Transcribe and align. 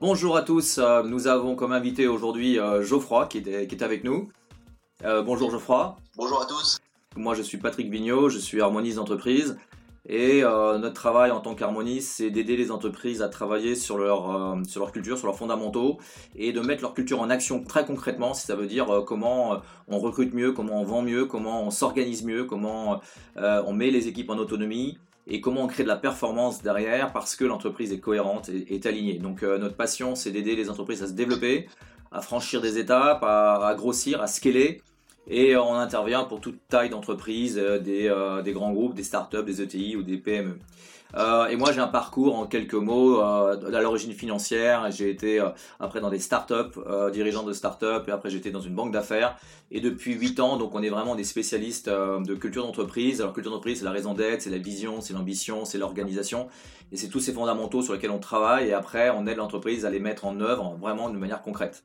Bonjour 0.00 0.36
à 0.36 0.42
tous, 0.42 0.78
euh, 0.78 1.02
nous 1.02 1.26
avons 1.26 1.56
comme 1.56 1.72
invité 1.72 2.06
aujourd'hui 2.06 2.60
euh, 2.60 2.84
Geoffroy 2.84 3.26
qui 3.26 3.38
est, 3.38 3.66
qui 3.66 3.74
est 3.74 3.82
avec 3.82 4.04
nous. 4.04 4.28
Euh, 5.04 5.22
bonjour 5.22 5.50
Geoffroy. 5.50 5.96
Bonjour 6.16 6.40
à 6.40 6.46
tous. 6.46 6.78
Moi 7.16 7.34
je 7.34 7.42
suis 7.42 7.58
Patrick 7.58 7.90
Vignot, 7.90 8.28
je 8.28 8.38
suis 8.38 8.60
harmoniste 8.60 8.98
d'entreprise 8.98 9.58
et 10.08 10.42
notre 10.42 10.94
travail 10.94 11.32
en 11.32 11.40
tant 11.40 11.56
qu'harmoniste 11.56 12.12
c'est 12.12 12.30
d'aider 12.30 12.56
les 12.56 12.70
entreprises 12.70 13.22
à 13.22 13.28
travailler 13.28 13.74
sur 13.74 13.98
leur, 13.98 14.56
sur 14.66 14.80
leur 14.80 14.92
culture, 14.92 15.18
sur 15.18 15.26
leurs 15.26 15.36
fondamentaux 15.36 15.98
et 16.36 16.52
de 16.52 16.60
mettre 16.60 16.82
leur 16.82 16.94
culture 16.94 17.20
en 17.20 17.28
action 17.28 17.64
très 17.64 17.84
concrètement, 17.84 18.34
si 18.34 18.46
ça 18.46 18.54
veut 18.54 18.68
dire 18.68 19.02
comment 19.04 19.60
on 19.88 19.98
recrute 19.98 20.32
mieux, 20.32 20.52
comment 20.52 20.80
on 20.80 20.84
vend 20.84 21.02
mieux, 21.02 21.26
comment 21.26 21.64
on 21.64 21.70
s'organise 21.70 22.24
mieux, 22.24 22.44
comment 22.44 23.00
on 23.36 23.72
met 23.72 23.90
les 23.90 24.06
équipes 24.06 24.30
en 24.30 24.38
autonomie 24.38 24.96
et 25.28 25.40
comment 25.40 25.62
on 25.62 25.66
crée 25.66 25.82
de 25.82 25.88
la 25.88 25.96
performance 25.96 26.62
derrière 26.62 27.12
parce 27.12 27.36
que 27.36 27.44
l'entreprise 27.44 27.92
est 27.92 28.00
cohérente 28.00 28.48
et 28.48 28.74
est 28.74 28.86
alignée. 28.86 29.18
Donc 29.18 29.42
euh, 29.42 29.58
notre 29.58 29.76
passion, 29.76 30.14
c'est 30.14 30.30
d'aider 30.30 30.56
les 30.56 30.70
entreprises 30.70 31.02
à 31.02 31.06
se 31.06 31.12
développer, 31.12 31.68
à 32.10 32.22
franchir 32.22 32.62
des 32.62 32.78
étapes, 32.78 33.22
à, 33.22 33.74
grossir, 33.76 34.22
à 34.22 34.26
scaler. 34.26 34.80
Et 35.30 35.54
on 35.56 35.74
intervient 35.74 36.24
pour 36.24 36.40
toute 36.40 36.58
taille 36.68 36.88
d'entreprise, 36.88 37.58
euh, 37.58 37.78
des, 37.78 38.08
euh, 38.08 38.40
des, 38.40 38.52
grands 38.52 38.72
groupes, 38.72 38.94
des 38.94 39.02
startups, 39.02 39.44
des 39.44 39.60
ETI 39.60 39.96
ou 39.96 40.02
des 40.02 40.16
PME. 40.16 40.58
Euh, 41.16 41.46
et 41.46 41.56
moi, 41.56 41.72
j'ai 41.72 41.80
un 41.80 41.88
parcours 41.88 42.38
en 42.38 42.46
quelques 42.46 42.74
mots 42.74 43.20
euh, 43.20 43.74
à 43.74 43.80
l'origine 43.80 44.12
financière. 44.12 44.90
J'ai 44.90 45.10
été 45.10 45.40
euh, 45.40 45.48
après 45.80 46.00
dans 46.00 46.10
des 46.10 46.18
startups, 46.18 46.78
dirigeant 47.12 47.42
de 47.42 47.52
startups, 47.52 48.06
et 48.06 48.10
après 48.10 48.30
j'étais 48.30 48.50
dans 48.50 48.60
une 48.60 48.74
banque 48.74 48.92
d'affaires. 48.92 49.36
Et 49.70 49.80
depuis 49.80 50.14
8 50.14 50.40
ans, 50.40 50.56
donc 50.56 50.74
on 50.74 50.82
est 50.82 50.88
vraiment 50.88 51.14
des 51.14 51.24
spécialistes 51.24 51.88
de 51.88 52.34
culture 52.34 52.64
d'entreprise. 52.64 53.20
Alors 53.20 53.32
culture 53.32 53.52
d'entreprise, 53.52 53.78
c'est 53.78 53.84
la 53.84 53.90
raison 53.90 54.14
d'être, 54.14 54.42
c'est 54.42 54.50
la 54.50 54.58
vision, 54.58 55.00
c'est 55.00 55.14
l'ambition, 55.14 55.64
c'est 55.64 55.78
l'organisation. 55.78 56.48
Et 56.92 56.96
c'est 56.96 57.08
tous 57.08 57.20
ces 57.20 57.32
fondamentaux 57.32 57.82
sur 57.82 57.92
lesquels 57.92 58.10
on 58.10 58.18
travaille. 58.18 58.68
Et 58.68 58.72
après, 58.72 59.10
on 59.10 59.26
aide 59.26 59.36
l'entreprise 59.36 59.84
à 59.84 59.90
les 59.90 60.00
mettre 60.00 60.24
en 60.24 60.40
œuvre 60.40 60.76
vraiment 60.80 61.10
de 61.10 61.18
manière 61.18 61.42
concrète. 61.42 61.84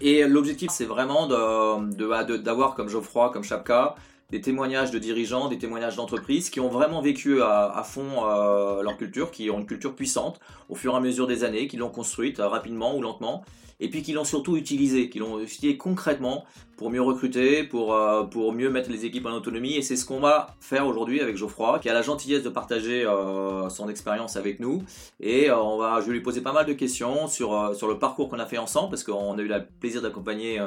Et 0.00 0.26
l'objectif, 0.26 0.70
c'est 0.72 0.84
vraiment 0.84 1.28
d'avoir 1.28 2.26
de, 2.26 2.36
de, 2.36 2.76
comme 2.76 2.88
Geoffroy, 2.88 3.30
comme 3.30 3.44
Chapka, 3.44 3.94
des 4.32 4.40
témoignages 4.40 4.90
de 4.90 4.98
dirigeants, 4.98 5.48
des 5.48 5.58
témoignages 5.58 5.96
d'entreprises 5.96 6.48
qui 6.48 6.58
ont 6.58 6.70
vraiment 6.70 7.02
vécu 7.02 7.42
à, 7.42 7.82
fond 7.84 8.24
euh, 8.24 8.82
leur 8.82 8.96
culture, 8.96 9.30
qui 9.30 9.50
ont 9.50 9.58
une 9.58 9.66
culture 9.66 9.94
puissante 9.94 10.40
au 10.70 10.74
fur 10.74 10.94
et 10.94 10.96
à 10.96 11.00
mesure 11.00 11.26
des 11.26 11.44
années, 11.44 11.68
qui 11.68 11.76
l'ont 11.76 11.90
construite 11.90 12.40
euh, 12.40 12.48
rapidement 12.48 12.96
ou 12.96 13.02
lentement, 13.02 13.44
et 13.78 13.90
puis 13.90 14.02
qui 14.02 14.14
l'ont 14.14 14.24
surtout 14.24 14.56
utilisée, 14.56 15.10
qui 15.10 15.18
l'ont 15.18 15.38
utilisée 15.38 15.76
concrètement 15.76 16.46
pour 16.78 16.88
mieux 16.88 17.02
recruter, 17.02 17.62
pour, 17.62 17.94
euh, 17.94 18.22
pour 18.22 18.54
mieux 18.54 18.70
mettre 18.70 18.90
les 18.90 19.04
équipes 19.04 19.26
en 19.26 19.32
autonomie. 19.32 19.74
Et 19.74 19.82
c'est 19.82 19.96
ce 19.96 20.06
qu'on 20.06 20.20
va 20.20 20.56
faire 20.60 20.86
aujourd'hui 20.86 21.20
avec 21.20 21.36
Geoffroy, 21.36 21.78
qui 21.80 21.90
a 21.90 21.92
la 21.92 22.02
gentillesse 22.02 22.42
de 22.42 22.48
partager 22.48 23.04
son 23.68 23.88
expérience 23.90 24.36
avec 24.36 24.60
nous. 24.60 24.82
Et 25.20 25.50
on 25.50 25.76
va, 25.76 26.00
je 26.00 26.06
vais 26.06 26.14
lui 26.14 26.22
poser 26.22 26.40
pas 26.40 26.52
mal 26.52 26.64
de 26.64 26.72
questions 26.72 27.26
sur, 27.26 27.76
sur 27.76 27.86
le 27.86 27.98
parcours 27.98 28.30
qu'on 28.30 28.38
a 28.38 28.46
fait 28.46 28.58
ensemble, 28.58 28.88
parce 28.88 29.04
qu'on 29.04 29.36
a 29.36 29.42
eu 29.42 29.48
le 29.48 29.66
plaisir 29.78 30.00
d'accompagner 30.00 30.58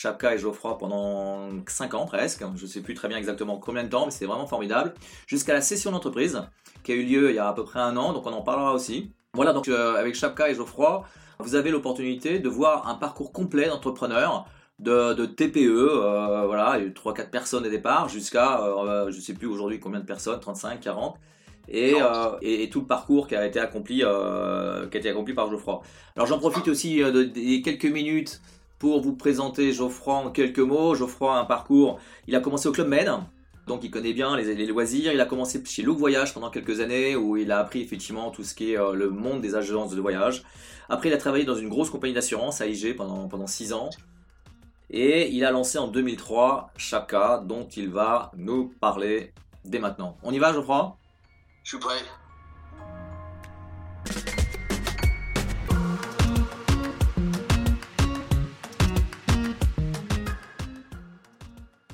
Chapka 0.00 0.34
et 0.34 0.38
Geoffroy 0.38 0.78
pendant 0.78 1.50
5 1.66 1.92
ans 1.92 2.06
presque, 2.06 2.42
je 2.56 2.62
ne 2.62 2.66
sais 2.66 2.80
plus 2.80 2.94
très 2.94 3.06
bien 3.06 3.18
exactement 3.18 3.58
combien 3.58 3.84
de 3.84 3.90
temps, 3.90 4.06
mais 4.06 4.10
c'était 4.10 4.24
vraiment 4.24 4.46
formidable, 4.46 4.94
jusqu'à 5.26 5.52
la 5.52 5.60
session 5.60 5.92
d'entreprise 5.92 6.40
qui 6.82 6.92
a 6.92 6.94
eu 6.94 7.02
lieu 7.02 7.28
il 7.28 7.36
y 7.36 7.38
a 7.38 7.48
à 7.48 7.52
peu 7.52 7.64
près 7.64 7.80
un 7.80 7.94
an, 7.98 8.14
donc 8.14 8.26
on 8.26 8.32
en 8.32 8.40
parlera 8.40 8.72
aussi. 8.72 9.12
Voilà, 9.34 9.52
donc 9.52 9.68
euh, 9.68 9.96
avec 9.96 10.14
Chapka 10.14 10.48
et 10.48 10.54
Geoffroy, 10.54 11.04
vous 11.38 11.54
avez 11.54 11.70
l'opportunité 11.70 12.38
de 12.38 12.48
voir 12.48 12.88
un 12.88 12.94
parcours 12.94 13.30
complet 13.30 13.68
d'entrepreneur, 13.68 14.46
de, 14.78 15.26
TPE, 15.26 15.68
euh, 15.68 16.44
voilà, 16.46 16.78
il 16.78 16.80
y 16.80 16.86
a 16.86 16.88
eu 16.88 16.94
3-4 16.94 17.28
personnes 17.28 17.66
au 17.66 17.70
départ, 17.70 18.08
jusqu'à, 18.08 18.62
euh, 18.62 19.10
je 19.10 19.16
ne 19.16 19.20
sais 19.20 19.34
plus 19.34 19.48
aujourd'hui 19.48 19.80
combien 19.80 20.00
de 20.00 20.06
personnes, 20.06 20.40
35, 20.40 20.80
40. 20.80 21.18
Et, 21.68 21.96
et, 22.40 22.70
tout 22.70 22.80
le 22.80 22.86
parcours 22.86 23.28
qui 23.28 23.36
a 23.36 23.46
été 23.46 23.60
accompli, 23.60 23.98
qui 23.98 24.04
a 24.04 24.86
été 24.92 25.10
accompli 25.10 25.34
par 25.34 25.48
Geoffroy. 25.50 25.82
Alors 26.16 26.26
j'en 26.26 26.38
profite 26.38 26.66
aussi 26.66 27.00
des 27.12 27.62
quelques 27.62 27.84
minutes 27.84 28.40
pour 28.80 29.00
vous 29.00 29.14
présenter 29.14 29.72
Geoffroy 29.72 30.14
en 30.14 30.30
quelques 30.30 30.58
mots. 30.58 30.96
Geoffroy 30.96 31.32
a 31.32 31.38
un 31.38 31.44
parcours, 31.44 32.00
il 32.26 32.34
a 32.34 32.40
commencé 32.40 32.66
au 32.66 32.72
Club 32.72 32.88
Med, 32.88 33.08
donc 33.68 33.84
il 33.84 33.90
connaît 33.92 34.14
bien 34.14 34.36
les, 34.36 34.66
loisirs. 34.66 35.12
Il 35.12 35.20
a 35.20 35.26
commencé 35.26 35.62
chez 35.64 35.82
Look 35.82 35.98
Voyage 35.98 36.34
pendant 36.34 36.50
quelques 36.50 36.80
années 36.80 37.14
où 37.14 37.36
il 37.36 37.52
a 37.52 37.60
appris 37.60 37.82
effectivement 37.82 38.32
tout 38.32 38.42
ce 38.42 38.54
qui 38.54 38.72
est 38.72 38.78
euh, 38.78 38.94
le 38.94 39.10
monde 39.10 39.40
des 39.42 39.54
agences 39.54 39.94
de 39.94 40.00
voyage. 40.00 40.42
Après, 40.88 41.08
il 41.08 41.12
a 41.12 41.18
travaillé 41.18 41.44
dans 41.44 41.54
une 41.54 41.68
grosse 41.68 41.90
compagnie 41.90 42.14
d'assurance, 42.14 42.60
AIG, 42.60 42.96
pendant, 42.96 43.28
pendant 43.28 43.46
6 43.46 43.72
ans. 43.74 43.90
Et 44.88 45.30
il 45.30 45.44
a 45.44 45.52
lancé 45.52 45.78
en 45.78 45.86
2003 45.86 46.72
Chaka, 46.76 47.44
dont 47.46 47.68
il 47.68 47.90
va 47.90 48.32
nous 48.36 48.74
parler 48.80 49.32
dès 49.64 49.78
maintenant. 49.78 50.16
On 50.24 50.32
y 50.32 50.38
va, 50.40 50.52
Geoffroy? 50.52 50.96
Je 51.62 51.76
suis 51.76 51.78
prêt. 51.78 52.00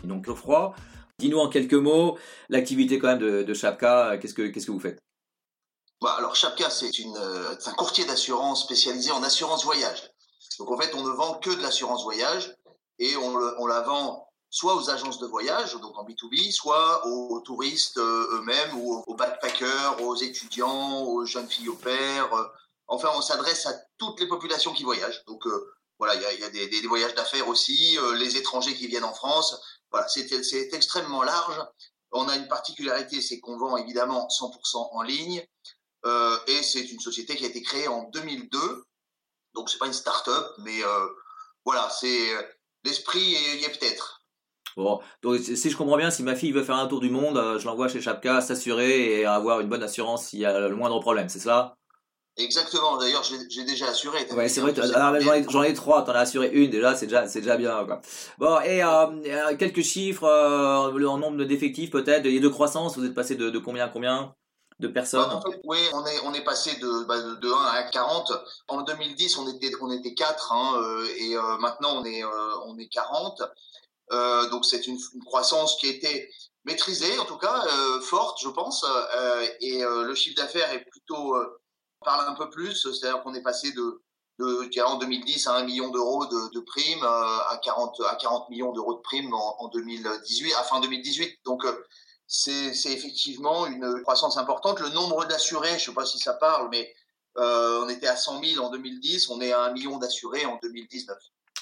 Donc 0.06 0.25
Geoffroy. 0.25 0.75
Dis-nous 1.19 1.39
en 1.39 1.49
quelques 1.49 1.75
mots 1.75 2.19
l'activité 2.49 2.99
quand 2.99 3.09
même 3.09 3.19
de, 3.19 3.43
de 3.43 3.55
Chapka, 3.55 4.19
qu'est-ce 4.19 4.34
que, 4.34 4.43
que 4.43 4.71
vous 4.71 4.81
faites? 4.81 4.99
Bah, 6.03 6.15
Alors 6.19 6.37
Chapka, 6.37 6.69
c'est, 6.69 6.91
euh, 7.17 7.55
un 7.65 7.72
courtier 7.72 8.05
d'assurance 8.05 8.65
spécialisé 8.65 9.11
en 9.12 9.22
assurance 9.22 9.65
voyage. 9.65 10.11
Donc 10.59 10.71
en 10.71 10.78
fait, 10.78 10.95
on 10.95 11.03
ne 11.03 11.11
vend 11.11 11.34
que 11.34 11.50
de 11.50 11.62
l'assurance 11.62 12.03
voyage 12.05 12.55
et 12.99 13.16
on, 13.16 13.66
la 13.66 13.81
vend 13.81 14.28
soit 14.50 14.75
aux 14.75 14.91
agences 14.91 15.19
de 15.19 15.27
voyage, 15.27 15.75
donc 15.81 15.99
en 15.99 16.05
B2B, 16.05 16.53
soit 16.53 17.06
aux, 17.06 17.41
touristes 17.41 17.99
euh, 17.99 18.39
eux-mêmes 18.39 18.77
ou 18.78 19.03
aux 19.06 19.15
backpackers, 19.15 20.03
aux 20.03 20.16
étudiants, 20.16 21.03
aux 21.03 21.25
jeunes 21.25 21.49
filles 21.49 21.69
au 21.69 21.75
père. 21.77 22.33
Euh. 22.34 22.45
Enfin, 22.89 23.09
on 23.15 23.21
s'adresse 23.21 23.66
à 23.66 23.75
toutes 23.99 24.21
les 24.21 24.28
populations 24.28 24.72
qui 24.72 24.84
voyagent. 24.84 25.25
Donc 25.27 25.45
voilà, 25.99 26.15
il 26.15 26.41
y 26.41 26.45
a, 26.45 26.50
des, 26.50 26.87
voyages 26.87 27.15
d'affaires 27.15 27.49
aussi, 27.49 27.99
les 28.15 28.37
étrangers 28.37 28.75
qui 28.75 28.87
viennent 28.87 29.03
en 29.03 29.12
France. 29.12 29.61
C'est 30.09 30.73
extrêmement 30.73 31.23
large. 31.23 31.61
On 32.12 32.29
a 32.29 32.37
une 32.37 32.49
particularité, 32.49 33.21
c'est 33.21 33.41
qu'on 33.41 33.59
vend 33.59 33.77
évidemment 33.77 34.29
100% 34.29 34.89
en 34.93 35.03
ligne. 35.03 35.45
Euh, 36.05 36.37
et 36.47 36.62
c'est 36.62 36.91
une 36.93 37.01
société 37.01 37.34
qui 37.37 37.45
a 37.45 37.49
été 37.49 37.62
créée 37.62 37.89
en 37.89 38.05
2002. 38.11 38.59
Donc 39.55 39.71
c'est 39.71 39.79
pas 39.79 39.87
une 39.87 39.93
start-up, 39.93 40.47
mais 40.59 40.83
euh, 40.83 41.07
voilà, 41.65 41.89
c'est 41.91 42.34
euh, 42.34 42.43
l'esprit 42.84 43.21
y 43.21 43.65
est 43.65 43.79
peut-être. 43.79 44.21
Bon, 44.77 45.01
donc 45.23 45.41
si 45.41 45.71
je 45.71 45.77
comprends 45.77 45.97
bien, 45.97 46.11
si 46.11 46.23
ma 46.23 46.37
fille 46.37 46.53
veut 46.53 46.63
faire 46.63 46.77
un 46.77 46.87
tour 46.87 47.01
du 47.01 47.09
monde, 47.09 47.59
je 47.59 47.65
l'envoie 47.65 47.89
chez 47.89 48.03
Chapka, 48.03 48.43
s'assurer 48.43 49.21
et 49.21 49.25
avoir 49.25 49.61
une 49.61 49.71
bonne 49.71 49.83
assurance 49.83 50.27
s'il 50.27 50.41
y 50.41 50.45
a 50.45 50.69
le 50.69 50.77
moindre 50.77 51.01
problème, 51.01 51.31
c'est 51.31 51.39
ça? 51.39 51.78
Exactement. 52.38 52.98
D'ailleurs, 52.98 53.22
j'ai 53.22 53.64
déjà 53.64 53.88
assuré. 53.88 54.26
Ouais, 54.32 54.48
c'est 54.48 54.60
vrai. 54.60 54.74
J'en 55.48 55.62
ai, 55.62 55.72
trois. 55.72 56.02
T'en 56.02 56.12
as 56.12 56.20
assuré 56.20 56.50
une 56.52 56.70
déjà. 56.70 56.94
C'est 56.94 57.06
déjà, 57.06 57.26
déjà 57.26 57.56
bien. 57.56 57.84
Quoi. 57.86 58.02
Bon, 58.38 58.60
et 58.60 58.82
euh, 58.82 59.06
euh 59.26 59.56
quelques 59.56 59.82
chiffres 59.82 60.24
euh, 60.24 61.06
en 61.06 61.19
nombre 61.19 61.44
d'effectifs 61.44 61.91
peut-être 61.91 62.26
et 62.26 62.38
de 62.38 62.48
croissance. 62.48 62.98
Vous 62.98 63.06
êtes 63.06 63.14
passé 63.14 63.36
de, 63.36 63.48
de 63.48 63.58
combien 63.58 63.86
à 63.86 63.88
combien 63.88 64.34
de 64.80 64.88
personnes? 64.88 65.26
Bah, 65.26 65.42
Oui, 65.64 65.78
on 65.94 66.04
est 66.04 66.20
on 66.24 66.34
est 66.34 66.44
passé 66.44 66.76
de, 66.78 67.04
bah, 67.04 67.19
de 67.19 67.48
1 67.50 67.56
à 67.56 67.84
40. 67.84 68.32
En 68.68 68.82
2010, 68.82 69.38
on 69.38 69.48
était 69.48 69.72
on 69.80 69.91
était 69.91 70.12
4 70.12 70.53
hein, 70.53 70.78
euh, 70.82 71.06
et 71.16 71.36
euh, 71.36 71.56
maintenant 71.58 72.03
on 72.03 72.04
est 72.04 72.22
on 72.66 72.78
est 72.78 72.88
40. 72.88 73.42
donc 74.50 74.66
c'est 74.66 74.86
une, 74.86 74.98
une, 75.14 75.24
croissance 75.24 75.76
qui 75.80 75.88
était 75.88 76.28
maîtrisée 76.66 77.18
en 77.18 77.24
tout 77.24 77.38
cas 77.38 77.64
forte, 78.03 78.42
je 78.42 78.50
pense. 78.50 78.84
et 79.62 79.80
le 79.80 80.14
chiffre 80.14 80.36
d'affaires 80.36 80.70
est 80.72 80.84
plutôt 80.91 81.34
parle 82.06 82.27
un 82.27 82.34
peu 82.34 82.49
plus, 82.49 82.75
c'est-à-dire 82.75 83.22
qu'on 83.22 83.34
est 83.34 83.43
passé 83.43 83.72
de, 83.72 84.00
de 84.39 84.83
en 84.83 84.97
2010 84.97 85.47
à 85.49 85.56
1 85.56 85.65
million 85.65 85.91
d'euros 85.91 86.25
de, 86.27 86.61
primes 86.61 87.03
euh, 87.03 87.39
à 87.50 87.59
40 87.62 88.00
à 88.09 88.15
40 88.15 88.49
millions 88.49 88.72
d'euros 88.72 88.94
de 88.94 89.00
primes 89.00 89.34
en, 89.34 89.69
2018 89.69 90.55
à 90.55 90.62
fin 90.62 90.81
2018 90.81 91.41
donc 91.45 91.65
euh, 91.65 91.84
c'est 92.28 92.93
effectivement 92.93 93.66
une 93.66 94.03
croissance 94.03 94.36
importante. 94.36 94.80
Le 94.80 94.89
nombre 94.91 95.27
d'assurés 95.27 95.78
je 95.78 95.86
sais 95.86 95.95
pas 95.95 96.07
si 96.07 96.19
ça 96.19 96.34
parle 96.34 96.69
mais 96.71 96.92
euh, 97.39 97.84
on 97.84 97.89
était 97.89 98.09
à 98.09 98.16
100 98.16 98.42
000 98.42 98.65
en 98.65 98.71
2010 98.71 99.30
on 99.30 99.41
est 99.41 99.53
à 99.53 99.65
1 99.65 99.72
million 99.72 99.97
d'assurés 99.98 100.47
en 100.47 100.59
2019 100.63 101.16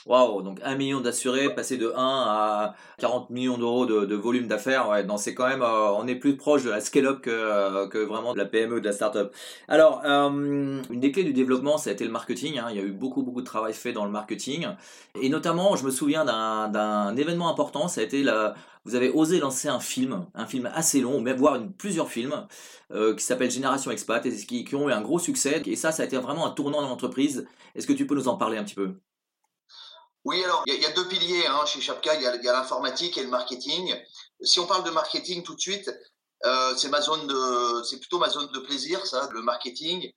Waouh, 0.06 0.42
donc 0.42 0.60
1 0.62 0.74
million 0.76 1.00
d'assurés, 1.00 1.54
passer 1.54 1.78
de 1.78 1.90
1 1.90 1.92
à 1.96 2.74
40 2.98 3.30
millions 3.30 3.56
d'euros 3.56 3.86
de, 3.86 4.14
volume 4.14 4.46
d'affaires, 4.46 4.90
c'est 5.16 5.34
quand 5.34 5.48
même, 5.48 5.62
euh, 5.62 5.92
on 5.92 6.06
est 6.06 6.14
plus 6.14 6.36
proche 6.36 6.62
de 6.62 6.68
la 6.68 6.80
scale-up 6.80 7.22
que, 7.22 7.30
euh, 7.30 8.06
vraiment 8.06 8.34
de 8.34 8.38
la 8.38 8.44
PME, 8.44 8.80
de 8.82 8.86
la 8.86 8.92
start-up. 8.92 9.34
Alors, 9.66 10.02
euh, 10.04 10.82
une 10.90 11.00
des 11.00 11.10
clés 11.10 11.24
du 11.24 11.32
développement, 11.32 11.78
ça 11.78 11.88
a 11.88 11.92
été 11.94 12.04
le 12.04 12.10
marketing. 12.10 12.58
Hein. 12.58 12.66
il 12.70 12.76
y 12.76 12.80
a 12.80 12.82
eu 12.82 12.92
beaucoup, 12.92 13.22
beaucoup 13.22 13.40
de 13.40 13.46
travail 13.46 13.72
fait 13.72 13.94
dans 13.94 14.04
le 14.04 14.10
marketing. 14.10 14.66
Et 15.22 15.30
notamment, 15.30 15.74
je 15.74 15.84
me 15.86 15.90
souviens 15.90 16.26
d'un 16.26 17.16
événement 17.16 17.48
important, 17.48 17.88
ça 17.88 18.02
a 18.02 18.04
été 18.04 18.22
la, 18.22 18.54
vous 18.84 18.94
avez 18.96 19.08
osé 19.10 19.40
lancer 19.40 19.68
un 19.68 19.80
film, 19.80 20.26
un 20.34 20.46
film 20.46 20.70
assez 20.74 21.00
long, 21.00 21.22
même 21.22 21.38
voire 21.38 21.58
plusieurs 21.78 22.10
films, 22.10 22.46
qui 23.16 23.24
s'appelle 23.24 23.50
Génération 23.50 23.90
Expat, 23.90 24.24
et 24.26 24.36
qui 24.36 24.74
ont 24.74 24.88
eu 24.88 24.92
un 24.92 25.00
gros 25.00 25.18
succès. 25.18 25.62
Et 25.66 25.76
ça, 25.76 25.92
ça 25.92 26.02
a 26.02 26.06
été 26.06 26.18
vraiment 26.18 26.46
un 26.46 26.50
tournant 26.50 26.82
dans 26.82 26.88
l'entreprise. 26.88 27.46
Est-ce 27.74 27.86
que 27.86 27.92
tu 27.94 28.06
peux 28.06 28.14
nous 28.14 28.28
en 28.28 28.36
parler 28.36 28.58
un 28.58 28.64
petit 28.64 28.74
peu? 28.74 28.96
Oui, 30.24 30.42
alors 30.42 30.62
il 30.66 30.74
y, 30.74 30.86
a 30.86 30.90
deux 30.92 31.06
piliers 31.06 31.46
hein, 31.46 31.66
chez 31.66 31.80
Chapka, 31.80 32.14
il 32.14 32.22
y 32.22 32.26
a, 32.26 32.52
l'informatique 32.52 33.18
et 33.18 33.22
le 33.22 33.28
marketing. 33.28 33.94
Si 34.42 34.58
on 34.58 34.66
parle 34.66 34.84
de 34.84 34.90
marketing 34.90 35.42
tout 35.42 35.54
de 35.54 35.60
suite, 35.60 35.90
euh, 36.44 36.74
c'est 36.76 36.88
ma 36.88 37.00
zone 37.00 37.26
de, 37.26 37.82
c'est 37.84 37.98
plutôt 37.98 38.18
ma 38.18 38.30
zone 38.30 38.50
de 38.52 38.58
plaisir, 38.60 39.06
ça, 39.06 39.28
le 39.32 39.42
marketing. 39.42 40.10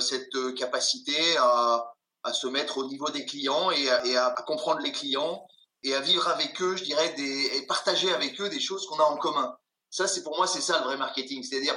cette 0.00 0.54
capacité 0.56 1.36
à, 1.38 1.92
à, 2.24 2.32
se 2.32 2.48
mettre 2.48 2.78
au 2.78 2.86
niveau 2.86 3.08
des 3.10 3.24
clients 3.26 3.70
et 3.70 3.88
à, 3.90 4.04
et 4.04 4.16
à, 4.16 4.30
comprendre 4.46 4.80
les 4.80 4.92
clients 4.92 5.46
et 5.84 5.94
à 5.94 6.00
vivre 6.00 6.26
avec 6.28 6.60
eux, 6.60 6.76
je 6.76 6.82
dirais, 6.82 7.10
des, 7.10 7.56
et 7.56 7.66
partager 7.66 8.12
avec 8.12 8.40
eux 8.40 8.48
des 8.48 8.60
choses 8.60 8.86
qu'on 8.86 8.98
a 8.98 9.04
en 9.04 9.16
commun. 9.16 9.56
Ça, 9.90 10.08
c'est 10.08 10.24
pour 10.24 10.36
moi, 10.36 10.46
c'est 10.46 10.60
ça 10.60 10.78
le 10.80 10.84
vrai 10.84 10.96
marketing. 10.96 11.44
C'est-à-dire, 11.44 11.76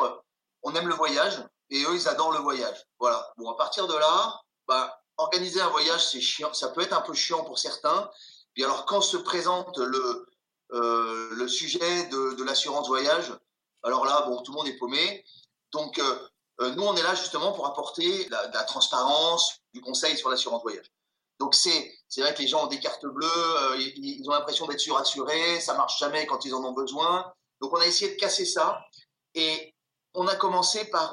on 0.63 0.73
aime 0.73 0.87
le 0.87 0.95
voyage 0.95 1.43
et 1.69 1.83
eux, 1.83 1.95
ils 1.95 2.07
adorent 2.07 2.31
le 2.31 2.39
voyage. 2.39 2.85
Voilà. 2.99 3.31
Bon, 3.37 3.49
à 3.49 3.55
partir 3.55 3.87
de 3.87 3.93
là, 3.93 4.41
bah, 4.67 4.98
organiser 5.19 5.62
un 5.62 5.69
voyage, 5.69 6.07
c'est 6.07 6.21
chiant. 6.21 6.54
Ça 6.54 6.69
peut 6.69 6.81
être 6.81 6.94
un 6.94 7.01
peu 7.01 7.13
chiant 7.13 7.44
pour 7.44 7.60
certains. 7.60 8.10
Puis 8.54 8.63
alors, 8.63 8.86
quand 8.86 9.01
se 9.01 9.18
présente 9.18 9.77
le, 9.77 10.25
euh, 10.71 11.30
le 11.36 11.48
sujet 11.48 12.07
de, 12.07 12.33
de 12.33 12.44
l'assurance 12.44 12.88
voyage, 12.88 13.31
alors 13.83 14.06
là, 14.06 14.24
bon, 14.27 14.42
tout 14.42 14.51
le 14.51 14.57
monde 14.57 14.68
est 14.68 14.77
paumé. 14.77 15.24
Donc, 15.71 16.00
euh, 16.00 16.27
euh 16.62 16.71
nous, 16.75 16.83
on 16.83 16.95
est 16.95 17.04
là 17.04 17.16
justement 17.16 17.51
pour 17.51 17.68
apporter 17.68 18.27
la, 18.30 18.48
la 18.48 18.63
transparence, 18.63 19.60
du 19.74 19.81
conseil 19.81 20.18
sur 20.18 20.30
l'assurance 20.30 20.62
voyage. 20.63 20.92
Donc, 21.39 21.54
c'est, 21.54 21.94
c'est 22.07 22.21
vrai 22.21 22.33
que 22.33 22.42
les 22.42 22.48
gens 22.48 22.66
ont 22.66 22.68
des 22.68 22.80
cartes 22.80 23.06
bleues, 23.06 23.77
ils, 23.77 24.27
ont 24.27 24.33
l'impression 24.33 24.68
d'être 24.68 24.80
surassurés, 24.80 25.60
ça 25.62 25.74
marche 25.74 25.98
jamais 26.00 26.25
quand 26.25 26.44
ils 26.44 26.54
en 26.54 26.63
ont 26.66 26.74
besoin. 26.74 27.31
Donc, 27.62 27.74
on 27.74 27.80
a 27.80 27.86
essayé 27.86 28.13
de 28.13 28.19
casser 28.19 28.45
ça. 28.45 28.81
Et 29.36 29.74
on 30.16 30.27
a 30.27 30.36
commencé 30.36 30.86
par, 30.86 31.12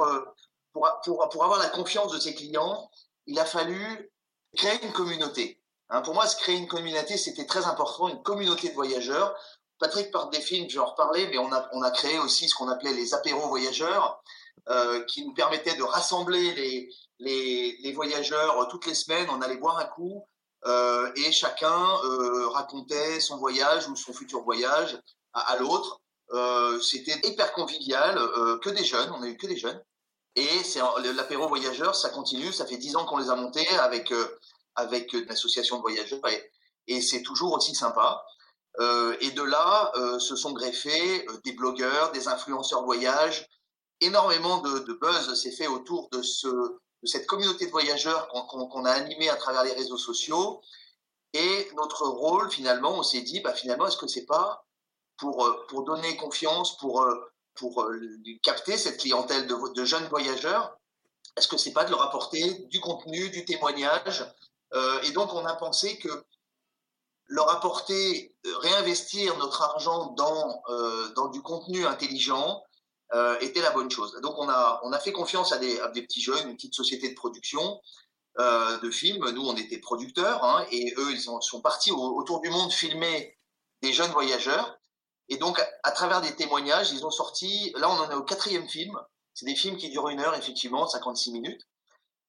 pour, 0.73 0.89
pour, 1.05 1.29
pour 1.29 1.45
avoir 1.45 1.61
la 1.61 1.69
confiance 1.69 2.13
de 2.13 2.19
ses 2.19 2.35
clients, 2.35 2.91
il 3.27 3.39
a 3.39 3.45
fallu 3.45 4.11
créer 4.57 4.83
une 4.83 4.93
communauté. 4.93 5.61
Hein, 5.89 6.01
pour 6.03 6.15
moi, 6.15 6.27
se 6.27 6.37
créer 6.37 6.57
une 6.57 6.69
communauté, 6.69 7.17
c'était 7.17 7.47
très 7.47 7.67
important, 7.67 8.09
une 8.09 8.23
communauté 8.23 8.69
de 8.69 8.75
voyageurs. 8.75 9.37
Patrick 9.79 10.11
parle 10.11 10.31
des 10.31 10.41
films, 10.41 10.69
je 10.69 10.75
vais 10.75 10.81
en 10.81 10.87
reparler, 10.87 11.29
mais 11.29 11.39
on 11.39 11.53
a, 11.53 11.91
créé 11.91 12.19
aussi 12.19 12.49
ce 12.49 12.55
qu'on 12.55 12.69
appelait 12.69 12.95
les 12.95 13.15
apéros 13.15 13.49
voyageurs, 13.49 14.23
euh, 14.69 15.05
qui 15.05 15.25
nous 15.25 15.35
permettaient 15.35 15.77
de 15.77 15.83
rassembler 15.83 16.89
les, 17.19 17.93
voyageurs 17.93 18.67
toutes 18.69 18.87
les 18.87 18.95
semaines. 18.95 19.29
On 19.31 19.43
allait 19.43 19.59
boire 19.59 19.79
un 19.79 19.85
coup 19.85 20.27
euh, 20.65 21.13
et 21.15 21.31
chacun 21.31 21.87
euh, 22.05 22.49
racontait 22.49 23.21
son 23.21 23.37
voyage 23.37 23.89
ou 23.89 23.97
son 23.97 24.13
futur 24.13 24.43
voyage 24.43 24.99
à, 25.35 25.53
à 25.53 25.57
l'autre. 25.59 26.01
Euh, 26.33 26.81
c'était 26.81 27.21
hyper 27.29 27.53
convivial, 27.53 28.19
euh, 28.19 28.59
que 28.59 28.71
des 28.71 28.85
jeunes, 28.85 29.11
on 29.13 29.23
a 29.23 29.29
eu 29.29 29.37
que 29.37 29.47
des 29.47 29.57
jeunes. 29.57 29.81
Et 30.37 30.63
c'est 30.65 30.81
l'apéro 31.15 31.49
voyageur, 31.49 31.95
ça 31.95 32.11
continue, 32.11 32.53
ça 32.53 32.67
fait 32.67 32.77
dix 32.77 32.95
ans 32.95 33.07
qu'on 33.07 33.17
les 33.17 33.31
a 33.31 33.37
montés 33.37 33.69
avec 33.79 34.13
euh, 34.13 34.39
avec 34.75 35.13
une 35.15 35.31
association 35.31 35.77
de 35.77 35.81
voyageurs 35.81 36.21
et, 36.29 36.51
et 36.87 37.01
c'est 37.01 37.23
toujours 37.23 37.55
aussi 37.55 37.75
sympa. 37.75 38.23
Euh, 38.79 39.17
et 39.21 39.31
de 39.31 39.43
là, 39.43 39.91
euh, 39.97 40.19
se 40.19 40.37
sont 40.37 40.53
greffés 40.53 41.27
euh, 41.29 41.41
des 41.45 41.53
blogueurs, 41.53 42.13
des 42.13 42.29
influenceurs 42.29 42.85
voyage. 42.85 43.49
Énormément 44.01 44.59
de, 44.59 44.81
de 44.81 44.93
buzz 44.93 45.35
s'est 45.35 45.51
fait 45.53 45.67
autour 45.67 46.11
de, 46.11 46.21
ce, 46.21 46.47
de 46.49 47.07
cette 47.07 47.27
communauté 47.27 47.67
de 47.67 47.71
voyageurs 47.71 48.29
qu'on 48.29 48.69
qu 48.69 48.83
qu 48.83 48.87
a 48.87 48.93
animée 48.93 49.31
à 49.31 49.37
travers 49.37 49.65
les 49.65 49.73
réseaux 49.73 49.97
sociaux. 49.97 50.61
Et 51.33 51.71
notre 51.77 52.07
rôle, 52.07 52.51
finalement, 52.51 52.99
on 52.99 53.03
s'est 53.03 53.23
dit, 53.23 53.41
bah, 53.41 53.55
finalement, 53.55 53.87
est-ce 53.87 53.97
que 53.97 54.07
c'est 54.07 54.27
pas 54.27 54.67
pour, 55.17 55.65
pour 55.69 55.85
donner 55.85 56.15
confiance, 56.19 56.77
pour, 56.77 57.07
pour 57.57 57.89
capter 58.43 58.77
cette 58.77 58.99
clientèle 58.99 59.47
de, 59.47 59.85
jeunes 59.85 60.07
voyageurs, 60.09 60.77
est-ce 61.37 61.49
que 61.49 61.57
c'est 61.57 61.73
pas 61.73 61.85
de 61.85 61.91
leur 61.91 62.03
apporter 62.03 62.67
du 62.71 62.81
contenu, 62.81 63.31
du 63.31 63.45
témoignage, 63.45 64.25
euh, 64.75 65.01
et 65.03 65.11
donc, 65.13 65.33
on 65.35 65.45
a 65.45 65.55
pensé 65.55 65.99
que 65.99 66.25
leur 67.29 67.51
apporter, 67.51 68.37
euh, 68.47 68.59
réinvestir 68.59 69.37
notre 69.39 69.63
argent 69.63 70.13
dans, 70.17 70.63
euh, 70.69 71.29
du 71.33 71.43
contenu 71.43 71.87
intelligent 71.87 72.63
euh, 73.15 73.39
était 73.41 73.63
la 73.63 73.71
bonne 73.71 73.91
chose. 73.91 74.19
Donc, 74.23 74.35
on 74.39 74.49
a, 74.49 74.99
fait 75.01 75.13
confiance 75.13 75.53
à 75.53 75.59
des, 75.59 75.77
petits 76.03 76.21
jeunes, 76.21 76.49
une 76.49 76.57
petite 76.57 76.75
société 76.75 77.09
de 77.09 77.15
production 77.15 77.81
euh, 78.39 78.79
de 78.79 78.91
films. 78.91 79.29
Nous, 79.31 79.43
on 79.43 79.57
était 79.57 79.79
producteurs, 79.79 80.45
hein, 80.45 80.67
et 80.71 80.95
eux, 80.99 81.13
ils 81.13 81.31
ont, 81.31 81.41
sont 81.41 81.61
partis 81.61 81.93
au, 81.93 82.17
autour 82.17 82.41
du 82.41 82.51
monde 82.51 82.73
filmer 82.73 83.37
des 83.83 83.93
jeunes 83.93 84.11
voyageurs. 84.13 84.79
Et 85.29 85.37
donc, 85.37 85.61
à, 85.83 85.93
travers 85.93 86.21
des 86.21 86.35
témoignages, 86.37 86.93
ils 86.93 87.05
ont 87.05 87.11
sorti, 87.11 87.73
là, 87.77 87.89
on 87.91 87.99
en 87.99 88.11
est 88.11 88.15
au 88.15 88.23
quatrième 88.23 88.69
film. 88.69 88.99
C'est 89.35 89.47
des 89.47 89.57
films 89.57 89.77
qui 89.77 89.91
durent 89.91 90.09
une 90.09 90.21
heure, 90.21 90.35
effectivement, 90.35 90.87
56 90.87 91.33
minutes. 91.33 91.63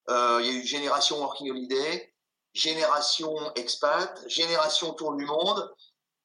Euh, 0.10 0.40
il 0.42 0.48
y 0.48 0.50
a 0.50 0.54
eu 0.54 0.64
Génération 0.66 1.20
Working 1.20 1.52
Holiday, 1.52 2.14
Génération 2.54 3.54
Expat, 3.56 4.24
Génération 4.28 4.94
Tour 4.94 5.16
du 5.16 5.26
Monde. 5.26 5.74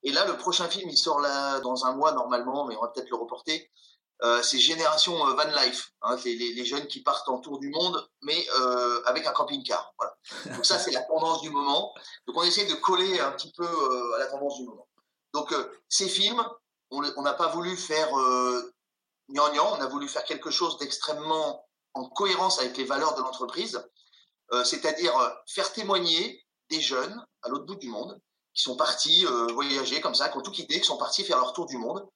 Et 0.02 0.12
là, 0.12 0.24
le 0.24 0.36
prochain 0.36 0.68
film, 0.68 0.88
il 0.88 0.96
sort 0.96 1.20
là 1.20 1.60
dans 1.60 1.84
un 1.84 1.94
mois 1.94 2.12
normalement, 2.12 2.64
mais 2.64 2.76
on 2.76 2.80
va 2.80 2.88
peut-être 2.88 3.10
le 3.10 3.16
reporter. 3.16 3.70
Euh, 4.22 4.40
c'est 4.40 4.58
Génération 4.58 5.26
euh, 5.26 5.34
Van 5.34 5.62
Life, 5.62 5.90
hein, 6.02 6.16
les, 6.24 6.36
les, 6.36 6.52
les, 6.52 6.64
jeunes 6.64 6.86
qui 6.86 7.02
partent 7.02 7.28
en 7.28 7.38
tour 7.38 7.58
du 7.58 7.70
monde, 7.70 8.08
mais 8.22 8.46
euh, 8.60 9.02
avec 9.04 9.26
un 9.26 9.32
camping-car. 9.32 9.92
Voilà. 9.98 10.16
Donc 10.54 10.64
ça, 10.64 10.78
c'est 10.78 10.92
la 10.92 11.02
tendance 11.02 11.40
du 11.40 11.50
moment. 11.50 11.92
Donc 12.26 12.36
on 12.36 12.44
essaie 12.44 12.66
de 12.66 12.74
coller 12.74 13.18
un 13.18 13.32
petit 13.32 13.50
peu 13.56 13.64
euh, 13.64 14.14
à 14.14 14.18
la 14.20 14.26
tendance 14.26 14.58
du 14.58 14.64
moment. 14.64 14.86
Donc 15.34 15.52
euh, 15.52 15.72
ces 15.88 16.08
films, 16.08 16.42
on 16.92 17.22
n'a 17.22 17.32
pas 17.32 17.48
voulu 17.48 17.76
faire 17.76 18.18
euh, 18.18 18.74
gnangnan, 19.30 19.76
on 19.78 19.80
a 19.80 19.86
voulu 19.86 20.08
faire 20.08 20.24
quelque 20.24 20.50
chose 20.50 20.78
d'extrêmement 20.78 21.66
en 21.94 22.08
cohérence 22.08 22.58
avec 22.58 22.76
les 22.76 22.84
valeurs 22.84 23.14
de 23.14 23.22
l'entreprise. 23.22 23.82
Euh, 24.52 24.64
c'est-à-dire 24.64 25.16
euh, 25.16 25.30
faire 25.46 25.72
témoigner 25.72 26.44
des 26.68 26.80
jeunes 26.80 27.24
à 27.42 27.48
l'autre 27.48 27.64
bout 27.64 27.76
du 27.76 27.88
monde 27.88 28.20
qui 28.54 28.62
sont 28.62 28.76
partis 28.76 29.24
euh, 29.26 29.46
voyager 29.52 30.00
comme 30.00 30.14
ça, 30.14 30.28
qui 30.28 30.36
ont 30.36 30.42
tout 30.42 30.50
quitté, 30.50 30.80
qui 30.80 30.86
sont 30.86 30.98
partis 30.98 31.24
faire 31.24 31.38
leur 31.38 31.54
tour 31.54 31.66
du 31.66 31.78
monde. 31.78 32.06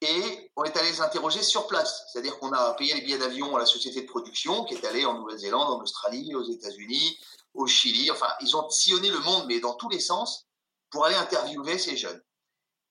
Et 0.00 0.50
on 0.56 0.64
est 0.64 0.76
allé 0.76 0.90
les 0.90 1.00
interroger 1.00 1.42
sur 1.42 1.66
place. 1.66 2.04
C'est-à-dire 2.10 2.38
qu'on 2.38 2.52
a 2.52 2.74
payé 2.74 2.94
les 2.94 3.00
billets 3.00 3.18
d'avion 3.18 3.54
à 3.56 3.60
la 3.60 3.66
société 3.66 4.02
de 4.02 4.06
production 4.06 4.64
qui 4.64 4.74
est 4.74 4.84
allée 4.84 5.04
en 5.04 5.14
Nouvelle-Zélande, 5.14 5.68
en 5.68 5.80
Australie, 5.80 6.34
aux 6.34 6.44
États-Unis, 6.44 7.18
au 7.54 7.66
Chili. 7.66 8.10
Enfin, 8.10 8.28
ils 8.40 8.56
ont 8.56 8.68
sillonné 8.70 9.10
le 9.10 9.18
monde, 9.20 9.46
mais 9.46 9.60
dans 9.60 9.74
tous 9.74 9.88
les 9.88 10.00
sens, 10.00 10.46
pour 10.90 11.04
aller 11.04 11.16
interviewer 11.16 11.78
ces 11.78 11.96
jeunes. 11.96 12.20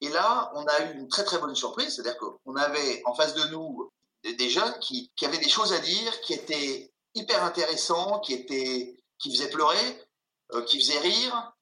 Et 0.01 0.09
là, 0.09 0.51
on 0.55 0.65
a 0.65 0.79
eu 0.85 0.93
une 0.99 1.07
très 1.07 1.23
très 1.23 1.39
bonne 1.39 1.55
surprise. 1.55 1.95
C'est-à-dire 1.95 2.17
qu'on 2.17 2.55
avait 2.55 3.01
en 3.05 3.13
face 3.13 3.33
de 3.33 3.45
nous 3.49 3.91
des 4.23 4.49
jeunes 4.49 4.77
qui, 4.79 5.11
qui 5.15 5.25
avaient 5.25 5.37
des 5.37 5.49
choses 5.49 5.73
à 5.73 5.79
dire, 5.79 6.21
qui 6.21 6.33
étaient 6.33 6.91
hyper 7.15 7.43
intéressant, 7.43 8.19
qui 8.19 8.33
était, 8.33 8.95
qui 9.19 9.31
faisait 9.35 9.49
pleurer, 9.49 10.07
euh, 10.53 10.63
qui 10.63 10.79
faisait 10.79 10.99
rire, 10.99 11.53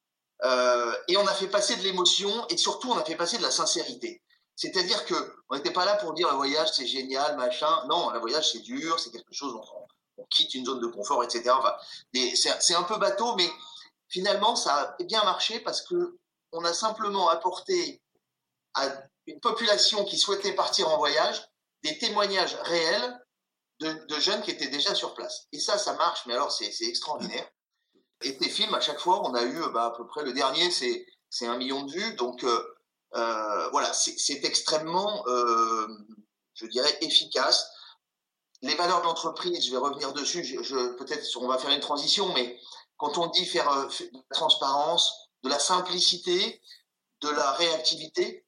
euh, 0.44 0.96
et 1.08 1.18
on 1.18 1.26
a 1.28 1.34
fait 1.34 1.48
passer 1.48 1.76
de 1.78 1.82
l'émotion 1.84 2.48
et 2.50 2.58
surtout 2.58 2.92
on 2.92 2.98
a 2.98 3.06
fait 3.06 3.16
passer 3.16 3.38
de 3.38 3.44
la 3.44 3.52
sincérité. 3.52 4.22
C'est-à-dire 4.56 5.06
que 5.06 5.16
on 5.50 5.56
n'était 5.56 5.72
pas 5.72 5.86
là 5.86 5.96
pour 5.96 6.14
dire 6.14 6.30
le 6.30 6.36
voyage 6.36 6.72
c'est 6.74 6.88
génial, 6.88 7.38
machin. 7.38 7.86
Non, 7.88 8.10
le 8.12 8.20
voyage 8.20 8.52
c'est 8.52 8.60
dur, 8.60 9.00
c'est 9.00 9.12
quelque 9.12 9.34
chose 9.34 9.54
on, 9.54 10.22
on, 10.22 10.26
quitte 10.26 10.54
une 10.54 10.66
zone 10.66 10.82
de 10.82 10.88
confort, 10.88 11.24
etc. 11.24 11.56
C'est 12.60 12.76
un 12.76 12.84
peu 12.84 12.98
bateau, 12.98 13.36
mais 13.36 13.50
finalement 14.10 14.56
ça 14.56 14.96
a 15.00 15.04
bien 15.04 15.24
marché 15.24 15.60
parce 15.60 15.82
que 15.82 16.18
on 16.52 16.64
a 16.64 16.74
simplement 16.74 17.30
apporté 17.30 18.02
à 18.76 18.90
une 19.28 19.40
population 19.40 20.06
qui 20.06 20.18
souhaitait 20.18 20.54
partir 20.54 20.90
en 20.90 20.98
voyage 20.98 21.44
des 21.84 21.98
témoignages 21.98 22.56
réels 22.64 23.20
de, 23.80 24.20
jeunes 24.20 24.42
qui 24.42 24.52
étaient 24.52 24.70
déjà 24.70 24.96
sur 24.96 25.14
place. 25.14 25.48
Et 25.52 25.60
ça, 25.60 25.78
ça 25.78 25.94
marche, 25.94 26.26
mais 26.26 26.34
alors 26.34 26.52
c'est 26.52 26.72
extraordinaire. 26.82 27.48
Et 28.22 28.38
tes 28.38 28.50
films, 28.50 28.74
à 28.74 28.80
chaque 28.80 29.00
fois, 29.00 29.28
on 29.28 29.34
a 29.34 29.44
eu 29.44 29.60
bah, 29.74 29.86
à 29.86 29.92
peu 29.92 30.08
près 30.08 30.24
le 30.24 30.34
dernier, 30.34 30.72
c'est 30.72 31.48
un 31.48 31.58
million 31.58 31.84
de 31.84 31.92
vues. 31.92 32.16
Donc 32.16 32.44
euh, 32.44 32.76
euh, 33.16 33.70
voilà, 33.70 33.94
c'est 33.94 34.44
extrêmement, 34.46 35.24
euh, 35.28 35.88
je 36.54 36.66
dirais, 36.68 36.98
efficace. 37.02 37.70
Les 38.62 38.76
valeurs 38.76 39.02
de 39.02 39.06
l'entreprise, 39.06 39.66
je 39.66 39.72
vais 39.72 39.78
revenir 39.78 40.14
dessus. 40.14 40.44
Je, 40.44 40.64
je 40.64 40.96
Peut-être 40.96 41.26
on 41.38 41.48
va 41.48 41.58
faire 41.58 41.72
une 41.72 41.82
transition, 41.82 42.34
mais 42.34 42.58
quand 42.98 43.18
on 43.18 43.28
dit 43.28 43.46
faire 43.46 43.70
euh, 43.72 43.86
de 43.86 44.18
la 44.18 44.36
transparence, 44.36 45.30
de 45.44 45.50
la 45.50 45.60
simplicité, 45.60 46.62
de 47.22 47.30
la 47.30 47.52
réactivité, 47.54 48.45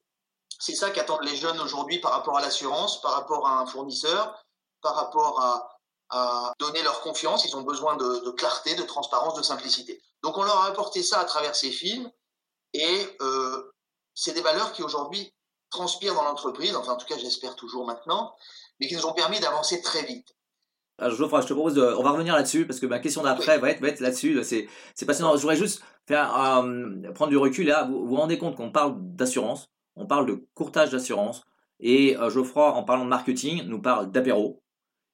c'est 0.58 0.74
ça 0.74 0.90
qu'attendent 0.90 1.24
les 1.24 1.36
jeunes 1.36 1.60
aujourd'hui 1.60 2.00
par 2.00 2.12
rapport 2.12 2.36
à 2.36 2.40
l'assurance, 2.40 3.00
par 3.00 3.12
rapport 3.12 3.46
à 3.46 3.60
un 3.60 3.66
fournisseur 3.66 4.44
par 4.82 4.94
rapport 4.94 5.40
à, 5.40 5.68
à 6.10 6.52
donner 6.58 6.82
leur 6.82 7.00
confiance. 7.00 7.44
Ils 7.44 7.56
ont 7.56 7.62
besoin 7.62 7.96
de, 7.96 8.24
de, 8.24 8.30
clarté, 8.30 8.74
de 8.74 8.82
transparence, 8.82 9.34
de 9.34 9.42
simplicité. 9.42 10.00
Donc 10.22 10.36
on 10.38 10.42
leur 10.42 10.58
a 10.58 10.66
apporté 10.66 11.02
ça 11.02 11.20
à 11.20 11.24
travers 11.24 11.54
ces 11.54 11.70
films 11.70 12.10
et 12.72 13.16
euh, 13.20 13.72
c'est 14.14 14.32
des 14.32 14.40
valeurs 14.40 14.72
qui 14.72 14.82
aujourd'hui 14.82 15.32
transpirent 15.70 16.14
dans 16.14 16.24
l'entreprise, 16.24 16.74
enfin 16.76 16.92
en 16.92 16.96
tout 16.96 17.06
cas 17.06 17.18
j'espère 17.18 17.54
toujours 17.54 17.86
maintenant, 17.86 18.34
mais 18.80 18.88
qui 18.88 18.96
nous 18.96 19.06
ont 19.06 19.12
permis 19.12 19.38
d'avancer 19.38 19.82
très 19.82 20.02
vite. 20.02 20.34
Alors, 21.00 21.16
Geoffroy, 21.16 21.42
je 21.42 21.46
te 21.46 21.52
propose 21.52 21.74
de, 21.74 21.82
on 21.82 22.02
va 22.02 22.10
revenir 22.10 22.34
là-dessus 22.34 22.66
parce 22.66 22.80
que 22.80 22.86
ma 22.86 22.98
question 22.98 23.22
d'après 23.22 23.54
oui. 23.54 23.60
va 23.60 23.70
être, 23.70 23.80
va 23.80 23.88
être 23.88 24.00
là-dessus. 24.00 24.42
C'est, 24.42 24.68
c'est 24.96 25.06
passionnant. 25.06 25.36
Je 25.36 25.42
voudrais 25.42 25.56
juste 25.56 25.80
faire, 26.08 26.34
euh, 26.36 27.12
prendre 27.14 27.30
du 27.30 27.36
recul. 27.36 27.68
Là, 27.68 27.84
vous 27.84 28.04
vous 28.04 28.16
rendez 28.16 28.36
compte 28.36 28.56
qu'on 28.56 28.72
parle 28.72 28.96
d'assurance, 28.98 29.68
on 29.98 30.06
parle 30.06 30.26
de 30.26 30.44
courtage 30.54 30.90
d'assurance, 30.90 31.44
et 31.80 32.16
euh, 32.16 32.30
Geoffroy, 32.30 32.72
en 32.72 32.82
parlant 32.82 33.04
de 33.04 33.10
marketing, 33.10 33.62
nous 33.66 33.80
parle 33.80 34.10
d'apéro. 34.10 34.62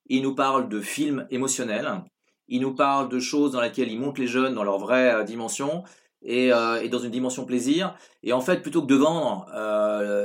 Il 0.06 0.22
nous 0.22 0.34
parle 0.34 0.68
de 0.68 0.80
films 0.80 1.26
émotionnels, 1.30 2.02
il 2.48 2.60
nous 2.60 2.74
parle 2.74 3.08
de 3.08 3.18
choses 3.18 3.52
dans 3.52 3.60
lesquelles 3.60 3.90
il 3.90 3.98
monte 3.98 4.18
les 4.18 4.26
jeunes 4.26 4.54
dans 4.54 4.64
leur 4.64 4.78
vraie 4.78 5.14
euh, 5.14 5.24
dimension 5.24 5.82
et, 6.22 6.52
euh, 6.52 6.82
et, 6.82 6.88
dans 6.88 6.98
une 6.98 7.10
dimension 7.10 7.46
plaisir. 7.46 7.94
Et 8.22 8.32
en 8.32 8.40
fait, 8.40 8.60
plutôt 8.62 8.82
que 8.82 8.86
de 8.86 8.94
vendre 8.94 9.46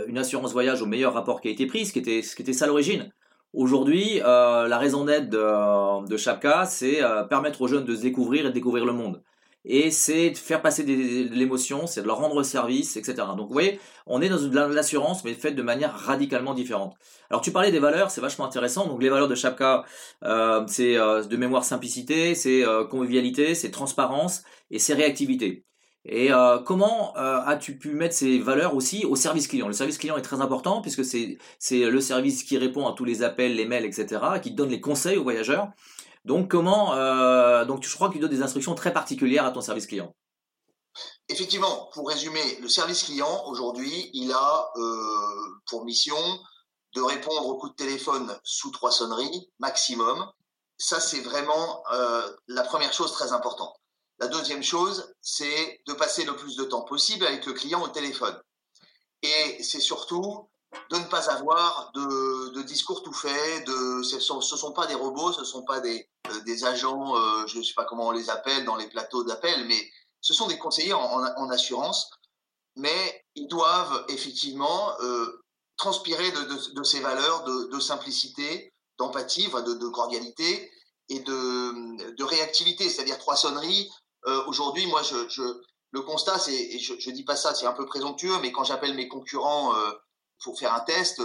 une 0.07 0.17
assurance 0.17 0.51
voyage 0.51 0.81
au 0.81 0.85
meilleur 0.85 1.13
rapport 1.13 1.41
qualité-prix, 1.41 1.85
ce 1.85 1.93
qui 1.93 1.99
était, 1.99 2.21
ce 2.21 2.35
qui 2.35 2.41
était 2.41 2.53
ça 2.53 2.67
l'origine, 2.67 3.11
Aujourd'hui, 3.51 4.19
la 4.19 4.77
raison 4.77 5.05
d'être 5.05 5.27
de, 5.27 6.07
de 6.07 6.17
Chapka, 6.17 6.65
c'est 6.65 7.01
permettre 7.31 7.63
aux 7.63 7.67
jeunes 7.67 7.83
de 7.83 7.95
se 7.95 8.03
découvrir 8.03 8.45
et 8.45 8.49
de 8.49 8.53
découvrir 8.53 8.85
le 8.85 8.93
monde 8.93 9.23
et 9.65 9.91
c'est 9.91 10.31
de 10.31 10.37
faire 10.37 10.61
passer 10.61 10.83
de 10.83 11.33
l'émotion, 11.33 11.85
c'est 11.85 12.01
de 12.01 12.07
leur 12.07 12.17
rendre 12.17 12.43
service, 12.43 12.95
etc. 12.97 13.15
Donc 13.35 13.47
vous 13.47 13.53
voyez, 13.53 13.79
on 14.05 14.21
est 14.21 14.29
dans 14.29 14.37
de 14.37 14.73
l'assurance, 14.73 15.23
mais 15.23 15.33
fait 15.33 15.51
de 15.51 15.61
manière 15.61 15.93
radicalement 15.93 16.53
différente. 16.53 16.95
Alors 17.29 17.41
tu 17.41 17.51
parlais 17.51 17.71
des 17.71 17.79
valeurs, 17.79 18.09
c'est 18.09 18.21
vachement 18.21 18.45
intéressant. 18.45 18.87
Donc 18.87 19.01
les 19.01 19.09
valeurs 19.09 19.27
de 19.27 19.35
Chapka, 19.35 19.83
euh, 20.23 20.63
c'est 20.67 20.97
euh, 20.97 21.23
de 21.23 21.37
mémoire 21.37 21.63
simplicité, 21.65 22.35
c'est 22.35 22.65
euh, 22.65 22.85
convivialité, 22.85 23.53
c'est 23.53 23.71
transparence 23.71 24.43
et 24.71 24.79
c'est 24.79 24.93
réactivité. 24.93 25.65
Et 26.05 26.31
euh, 26.31 26.59
comment 26.59 27.13
as-tu 27.15 27.77
pu 27.77 27.89
mettre 27.91 28.15
ces 28.15 28.39
valeurs 28.39 28.73
aussi 28.73 29.05
au 29.05 29.15
service 29.17 29.47
client? 29.47 29.67
Le 29.67 29.73
service 29.73 29.97
client 29.97 30.17
est 30.17 30.21
très 30.21 30.39
important 30.39 30.81
puisque 30.81 31.03
c'est 31.03 31.37
le 31.71 31.99
service 31.99 32.43
qui 32.43 32.57
répond 32.57 32.87
à 32.87 32.93
tous 32.93 33.03
les 33.03 33.21
appels, 33.21 33.55
les 33.55 33.65
mails, 33.65 33.85
etc., 33.85 34.21
qui 34.41 34.51
donne 34.51 34.69
les 34.69 34.79
conseils 34.79 35.17
aux 35.17 35.23
voyageurs. 35.23 35.69
Donc 36.29 36.51
comment 36.51 36.93
euh, 36.93 37.65
donc 37.65 37.81
je 37.81 37.95
crois 37.95 38.07
que 38.07 38.19
tu 38.19 38.29
des 38.29 38.43
instructions 38.43 38.75
très 38.75 38.93
particulières 38.93 39.45
à 39.45 39.51
ton 39.51 39.61
service 39.61 39.87
client? 39.87 40.15
Effectivement, 41.27 41.89
pour 41.91 42.07
résumer, 42.07 42.59
le 42.61 42.69
service 42.69 43.01
client 43.01 43.45
aujourd'hui, 43.47 44.11
il 44.13 44.31
a 44.31 44.71
euh, 44.75 45.59
pour 45.65 45.85
mission 45.85 46.15
de 46.93 47.01
répondre 47.01 47.47
aux 47.47 47.57
coups 47.57 47.71
de 47.71 47.83
téléphone 47.83 48.37
sous 48.43 48.69
trois 48.69 48.91
sonneries 48.91 49.49
maximum. 49.57 50.23
Ça, 50.77 50.99
c'est 50.99 51.21
vraiment 51.21 51.83
euh, 51.93 52.21
la 52.47 52.61
première 52.61 52.93
chose 52.93 53.11
très 53.11 53.33
importante. 53.33 53.75
La 54.19 54.27
deuxième 54.27 54.61
chose, 54.61 55.11
c'est 55.21 55.81
de 55.87 55.93
passer 55.93 56.25
le 56.25 56.35
plus 56.35 56.55
de 56.55 56.63
temps 56.63 56.83
possible 56.83 57.25
avec 57.25 57.43
le 57.47 57.53
client 57.53 57.81
au 57.81 57.87
téléphone. 57.87 58.39
Et 59.23 59.63
c'est 59.63 59.79
surtout 59.79 60.48
de 60.89 60.97
ne 60.97 61.05
pas 61.05 61.29
avoir 61.29 61.91
de, 61.93 62.61
discours 62.63 63.03
tout 63.03 63.13
fait. 63.13 63.61
De, 63.61 64.03
ce 64.03 64.15
ne 64.15 64.41
sont, 64.41 64.71
pas 64.71 64.87
des 64.87 64.95
robots, 64.95 65.31
ce 65.31 65.41
ne 65.41 65.45
sont 65.45 65.63
pas 65.63 65.79
des, 65.79 66.07
euh, 66.27 66.39
des 66.41 66.65
agents, 66.65 67.15
euh, 67.15 67.47
je 67.47 67.59
ne 67.59 67.63
sais 67.63 67.73
pas 67.73 67.85
comment 67.85 68.07
on 68.07 68.11
les 68.11 68.29
appelle 68.29 68.65
dans 68.65 68.75
les 68.75 68.87
plateaux 68.87 69.23
d'appel, 69.23 69.65
mais 69.65 69.89
ce 70.21 70.33
sont 70.33 70.47
des 70.47 70.57
conseillers 70.57 70.93
en, 70.93 71.49
assurance, 71.49 72.09
mais 72.75 73.23
ils 73.35 73.47
doivent 73.47 74.05
effectivement 74.09 74.93
euh, 75.01 75.41
transpirer 75.77 76.29
de, 76.31 76.83
ces 76.83 76.99
valeurs 76.99 77.43
de, 77.43 77.79
simplicité, 77.79 78.73
d'empathie, 78.97 79.47
de, 79.47 79.87
cordialité 79.87 80.69
et 81.07 81.21
de, 81.21 82.23
réactivité, 82.23 82.89
c'est-à-dire 82.89 83.17
trois 83.17 83.37
sonneries. 83.37 83.89
Aujourd'hui, 84.47 84.85
moi, 84.87 85.01
je, 85.03 85.61
le 85.91 86.01
constat, 86.01 86.37
c'est, 86.37 86.77
je 86.79 86.93
ne 86.93 87.15
dis 87.15 87.23
pas 87.23 87.37
ça, 87.37 87.55
c'est 87.55 87.65
un 87.65 87.71
peu 87.71 87.85
présomptueux, 87.85 88.37
mais 88.41 88.51
quand 88.51 88.65
j'appelle 88.65 88.93
mes 88.95 89.07
concurrents 89.07 89.73
pour 90.43 90.57
faire 90.57 90.73
un 90.73 90.79
test, 90.81 91.21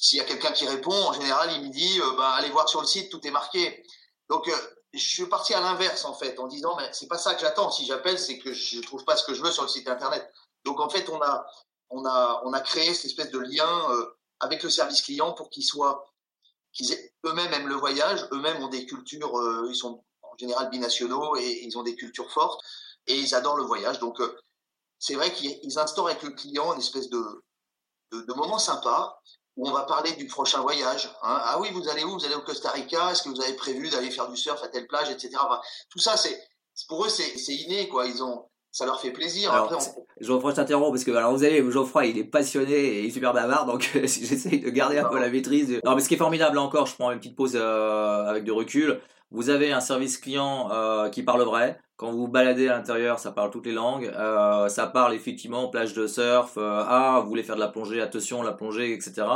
s'il 0.00 0.18
y 0.18 0.20
a 0.20 0.24
quelqu'un 0.24 0.52
qui 0.52 0.66
répond, 0.66 0.94
en 0.94 1.12
général, 1.12 1.50
il 1.52 1.66
me 1.66 1.72
dit 1.72 2.00
euh, 2.00 2.16
bah, 2.16 2.30
allez 2.30 2.50
voir 2.50 2.68
sur 2.68 2.80
le 2.80 2.86
site, 2.86 3.10
tout 3.10 3.26
est 3.26 3.30
marqué. 3.30 3.82
Donc, 4.28 4.48
euh, 4.48 4.56
je 4.92 5.00
suis 5.00 5.26
parti 5.26 5.54
à 5.54 5.60
l'inverse, 5.60 6.04
en 6.04 6.14
fait, 6.14 6.38
en 6.38 6.46
disant 6.46 6.76
mais 6.76 6.88
c'est 6.92 7.08
pas 7.08 7.18
ça 7.18 7.34
que 7.34 7.40
j'attends. 7.40 7.70
Si 7.70 7.84
j'appelle, 7.84 8.18
c'est 8.18 8.38
que 8.38 8.52
je 8.52 8.80
trouve 8.80 9.04
pas 9.04 9.16
ce 9.16 9.24
que 9.24 9.34
je 9.34 9.42
veux 9.42 9.50
sur 9.50 9.64
le 9.64 9.68
site 9.68 9.88
internet. 9.88 10.32
Donc, 10.64 10.80
en 10.80 10.88
fait, 10.88 11.08
on 11.08 11.20
a, 11.20 11.46
on 11.90 12.04
a, 12.06 12.42
on 12.44 12.52
a 12.52 12.60
créé 12.60 12.94
cette 12.94 13.06
espèce 13.06 13.30
de 13.30 13.38
lien 13.38 13.90
euh, 13.90 14.16
avec 14.40 14.62
le 14.62 14.70
service 14.70 15.02
client 15.02 15.32
pour 15.32 15.50
qu'ils 15.50 15.64
soient, 15.64 16.12
qu'ils 16.72 16.96
eux-mêmes 17.26 17.52
aiment 17.52 17.68
le 17.68 17.74
voyage, 17.74 18.28
eux-mêmes 18.32 18.62
ont 18.62 18.68
des 18.68 18.86
cultures, 18.86 19.32
ils 19.68 19.74
sont 19.74 20.04
en 20.22 20.36
général 20.38 20.70
binationaux 20.70 21.36
et 21.36 21.64
ils 21.64 21.76
ont 21.76 21.82
des 21.82 21.96
cultures 21.96 22.30
fortes 22.30 22.60
et 23.08 23.18
ils 23.18 23.34
adorent 23.34 23.56
le 23.56 23.64
voyage. 23.64 23.98
Donc, 23.98 24.20
c'est 25.00 25.14
vrai 25.14 25.32
qu'ils 25.32 25.78
instaurent 25.78 26.08
avec 26.08 26.22
le 26.22 26.30
client 26.30 26.72
une 26.74 26.80
espèce 26.80 27.08
de, 27.08 27.42
de, 28.12 28.34
moments 28.34 28.58
sympas 28.58 29.20
où 29.56 29.68
on 29.68 29.72
va 29.72 29.82
parler 29.82 30.12
du 30.12 30.26
prochain 30.26 30.60
voyage. 30.60 31.06
Hein. 31.22 31.40
Ah 31.42 31.58
oui, 31.60 31.68
vous 31.72 31.88
allez 31.88 32.04
où? 32.04 32.12
Vous 32.12 32.24
allez 32.24 32.34
au 32.34 32.42
Costa 32.42 32.70
Rica? 32.70 33.10
Est-ce 33.10 33.22
que 33.22 33.28
vous 33.28 33.40
avez 33.40 33.54
prévu 33.54 33.90
d'aller 33.90 34.10
faire 34.10 34.28
du 34.28 34.36
surf 34.36 34.62
à 34.62 34.68
telle 34.68 34.86
plage, 34.86 35.10
etc. 35.10 35.36
tout 35.90 35.98
ça, 35.98 36.16
c'est 36.16 36.38
pour 36.86 37.04
eux, 37.04 37.08
c'est 37.08 37.54
inné, 37.54 37.88
quoi. 37.88 38.06
Ils 38.06 38.22
ont, 38.22 38.44
ça 38.70 38.86
leur 38.86 39.00
fait 39.00 39.10
plaisir. 39.10 39.52
Alors, 39.52 39.72
Après, 39.72 39.84
Geoffroy, 40.20 40.52
je 40.52 40.56
t'interromps 40.56 40.90
parce 40.90 41.04
que 41.04 41.10
alors 41.10 41.32
vous 41.32 41.42
savez, 41.42 41.68
Geoffroy, 41.70 42.06
il 42.06 42.18
est 42.18 42.24
passionné 42.24 42.72
et 42.72 43.00
il 43.00 43.06
est 43.06 43.10
super 43.10 43.32
bavard, 43.32 43.66
donc 43.66 43.90
j'essaye 43.94 44.60
de 44.60 44.70
garder 44.70 44.98
un 44.98 45.08
peu 45.08 45.18
la 45.18 45.28
maîtrise. 45.28 45.80
Non, 45.84 45.94
mais 45.94 46.02
ce 46.02 46.08
qui 46.08 46.14
est 46.14 46.18
formidable 46.18 46.56
là 46.56 46.62
encore, 46.62 46.86
je 46.86 46.94
prends 46.94 47.10
une 47.10 47.18
petite 47.18 47.36
pause 47.36 47.56
euh, 47.56 48.26
avec 48.26 48.44
de 48.44 48.52
recul. 48.52 49.00
Vous 49.30 49.50
avez 49.50 49.72
un 49.72 49.80
service 49.80 50.18
client 50.18 50.70
euh, 50.70 51.08
qui 51.10 51.22
parle 51.22 51.42
vrai. 51.42 51.80
Quand 51.98 52.12
vous 52.12 52.28
baladez 52.28 52.68
à 52.68 52.76
l'intérieur, 52.76 53.18
ça 53.18 53.32
parle 53.32 53.50
toutes 53.50 53.66
les 53.66 53.72
langues. 53.72 54.06
Euh, 54.16 54.68
ça 54.68 54.86
parle 54.86 55.14
effectivement 55.14 55.66
plage 55.66 55.94
de 55.94 56.06
surf. 56.06 56.52
Euh, 56.56 56.84
ah, 56.86 57.20
vous 57.20 57.28
voulez 57.28 57.42
faire 57.42 57.56
de 57.56 57.60
la 57.60 57.66
plongée, 57.66 58.00
attention, 58.00 58.40
la 58.40 58.52
plongée, 58.52 58.94
etc. 58.94 59.26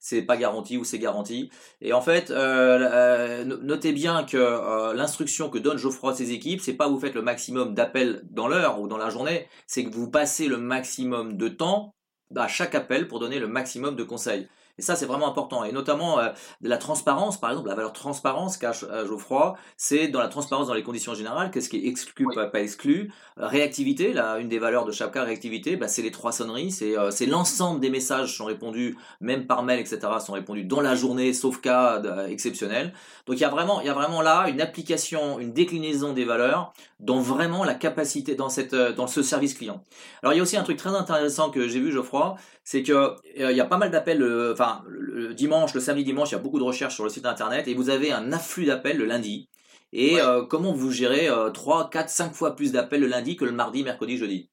C'est 0.00 0.22
pas 0.22 0.36
garanti 0.36 0.76
ou 0.76 0.82
c'est 0.82 0.98
garanti. 0.98 1.48
Et 1.80 1.92
en 1.92 2.00
fait, 2.00 2.30
notez 2.30 3.92
bien 3.92 4.24
que 4.24 4.92
l'instruction 4.94 5.48
que 5.48 5.58
donne 5.58 5.78
Geoffroy 5.78 6.10
à 6.10 6.14
ses 6.14 6.32
équipes, 6.32 6.60
c'est 6.60 6.74
pas 6.74 6.88
vous 6.88 6.98
faites 6.98 7.14
le 7.14 7.22
maximum 7.22 7.72
d'appels 7.72 8.22
dans 8.30 8.48
l'heure 8.48 8.80
ou 8.80 8.88
dans 8.88 8.98
la 8.98 9.10
journée, 9.10 9.46
c'est 9.68 9.84
que 9.84 9.94
vous 9.94 10.10
passez 10.10 10.48
le 10.48 10.56
maximum 10.58 11.36
de 11.36 11.48
temps 11.48 11.94
à 12.34 12.48
chaque 12.48 12.74
appel 12.74 13.06
pour 13.06 13.20
donner 13.20 13.38
le 13.38 13.46
maximum 13.46 13.94
de 13.94 14.02
conseils. 14.02 14.48
Et 14.78 14.82
ça, 14.82 14.94
c'est 14.94 15.06
vraiment 15.06 15.28
important. 15.28 15.64
Et 15.64 15.72
notamment, 15.72 16.20
euh, 16.20 16.28
la 16.62 16.76
transparence, 16.76 17.38
par 17.38 17.50
exemple, 17.50 17.68
la 17.68 17.74
valeur 17.74 17.92
transparence 17.92 18.56
cache 18.56 18.84
euh, 18.88 19.06
Geoffroy, 19.06 19.56
c'est 19.76 20.06
dans 20.06 20.20
la 20.20 20.28
transparence 20.28 20.68
dans 20.68 20.74
les 20.74 20.84
conditions 20.84 21.14
générales, 21.14 21.50
qu'est-ce 21.50 21.68
qui 21.68 21.78
est 21.78 21.88
exclu, 21.88 22.26
pas, 22.32 22.60
exclu. 22.60 23.12
Euh, 23.38 23.48
réactivité, 23.48 24.12
là, 24.12 24.38
une 24.38 24.48
des 24.48 24.60
valeurs 24.60 24.84
de 24.84 24.92
Chapka, 24.92 25.24
réactivité, 25.24 25.76
bah, 25.76 25.88
c'est 25.88 26.02
les 26.02 26.12
trois 26.12 26.32
sonneries, 26.32 26.70
c'est 26.70 26.94
c'est 27.10 27.26
l'ensemble 27.26 27.80
des 27.80 27.90
messages 27.90 28.36
sont 28.36 28.44
répondus, 28.44 28.96
même 29.20 29.46
par 29.46 29.62
mail, 29.62 29.80
etc., 29.80 29.98
sont 30.24 30.32
répondus 30.32 30.64
dans 30.64 30.80
la 30.80 30.94
journée, 30.94 31.32
sauf 31.32 31.60
cas 31.60 32.00
exceptionnel. 32.28 32.92
Donc 33.26 33.36
il 33.36 33.40
y 33.40 33.44
a 33.44 33.48
vraiment, 33.48 33.80
il 33.80 33.86
y 33.86 33.90
a 33.90 33.94
vraiment 33.94 34.22
là 34.22 34.48
une 34.48 34.60
application, 34.60 35.38
une 35.38 35.52
déclinaison 35.52 36.12
des 36.12 36.24
valeurs 36.24 36.72
dans 37.00 37.20
vraiment 37.20 37.64
la 37.64 37.74
capacité, 37.74 38.34
dans, 38.34 38.48
cette, 38.48 38.74
dans 38.74 39.06
ce 39.06 39.22
service 39.22 39.54
client. 39.54 39.82
Alors 40.22 40.32
il 40.34 40.36
y 40.36 40.40
a 40.40 40.42
aussi 40.42 40.56
un 40.56 40.62
truc 40.62 40.76
très 40.76 40.94
intéressant 40.94 41.50
que 41.50 41.68
j'ai 41.68 41.80
vu, 41.80 41.92
Geoffroy, 41.92 42.36
c'est 42.64 42.82
que 42.82 43.14
il 43.36 43.56
y 43.56 43.60
a 43.60 43.64
pas 43.64 43.78
mal 43.78 43.90
d'appels, 43.90 44.52
enfin 44.52 44.67
le 44.86 45.34
dimanche, 45.34 45.74
le 45.74 45.80
samedi, 45.80 46.04
dimanche, 46.04 46.30
il 46.30 46.32
y 46.32 46.36
a 46.36 46.40
beaucoup 46.40 46.58
de 46.58 46.64
recherches 46.64 46.94
sur 46.94 47.04
le 47.04 47.10
site 47.10 47.26
internet 47.26 47.68
et 47.68 47.74
vous 47.74 47.90
avez 47.90 48.12
un 48.12 48.32
afflux 48.32 48.66
d'appels 48.66 48.96
le 48.96 49.04
lundi. 49.04 49.48
Et 49.92 50.20
euh, 50.20 50.44
comment 50.44 50.72
vous 50.72 50.90
gérez 50.90 51.28
3, 51.54 51.90
4, 51.90 52.10
5 52.10 52.34
fois 52.34 52.56
plus 52.56 52.72
d'appels 52.72 53.00
le 53.00 53.06
lundi 53.06 53.36
que 53.36 53.44
le 53.44 53.52
mardi, 53.52 53.82
mercredi, 53.82 54.18
jeudi? 54.18 54.50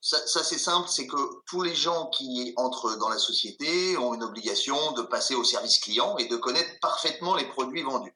Ça, 0.00 0.44
c'est 0.44 0.58
simple, 0.58 0.86
c'est 0.86 1.06
que 1.06 1.16
tous 1.46 1.62
les 1.62 1.74
gens 1.74 2.10
qui 2.10 2.52
entrent 2.56 2.98
dans 2.98 3.08
la 3.08 3.16
société 3.16 3.96
ont 3.96 4.12
une 4.12 4.22
obligation 4.22 4.92
de 4.92 5.00
passer 5.00 5.34
au 5.34 5.44
service 5.44 5.78
client 5.78 6.18
et 6.18 6.26
de 6.28 6.36
connaître 6.36 6.78
parfaitement 6.82 7.34
les 7.34 7.46
produits 7.46 7.82
vendus. 7.82 8.14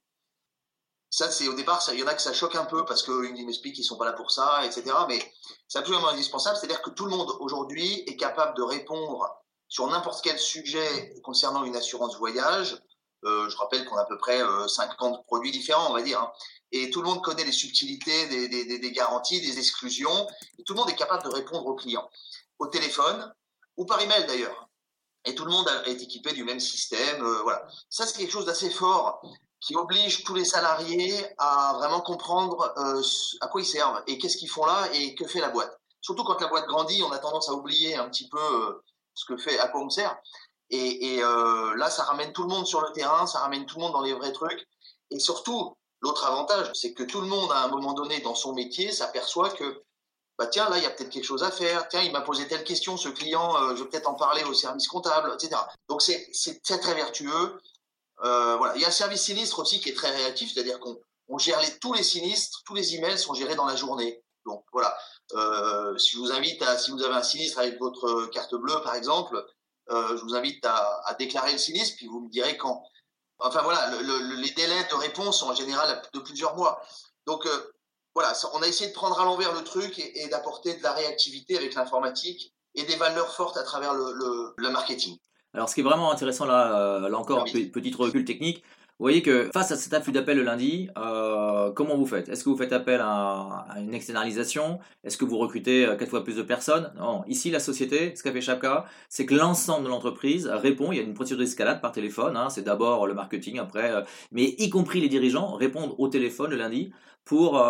Ça, 1.08 1.30
c'est 1.30 1.48
au 1.48 1.54
départ, 1.54 1.82
il 1.94 1.98
y 1.98 2.02
en 2.02 2.06
a 2.06 2.12
que 2.12 2.20
ça 2.20 2.34
choque 2.34 2.56
un 2.56 2.66
peu 2.66 2.84
parce 2.84 3.02
qu'ils 3.02 3.46
m'expliquent 3.46 3.76
qu'ils 3.76 3.84
sont 3.84 3.96
pas 3.96 4.04
là 4.04 4.12
pour 4.12 4.30
ça, 4.30 4.66
etc. 4.66 4.94
Mais 5.08 5.18
c'est 5.66 5.78
absolument 5.78 6.08
indispensable. 6.08 6.58
C'est-à-dire 6.58 6.82
que 6.82 6.90
tout 6.90 7.06
le 7.06 7.10
monde 7.10 7.30
aujourd'hui 7.40 8.04
est 8.06 8.16
capable 8.16 8.54
de 8.54 8.62
répondre 8.62 9.26
sur 9.68 9.86
n'importe 9.88 10.22
quel 10.24 10.38
sujet 10.38 11.14
concernant 11.22 11.64
une 11.64 11.76
assurance 11.76 12.16
voyage. 12.16 12.80
Euh, 13.24 13.48
je 13.48 13.56
rappelle 13.56 13.84
qu'on 13.84 13.96
a 13.96 14.02
à 14.02 14.06
peu 14.06 14.16
près 14.16 14.40
50 14.68 15.18
euh, 15.18 15.22
produits 15.26 15.50
différents, 15.50 15.90
on 15.90 15.94
va 15.94 16.02
dire. 16.02 16.20
Hein. 16.20 16.32
Et 16.72 16.90
tout 16.90 17.02
le 17.02 17.08
monde 17.08 17.22
connaît 17.22 17.44
les 17.44 17.52
subtilités 17.52 18.26
des, 18.48 18.92
garanties, 18.92 19.40
des 19.40 19.58
exclusions. 19.58 20.26
Et 20.58 20.64
tout 20.64 20.74
le 20.74 20.80
monde 20.80 20.90
est 20.90 20.96
capable 20.96 21.24
de 21.24 21.28
répondre 21.28 21.66
aux 21.66 21.74
clients, 21.74 22.08
au 22.58 22.66
téléphone 22.66 23.32
ou 23.76 23.84
par 23.86 24.00
email 24.00 24.26
d'ailleurs. 24.26 24.68
Et 25.24 25.34
tout 25.34 25.44
le 25.44 25.50
monde 25.50 25.68
est 25.86 26.00
équipé 26.00 26.32
du 26.32 26.44
même 26.44 26.60
système. 26.60 27.24
Euh, 27.24 27.42
voilà. 27.42 27.66
Ça, 27.90 28.06
c'est 28.06 28.18
quelque 28.18 28.32
chose 28.32 28.46
d'assez 28.46 28.70
fort 28.70 29.20
qui 29.60 29.74
oblige 29.74 30.22
tous 30.22 30.34
les 30.34 30.44
salariés 30.44 31.26
à 31.38 31.74
vraiment 31.78 32.00
comprendre 32.00 32.72
à 33.40 33.48
quoi 33.48 33.60
ils 33.60 33.66
servent 33.66 34.00
et 34.06 34.16
qu'est-ce 34.16 34.36
qu'ils 34.36 34.48
font 34.48 34.64
là 34.64 34.88
et 34.92 35.16
que 35.16 35.26
fait 35.26 35.40
la 35.40 35.48
boîte. 35.48 35.76
Surtout 36.00 36.22
quand 36.22 36.40
la 36.40 36.46
boîte 36.46 36.68
grandit, 36.68 37.02
on 37.02 37.10
a 37.10 37.18
tendance 37.18 37.48
à 37.48 37.54
oublier 37.54 37.96
un 37.96 38.08
petit 38.08 38.28
peu 38.28 38.80
ce 39.18 39.24
que 39.24 39.36
fait, 39.36 39.58
on 39.74 39.90
sert. 39.90 40.16
Et, 40.70 41.20
euh, 41.22 41.74
là, 41.76 41.90
ça 41.90 42.04
ramène 42.04 42.32
tout 42.32 42.42
le 42.42 42.48
monde 42.48 42.66
sur 42.66 42.80
le 42.80 42.92
terrain, 42.92 43.26
ça 43.26 43.40
ramène 43.40 43.66
tout 43.66 43.76
le 43.76 43.82
monde 43.82 43.92
dans 43.92 44.02
les 44.02 44.12
vrais 44.12 44.32
trucs. 44.32 44.66
Et 45.10 45.18
surtout, 45.18 45.76
l'autre 46.00 46.24
avantage, 46.26 46.70
c'est 46.74 46.92
que 46.92 47.02
tout 47.02 47.20
le 47.20 47.26
monde, 47.26 47.50
à 47.52 47.64
un 47.64 47.68
moment 47.68 47.94
donné, 47.94 48.20
dans 48.20 48.34
son 48.34 48.52
métier, 48.54 48.92
s'aperçoit 48.92 49.50
que, 49.50 49.82
bah 50.38 50.46
tiens, 50.46 50.68
là, 50.68 50.78
il 50.78 50.84
y 50.84 50.86
a 50.86 50.90
peut-être 50.90 51.10
quelque 51.10 51.24
chose 51.24 51.42
à 51.42 51.50
faire. 51.50 51.88
Tiens, 51.88 52.02
il 52.02 52.12
m'a 52.12 52.20
posé 52.20 52.46
telle 52.46 52.64
question, 52.64 52.96
ce 52.96 53.08
client, 53.08 53.56
euh, 53.56 53.74
je 53.74 53.82
vais 53.82 53.88
peut-être 53.88 54.08
en 54.08 54.14
parler 54.14 54.44
au 54.44 54.54
service 54.54 54.86
comptable, 54.86 55.32
etc. 55.34 55.60
Donc, 55.88 56.02
c'est 56.02 56.30
très, 56.62 56.78
très 56.78 56.94
vertueux. 56.94 57.60
Euh, 58.24 58.56
voilà. 58.56 58.76
Il 58.76 58.82
y 58.82 58.84
a 58.84 58.88
un 58.88 58.92
service 58.92 59.22
sinistre 59.22 59.58
aussi 59.58 59.80
qui 59.80 59.88
est 59.88 59.96
très 59.96 60.10
réactif, 60.10 60.52
c'est-à-dire 60.52 60.78
qu'on 60.80 61.38
gère 61.38 61.60
les, 61.60 61.78
tous 61.78 61.94
les 61.94 62.02
sinistres, 62.02 62.62
tous 62.66 62.74
les 62.74 62.94
emails 62.94 63.18
sont 63.18 63.34
gérés 63.34 63.56
dans 63.56 63.66
la 63.66 63.76
journée. 63.76 64.22
Donc, 64.44 64.64
voilà. 64.72 64.96
Euh, 65.34 65.96
si 65.98 66.16
je 66.16 66.18
vous 66.18 66.32
invite 66.32 66.62
à, 66.62 66.78
si 66.78 66.90
vous 66.90 67.02
avez 67.02 67.14
un 67.14 67.22
sinistre 67.22 67.58
avec 67.58 67.78
votre 67.78 68.26
carte 68.26 68.54
bleue, 68.54 68.80
par 68.82 68.94
exemple, 68.94 69.44
euh, 69.90 70.16
je 70.16 70.22
vous 70.22 70.34
invite 70.34 70.64
à, 70.64 71.14
déclarer 71.18 71.52
le 71.52 71.58
sinistre, 71.58 71.96
puis 71.96 72.06
vous 72.06 72.20
me 72.20 72.30
direz 72.30 72.56
quand. 72.56 72.82
Enfin 73.38 73.62
voilà, 73.62 73.90
les 74.00 74.50
délais 74.50 74.84
de 74.90 74.94
réponse 74.96 75.40
sont 75.40 75.48
en 75.48 75.54
général 75.54 76.02
de 76.12 76.18
plusieurs 76.18 76.56
mois. 76.56 76.82
Donc 77.26 77.46
euh, 77.46 77.72
voilà, 78.14 78.32
on 78.54 78.62
a 78.62 78.66
essayé 78.66 78.90
de 78.90 78.94
prendre 78.94 79.20
à 79.20 79.24
l'envers 79.24 79.52
le 79.52 79.62
truc 79.62 79.98
et, 79.98 80.28
d'apporter 80.28 80.74
de 80.76 80.82
la 80.82 80.92
réactivité 80.92 81.56
avec 81.56 81.74
l'informatique 81.74 82.52
et 82.74 82.82
des 82.82 82.96
valeurs 82.96 83.32
fortes 83.32 83.56
à 83.56 83.62
travers 83.62 83.94
le, 83.94 84.70
marketing. 84.70 85.16
Alors, 85.54 85.68
ce 85.68 85.74
qui 85.74 85.80
est 85.80 85.84
vraiment 85.84 86.10
intéressant 86.10 86.46
là, 86.46 86.98
là 87.08 87.18
encore, 87.18 87.44
petit 87.44 87.94
recul 87.94 88.24
technique, 88.24 88.64
vous 88.98 89.04
voyez 89.04 89.22
que 89.22 89.48
face 89.54 89.70
à 89.70 89.76
cet 89.76 89.94
afflux 89.94 90.10
d'appels 90.10 90.38
le 90.38 90.42
lundi, 90.42 90.88
euh, 90.98 91.70
comment 91.70 91.96
vous 91.96 92.04
faites? 92.04 92.28
Est-ce 92.28 92.42
que 92.42 92.48
vous 92.50 92.56
faites 92.56 92.72
appel 92.72 93.00
à, 93.00 93.68
une 93.78 93.94
externalisation? 93.94 94.80
Est-ce 95.04 95.16
que 95.16 95.24
vous 95.24 95.38
recrutez 95.38 95.86
euh, 95.86 95.94
quatre 95.94 96.10
fois 96.10 96.24
plus 96.24 96.34
de 96.34 96.42
personnes? 96.42 96.92
Non. 96.98 97.22
Ici, 97.28 97.52
la 97.52 97.60
société, 97.60 98.16
ce 98.16 98.24
qu'a 98.24 98.32
fait 98.32 98.40
Chapka, 98.40 98.86
c'est 99.08 99.24
que 99.24 99.36
l'ensemble 99.36 99.84
de 99.84 99.88
l'entreprise 99.88 100.48
répond. 100.48 100.90
Il 100.90 100.96
y 100.96 101.00
a 101.00 101.04
une 101.04 101.14
procédure 101.14 101.38
d'escalade 101.38 101.80
par 101.80 101.92
téléphone. 101.92 102.36
Hein, 102.36 102.50
c'est 102.50 102.64
d'abord 102.64 103.06
le 103.06 103.14
marketing, 103.14 103.60
après, 103.60 103.92
euh, 103.92 104.02
mais 104.32 104.56
y 104.58 104.68
compris 104.68 105.00
les 105.00 105.08
dirigeants 105.08 105.52
répondent 105.52 105.94
au 105.98 106.08
téléphone 106.08 106.50
le 106.50 106.56
lundi 106.56 106.92
pour, 107.24 107.62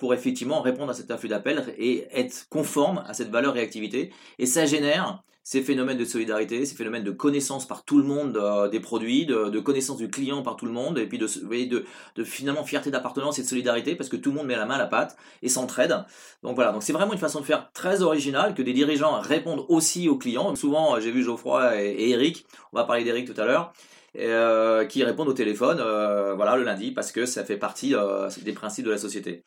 pour 0.00 0.14
effectivement 0.14 0.60
répondre 0.60 0.90
à 0.90 0.94
cet 0.94 1.12
afflux 1.12 1.28
d'appels 1.28 1.72
et 1.78 2.08
être 2.12 2.48
conforme 2.50 3.04
à 3.06 3.14
cette 3.14 3.30
valeur 3.30 3.54
réactivité. 3.54 4.12
Et 4.38 4.46
ça 4.46 4.66
génère 4.66 5.22
ces 5.46 5.62
phénomènes 5.62 5.96
de 5.96 6.04
solidarité, 6.04 6.66
ces 6.66 6.74
phénomènes 6.74 7.04
de 7.04 7.12
connaissance 7.12 7.68
par 7.68 7.84
tout 7.84 7.98
le 7.98 8.02
monde 8.02 8.36
euh, 8.36 8.68
des 8.68 8.80
produits, 8.80 9.26
de, 9.26 9.60
connaissance 9.60 9.96
du 9.96 10.10
client 10.10 10.42
par 10.42 10.56
tout 10.56 10.66
le 10.66 10.72
monde, 10.72 10.98
et 10.98 11.06
puis 11.06 11.18
de, 11.18 11.84
finalement 12.24 12.64
fierté 12.64 12.90
d'appartenance 12.90 13.38
et 13.38 13.42
de 13.42 13.46
solidarité 13.46 13.94
parce 13.94 14.08
que 14.08 14.16
tout 14.16 14.30
le 14.30 14.36
monde 14.38 14.48
met 14.48 14.56
la 14.56 14.66
main 14.66 14.74
à 14.74 14.78
la 14.78 14.88
pâte 14.88 15.16
et 15.42 15.48
s'entraide. 15.48 16.04
Donc 16.42 16.56
voilà, 16.56 16.72
donc 16.72 16.82
c'est 16.82 16.92
vraiment 16.92 17.12
une 17.12 17.20
façon 17.20 17.38
de 17.38 17.44
faire 17.44 17.70
très 17.72 18.02
originale 18.02 18.54
que 18.54 18.62
des 18.62 18.72
dirigeants 18.72 19.20
répondent 19.20 19.64
aussi 19.68 20.08
aux 20.08 20.18
clients. 20.18 20.56
Souvent, 20.56 20.98
j'ai 20.98 21.12
vu 21.12 21.22
Geoffroy 21.22 21.80
et, 21.80 22.10
Eric, 22.10 22.44
on 22.72 22.78
va 22.78 22.82
parler 22.82 23.04
d'Eric 23.04 23.32
tout 23.32 23.40
à 23.40 23.44
l'heure. 23.44 23.72
Euh, 24.18 24.84
qui 24.86 25.04
répondent 25.04 25.28
au 25.28 25.34
téléphone 25.34 25.76
euh, 25.78 26.32
voilà 26.34 26.56
le 26.56 26.62
lundi 26.62 26.90
parce 26.90 27.12
que 27.12 27.26
ça 27.26 27.44
fait 27.44 27.58
partie 27.58 27.94
des 28.42 28.52
principes 28.52 28.86
de 28.86 28.90
la 28.90 28.98
société. 28.98 29.44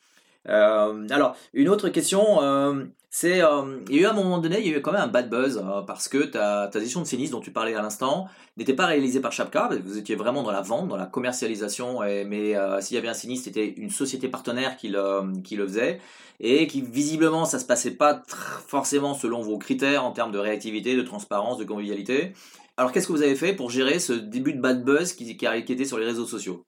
Euh, 0.48 1.08
alors, 1.10 1.36
une 1.54 1.70
autre 1.70 1.90
question, 1.90 2.42
euh, 2.42 2.86
c'est, 3.10 3.42
euh, 3.44 3.80
il 3.90 3.96
y 3.96 4.00
a 4.00 4.02
eu 4.04 4.06
à 4.06 4.12
un 4.12 4.14
moment 4.14 4.38
donné, 4.38 4.60
il 4.60 4.68
y 4.68 4.74
a 4.74 4.78
eu 4.78 4.82
quand 4.82 4.92
même 4.92 5.02
un 5.02 5.08
bad 5.08 5.30
buzz 5.30 5.64
parce 5.86 6.08
que 6.08 6.20
ta, 6.20 6.70
ta 6.72 6.80
de 6.80 6.86
sinistre 6.86 7.36
dont 7.36 7.42
tu 7.42 7.52
parlais 7.52 7.76
à 7.76 7.82
l'instant 7.82 8.28
n'était 8.58 8.74
pas 8.74 8.86
réalisée 8.86 9.20
par 9.20 9.32
Chapka, 9.32 9.70
vous 9.84 9.98
étiez 9.98 10.16
vraiment 10.16 10.44
dans 10.44 10.52
la 10.52 10.62
vente, 10.62 10.88
dans 10.88 10.98
la 10.98 11.06
commercialisation, 11.06 12.00
mais 12.02 12.56
s'il 12.82 12.96
y 12.96 12.98
avait 12.98 13.08
un 13.08 13.14
sinistre, 13.14 13.46
c'était 13.46 13.68
une 13.68 13.90
société 13.90 14.28
partenaire 14.28 14.78
qui 14.78 14.90
le, 14.90 15.42
qui 15.42 15.56
le 15.56 15.68
faisait 15.68 16.00
et 16.40 16.68
qui 16.68 16.82
visiblement 16.82 17.46
ça 17.46 17.60
se 17.60 17.66
passait 17.66 17.92
pas 17.92 18.24
forcément 18.68 19.14
selon 19.14 19.42
vos 19.42 19.58
critères 19.58 20.06
en 20.06 20.12
termes 20.12 20.32
de 20.32 20.40
réactivité, 20.40 20.96
de 20.96 21.02
transparence, 21.02 21.58
de 21.58 21.66
convivialité. 21.66 22.34
Alors 22.78 22.94
qu'est-ce 22.94 23.08
que 23.08 23.12
vous 23.12 23.24
avez 23.24 23.36
fait 23.36 23.54
pour 23.54 23.70
gérer 23.70 24.00
ce 24.00 24.14
début 24.14 24.54
de 24.54 24.62
bad 24.62 24.86
buzz 24.86 25.14
qui, 25.14 25.36
qui, 25.36 25.46
était 25.46 25.86
sur 25.86 25.98
les 25.98 26.06
réseaux 26.06 26.26
sociaux? 26.26 26.66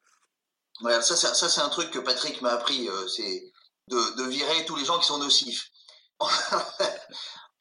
Ouais, 0.81 1.01
ça 1.01 1.15
c'est 1.15 1.61
un 1.61 1.69
truc 1.69 1.91
que 1.91 1.99
Patrick 1.99 2.41
m'a 2.41 2.49
appris. 2.49 2.89
c'est 3.07 3.51
de, 3.87 4.23
virer 4.23 4.65
tous 4.65 4.75
les 4.75 4.85
gens 4.85 4.99
qui 4.99 5.07
sont 5.07 5.17
nocifs. 5.17 5.69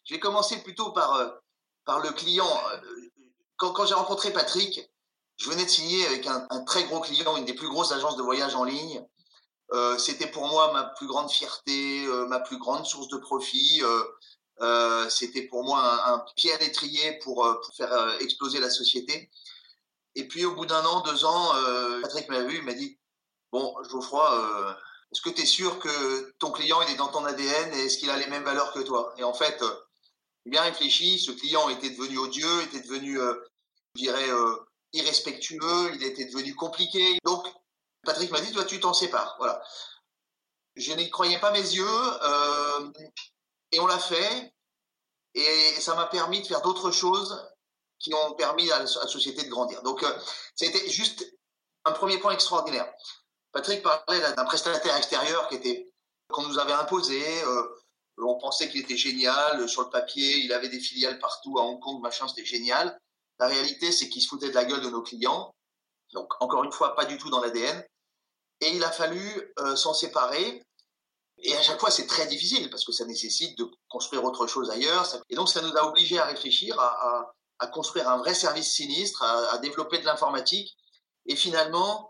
je 0.04 0.14
vais 0.14 0.20
commencer 0.20 0.62
plutôt 0.62 0.92
par, 0.92 1.14
euh, 1.14 1.28
par 1.84 2.00
le 2.00 2.10
client. 2.10 2.62
Quand, 3.56 3.72
quand 3.72 3.86
j'ai 3.86 3.94
rencontré 3.94 4.32
Patrick, 4.32 4.80
je 5.36 5.50
venais 5.50 5.64
de 5.64 5.70
signer 5.70 6.06
avec 6.06 6.26
un, 6.26 6.46
très 6.64 6.84
gros 6.84 7.00
client, 7.00 7.36
une 7.36 7.44
des 7.44 7.54
plus 7.54 7.68
grosses 7.68 7.92
agences 7.92 8.16
de 8.16 8.22
voyage 8.22 8.54
en 8.54 8.64
ligne. 8.64 9.04
Euh, 9.72 9.96
c'était 9.98 10.26
pour 10.26 10.46
moi 10.48 10.72
ma 10.72 10.84
plus 10.84 11.06
grande 11.06 11.30
fierté, 11.30 12.04
euh, 12.06 12.26
ma 12.26 12.40
plus 12.40 12.58
grande 12.58 12.84
source 12.84 13.08
de 13.08 13.18
profit. 13.18 13.82
c'était 15.08 15.42
pour 15.42 15.64
moi 15.64 15.80
un, 16.12 16.18
pied 16.36 16.52
à 16.52 16.58
l'étrier 16.58 17.18
pour, 17.22 17.36
pour, 17.62 17.74
faire 17.74 18.20
exploser 18.20 18.60
la 18.60 18.68
société. 18.68 19.30
Et 20.16 20.26
puis 20.28 20.44
au 20.44 20.54
bout 20.54 20.66
d'un 20.66 20.84
an, 20.84 21.00
deux 21.00 21.24
ans, 21.24 21.52
Patrick 22.02 22.28
m'a 22.28 22.42
vu, 22.42 22.58
il 22.58 22.64
m'a 22.64 22.74
dit, 22.74 22.98
bon, 23.52 23.74
Geoffroy, 23.84 24.76
est-ce 25.12 25.22
que 25.22 25.30
tu 25.30 25.42
es 25.42 25.46
sûr 25.46 25.78
que 25.80 26.32
ton 26.38 26.52
client 26.52 26.80
il 26.82 26.92
est 26.92 26.96
dans 26.96 27.08
ton 27.08 27.24
ADN 27.24 27.74
et 27.74 27.86
est-ce 27.86 27.98
qu'il 27.98 28.10
a 28.10 28.16
les 28.16 28.28
mêmes 28.28 28.44
valeurs 28.44 28.72
que 28.72 28.80
toi? 28.80 29.12
Et 29.16 29.24
en 29.24 29.34
fait, 29.34 29.60
euh, 29.62 29.74
bien 30.46 30.62
réfléchi, 30.62 31.18
ce 31.18 31.32
client 31.32 31.68
était 31.68 31.90
devenu 31.90 32.18
odieux, 32.18 32.62
était 32.62 32.80
devenu, 32.80 33.20
euh, 33.20 33.34
je 33.96 34.02
dirais, 34.02 34.30
euh, 34.30 34.56
irrespectueux, 34.92 35.94
il 35.94 36.04
était 36.04 36.26
devenu 36.26 36.54
compliqué. 36.54 37.18
Donc, 37.24 37.44
Patrick 38.04 38.30
m'a 38.30 38.40
dit, 38.40 38.52
toi, 38.52 38.64
tu 38.64 38.78
t'en 38.78 38.94
sépares. 38.94 39.34
Voilà. 39.38 39.60
Je 40.76 40.92
n'y 40.92 41.10
croyais 41.10 41.40
pas 41.40 41.50
mes 41.50 41.58
yeux 41.58 41.84
et 43.72 43.80
on 43.80 43.86
l'a 43.86 43.98
fait. 43.98 44.54
Et 45.34 45.80
ça 45.80 45.94
m'a 45.94 46.06
permis 46.06 46.40
de 46.40 46.46
faire 46.46 46.62
d'autres 46.62 46.90
choses 46.90 47.48
qui 47.98 48.14
ont 48.14 48.34
permis 48.34 48.70
à 48.70 48.78
la 48.78 48.86
société 48.86 49.42
de 49.42 49.50
grandir. 49.50 49.82
Donc, 49.82 50.04
c'était 50.54 50.88
juste 50.88 51.24
un 51.84 51.92
premier 51.92 52.18
point 52.18 52.32
extraordinaire. 52.32 52.90
Patrick 53.52 53.82
parlait 53.82 54.20
d'un 54.20 54.44
prestataire 54.44 54.96
extérieur 54.96 55.48
qui 55.48 55.56
était 55.56 55.90
qu'on 56.30 56.46
nous 56.46 56.58
avait 56.58 56.72
imposé. 56.72 57.20
Euh, 57.42 57.62
on 58.18 58.38
pensait 58.38 58.68
qu'il 58.68 58.80
était 58.80 58.96
génial 58.96 59.68
sur 59.68 59.82
le 59.82 59.90
papier. 59.90 60.38
Il 60.38 60.52
avait 60.52 60.68
des 60.68 60.80
filiales 60.80 61.18
partout 61.18 61.58
à 61.58 61.62
Hong 61.62 61.80
Kong, 61.80 62.00
machin, 62.00 62.28
c'était 62.28 62.44
génial. 62.44 62.98
La 63.38 63.46
réalité, 63.46 63.90
c'est 63.92 64.08
qu'il 64.08 64.22
se 64.22 64.28
foutait 64.28 64.50
de 64.50 64.54
la 64.54 64.64
gueule 64.64 64.82
de 64.82 64.90
nos 64.90 65.02
clients. 65.02 65.54
Donc, 66.12 66.32
encore 66.40 66.64
une 66.64 66.72
fois, 66.72 66.94
pas 66.94 67.06
du 67.06 67.16
tout 67.18 67.30
dans 67.30 67.40
l'ADN. 67.40 67.82
Et 68.60 68.76
il 68.76 68.84
a 68.84 68.90
fallu 68.90 69.54
euh, 69.58 69.74
s'en 69.74 69.94
séparer. 69.94 70.62
Et 71.38 71.56
à 71.56 71.62
chaque 71.62 71.80
fois, 71.80 71.90
c'est 71.90 72.06
très 72.06 72.26
difficile 72.26 72.68
parce 72.68 72.84
que 72.84 72.92
ça 72.92 73.06
nécessite 73.06 73.56
de 73.56 73.70
construire 73.88 74.24
autre 74.24 74.46
chose 74.46 74.70
ailleurs. 74.70 75.06
Et 75.30 75.34
donc, 75.34 75.48
ça 75.48 75.62
nous 75.62 75.74
a 75.74 75.86
obligés 75.86 76.18
à 76.18 76.26
réfléchir, 76.26 76.78
à, 76.78 77.32
à, 77.58 77.66
construire 77.68 78.08
un 78.10 78.18
vrai 78.18 78.34
service 78.34 78.70
sinistre, 78.70 79.22
à, 79.22 79.54
à 79.54 79.58
développer 79.58 79.98
de 79.98 80.04
l'informatique. 80.04 80.76
Et 81.24 81.36
finalement, 81.36 82.09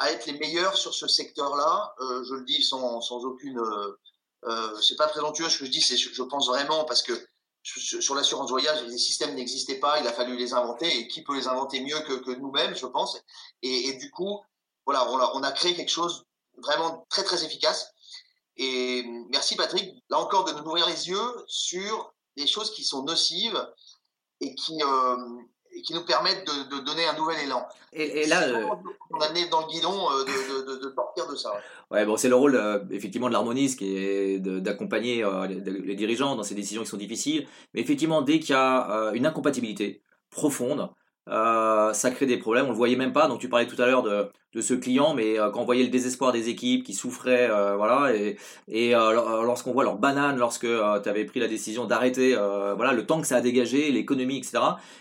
à 0.00 0.10
être 0.12 0.26
les 0.26 0.38
meilleurs 0.38 0.76
sur 0.76 0.94
ce 0.94 1.08
secteur-là. 1.08 1.94
Euh, 2.00 2.24
je 2.24 2.34
le 2.34 2.44
dis 2.44 2.62
sans, 2.62 3.00
sans 3.00 3.24
aucune. 3.24 3.58
Euh, 4.44 4.80
c'est 4.80 4.96
pas 4.96 5.08
présomptueux 5.08 5.48
ce 5.48 5.58
que 5.58 5.64
je 5.64 5.70
dis, 5.70 5.80
c'est 5.80 5.96
je 5.96 6.22
pense 6.22 6.48
vraiment 6.48 6.84
parce 6.84 7.02
que 7.02 7.12
sur 7.62 8.14
l'assurance 8.16 8.50
voyage, 8.50 8.82
les 8.86 8.98
systèmes 8.98 9.34
n'existaient 9.36 9.78
pas, 9.78 10.00
il 10.00 10.06
a 10.06 10.12
fallu 10.12 10.36
les 10.36 10.52
inventer, 10.52 10.98
et 10.98 11.06
qui 11.06 11.22
peut 11.22 11.36
les 11.36 11.46
inventer 11.46 11.80
mieux 11.80 12.00
que, 12.00 12.14
que 12.14 12.32
nous-mêmes, 12.32 12.74
je 12.74 12.86
pense. 12.86 13.16
Et, 13.62 13.88
et, 13.88 13.92
du 13.98 14.10
coup, 14.10 14.40
voilà, 14.84 15.08
on 15.10 15.18
a, 15.18 15.30
on 15.34 15.42
a 15.44 15.52
créé 15.52 15.74
quelque 15.74 15.90
chose 15.90 16.24
vraiment 16.58 17.06
très 17.08 17.22
très 17.22 17.44
efficace. 17.44 17.92
Et 18.56 19.04
merci 19.30 19.54
Patrick, 19.54 19.94
là 20.10 20.18
encore, 20.18 20.44
de 20.44 20.52
nous 20.52 20.64
ouvrir 20.64 20.86
les 20.88 21.08
yeux 21.08 21.44
sur 21.46 22.12
des 22.36 22.46
choses 22.46 22.72
qui 22.72 22.84
sont 22.84 23.04
nocives 23.04 23.72
et 24.40 24.54
qui, 24.56 24.82
euh, 24.82 25.16
et 25.74 25.82
qui 25.82 25.94
nous 25.94 26.04
permettent 26.04 26.46
de, 26.46 26.80
donner 26.80 27.06
un 27.06 27.16
nouvel 27.16 27.44
élan. 27.44 27.66
Et, 27.92 28.26
là, 28.26 28.42
euh, 28.42 28.66
on 29.10 29.18
a 29.20 29.28
dans 29.50 29.60
le 29.60 29.66
guidon 29.68 30.10
euh, 30.10 30.24
de, 30.24 30.80
de, 30.80 30.94
sortir 30.94 31.28
de 31.30 31.36
ça. 31.36 31.52
Ouais, 31.90 32.04
bon, 32.06 32.16
c'est 32.16 32.28
le 32.28 32.36
rôle 32.36 32.56
euh, 32.56 32.78
effectivement 32.90 33.28
de 33.28 33.32
l'harmoniste 33.32 33.78
qui 33.78 33.96
est 33.96 34.38
d'accompagner 34.38 35.24
les, 35.48 35.94
dirigeants 35.94 36.36
dans 36.36 36.42
ces 36.42 36.54
décisions 36.54 36.82
qui 36.82 36.88
sont 36.88 36.96
difficiles. 36.96 37.46
Mais 37.74 37.80
effectivement, 37.80 38.22
dès 38.22 38.38
qu'il 38.38 38.50
y 38.50 38.58
a 38.58 39.12
une 39.14 39.26
incompatibilité 39.26 40.02
profonde, 40.30 40.88
ça 41.26 42.10
crée 42.10 42.26
des 42.26 42.38
problèmes. 42.38 42.66
On 42.66 42.70
le 42.70 42.76
voyait 42.76 42.96
même 42.96 43.12
pas. 43.12 43.28
Donc 43.28 43.40
tu 43.40 43.48
parlais 43.48 43.66
tout 43.66 43.80
à 43.80 43.86
l'heure 43.86 44.02
de, 44.02 44.30
ce 44.60 44.74
client, 44.74 45.14
mais 45.14 45.38
euh, 45.40 45.50
quand 45.50 45.62
on 45.62 45.64
voyait 45.64 45.82
le 45.82 45.88
désespoir 45.88 46.30
des 46.30 46.48
équipes 46.50 46.84
qui 46.84 46.92
souffraient, 46.92 47.48
euh, 47.50 47.74
voilà, 47.76 48.12
et, 48.14 48.36
euh, 48.94 49.42
lorsqu'on 49.44 49.72
voit 49.72 49.84
leur 49.84 49.96
banane, 49.96 50.36
lorsque 50.36 50.66
tu 50.66 51.08
avais 51.08 51.24
pris 51.24 51.40
la 51.40 51.48
décision 51.48 51.86
d'arrêter, 51.86 52.34
voilà, 52.76 52.92
le 52.92 53.06
temps 53.06 53.20
que 53.20 53.26
ça 53.26 53.36
a 53.36 53.40
dégagé, 53.40 53.90
l'économie, 53.90 54.38
etc. 54.38 54.58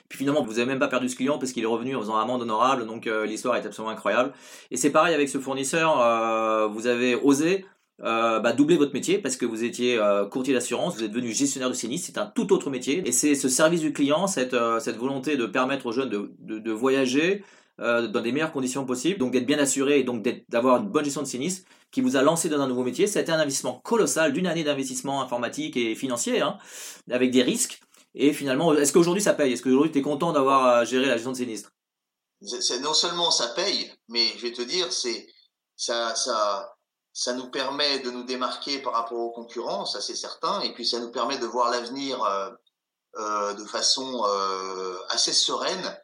Puis 0.08 0.20
finalement, 0.20 0.44
vous 0.44 0.60
avez 0.60 0.68
même 0.68 0.80
pas 0.80 0.88
perdu 0.88 1.10
ce 1.10 1.16
client 1.16 1.38
parce 1.38 1.52
qu'il 1.52 1.64
est 1.64 1.68
revenu 1.68 1.96
en 1.96 2.00
faisant 2.00 2.16
un 2.18 2.24
amende 2.24 2.42
honorable, 2.44 2.86
donc 2.86 3.06
l'histoire 3.26 3.56
est 3.56 3.66
absolument 3.66 3.92
incroyable. 3.92 4.32
Et 4.72 4.78
c'est 4.78 4.92
pareil 4.92 5.14
avec 5.14 5.30
ce 5.30 5.40
fournisseur, 5.40 6.70
vous 6.70 6.88
avez 6.88 7.16
osé 7.16 7.66
bah, 8.02 8.54
doubler 8.54 8.78
votre 8.78 8.94
métier 8.94 9.20
parce 9.20 9.38
que 9.38 9.46
vous 9.46 9.64
étiez 9.64 10.00
courtier 10.32 10.54
d'assurance, 10.54 10.96
vous 10.96 11.04
êtes 11.04 11.12
devenu 11.12 11.32
gestionnaire 11.32 11.70
de 11.70 11.76
sinistre, 11.76 12.10
c'est 12.12 12.20
un 12.20 12.26
tout 12.26 12.52
autre 12.54 12.70
métier. 12.70 13.04
Et 13.06 13.12
c'est 13.12 13.36
ce 13.36 13.48
service 13.50 13.82
du 13.82 13.94
client, 13.94 14.28
cette, 14.28 14.56
cette 14.80 14.98
volonté 14.98 15.38
de 15.38 15.46
permettre 15.46 15.86
aux 15.86 15.92
jeunes 15.92 16.10
de, 16.10 16.32
de, 16.40 16.60
de 16.60 16.72
voyager, 16.72 17.44
euh, 17.82 18.08
dans 18.08 18.22
des 18.22 18.32
meilleures 18.32 18.52
conditions 18.52 18.86
possibles, 18.86 19.18
donc 19.18 19.32
d'être 19.32 19.46
bien 19.46 19.58
assuré 19.58 20.00
et 20.00 20.04
donc 20.04 20.24
d'avoir 20.50 20.82
une 20.82 20.90
bonne 20.90 21.04
gestion 21.04 21.24
de 21.24 21.28
sinistre 21.28 21.68
qui 21.90 22.02
vous 22.02 22.16
a 22.16 22.22
lancé 22.22 22.48
dans 22.48 22.60
un 22.60 22.68
nouveau 22.68 22.84
métier. 22.84 23.06
Été 23.06 23.32
un 23.32 23.40
investissement 23.40 23.80
colossal 23.84 24.34
d'une 24.34 24.46
année 24.46 24.64
d'investissement 24.64 25.22
informatique 25.22 25.78
et 25.78 25.96
financier, 25.96 26.42
hein, 26.42 26.58
avec 27.10 27.32
des 27.32 27.42
risques. 27.42 27.82
Et 28.14 28.34
finalement, 28.34 28.72
est-ce 28.74 28.94
qu'aujourd'hui 28.94 29.24
ça 29.24 29.34
paye? 29.34 29.54
Est-ce 29.54 29.64
qu'aujourd'hui 29.64 29.92
tu 29.92 29.98
es 29.98 30.02
content 30.04 30.32
d'avoir 30.32 30.86
géré 30.86 31.08
la 31.08 31.14
gestion 31.14 31.32
de 31.32 31.38
sinistre 31.38 31.72
Non 32.84 32.94
seulement 32.94 33.32
ça 33.32 33.48
paye, 33.56 33.92
mais 34.10 34.28
je 34.38 34.44
vais 34.44 34.54
te 34.54 34.62
dire, 34.62 34.92
c'est 34.92 35.26
ça, 35.76 36.14
ça, 36.14 36.71
ça 37.14 37.34
nous 37.34 37.50
permet 37.50 38.00
de 38.00 38.12
nous 38.12 38.24
démarquer 38.24 38.80
par 38.80 38.94
rapport 38.94 39.20
aux 39.20 39.32
concurrents, 39.32 39.86
ça 39.86 40.02
c'est 40.02 40.16
certain, 40.16 40.62
et 40.62 40.74
puis 40.74 40.86
ça 40.86 41.00
nous 41.00 41.12
permet 41.12 41.38
de 41.38 41.46
voir 41.46 41.70
l'avenir 41.70 42.24
euh, 42.24 42.50
euh, 43.18 43.54
de 43.54 43.66
façon 43.66 44.24
assez 45.10 45.34
sereine 45.34 45.98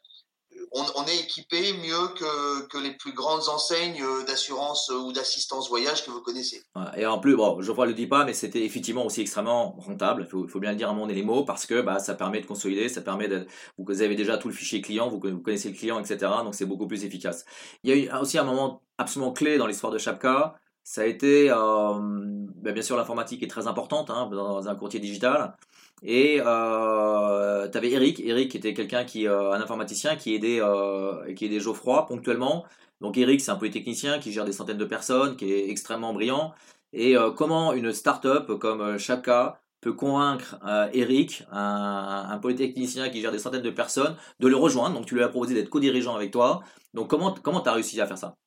on, 0.72 1.06
est 1.06 1.20
équipé 1.20 1.74
mieux 1.74 2.08
que, 2.16 2.78
les 2.78 2.92
plus 2.92 3.14
grandes 3.14 3.48
enseignes 3.50 4.04
d'assurance 4.26 4.90
ou 4.90 5.12
d'assistance 5.12 5.70
voyage 5.70 6.06
que 6.06 6.12
vous 6.12 6.22
connaissez. 6.22 6.64
Et 6.96 7.06
en 7.06 7.20
plus, 7.20 7.36
bon, 7.36 7.62
je 7.62 7.72
ne 7.72 7.86
le 7.86 7.94
dis 7.94 8.08
pas, 8.08 8.26
mais 8.26 8.34
c'était 8.34 8.64
effectivement 8.64 9.06
aussi 9.06 9.22
extrêmement 9.22 9.72
rentable. 9.78 10.28
Il 10.28 10.50
faut, 10.50 10.60
bien 10.60 10.72
le 10.72 10.78
dire 10.78 10.90
à 10.90 10.92
un 10.92 10.94
moment 10.94 11.08
les 11.08 11.24
mots 11.24 11.44
parce 11.44 11.66
que 11.66 11.82
bah, 11.82 12.00
ça 12.00 12.16
permet 12.16 12.42
de 12.42 12.46
consolider, 12.46 12.90
ça 12.90 13.02
permet 13.02 13.28
de. 13.28 13.48
Vous 13.78 14.02
avez 14.02 14.16
déjà 14.16 14.38
tout 14.38 14.48
le 14.48 14.54
fichier 14.54 14.82
client, 14.82 15.10
vous, 15.10 15.20
connaissez 15.20 15.70
le 15.70 15.76
client, 15.76 16.00
etc. 16.00 16.32
Donc 16.44 16.56
c'est 16.56 16.66
beaucoup 16.66 16.88
plus 16.88 17.04
efficace. 17.06 17.46
Il 17.84 17.90
y 17.90 17.94
a 17.94 17.96
eu 17.96 18.22
aussi 18.22 18.38
un 18.38 18.44
moment 18.44 18.84
absolument 18.98 19.32
clé 19.32 19.58
dans 19.58 19.68
l'histoire 19.68 19.92
de 19.92 19.98
Chapka. 19.98 20.60
Ça 20.90 21.02
a 21.02 21.06
été, 21.06 21.52
euh, 21.52 21.56
bah, 22.64 22.72
bien 22.72 22.82
sûr, 22.82 22.96
l'informatique 22.96 23.44
est 23.44 23.48
très 23.48 23.68
importante 23.68 24.10
hein, 24.10 24.30
dans 24.32 24.70
un 24.70 24.76
courtier 24.76 25.02
digital. 25.02 25.54
Et 26.02 26.38
tu 26.38 26.48
avais 27.78 27.92
Eric, 27.92 28.22
Eric 28.22 28.56
était 28.56 28.74
quelqu'un 28.74 29.04
qui, 29.04 29.28
un 29.28 29.52
informaticien 29.52 30.16
qui 30.16 30.34
aidait, 30.36 30.62
qui 31.36 31.46
aidait 31.46 31.60
Geoffroy 31.60 32.06
ponctuellement. 32.06 32.66
Donc 33.02 33.18
Eric, 33.18 33.42
c'est 33.42 33.52
un 33.52 33.58
polytechnicien 33.58 34.20
qui 34.20 34.32
gère 34.32 34.46
des 34.46 34.54
centaines 34.54 34.78
de 34.78 34.86
personnes, 34.86 35.36
qui 35.36 35.52
est 35.52 35.70
extrêmement 35.70 36.14
brillant. 36.14 36.54
Et 36.94 37.16
comment 37.36 37.74
une 37.74 37.92
start-up 37.92 38.50
comme 38.60 38.98
Chaka 38.98 39.60
peut 39.82 39.94
convaincre 39.94 40.58
Eric, 40.94 41.44
un, 41.52 42.40
polytechnicien 42.42 43.10
qui 43.10 43.20
gère 43.22 43.34
des 43.34 43.40
centaines 43.40 43.62
de 43.62 43.72
personnes, 43.72 44.16
de 44.40 44.48
le 44.48 44.56
rejoindre? 44.56 44.96
Donc 44.96 45.06
tu 45.06 45.16
lui 45.16 45.24
as 45.24 45.28
proposé 45.28 45.54
d'être 45.54 45.70
co-dirigeant 45.70 46.16
avec 46.16 46.32
toi. 46.32 46.64
Donc 46.94 47.10
comment 47.10 47.34
comment 47.44 47.62
tu 47.62 47.70
as 47.70 47.74
réussi 47.74 48.00
à 48.00 48.08
faire 48.08 48.18
ça? 48.18 48.38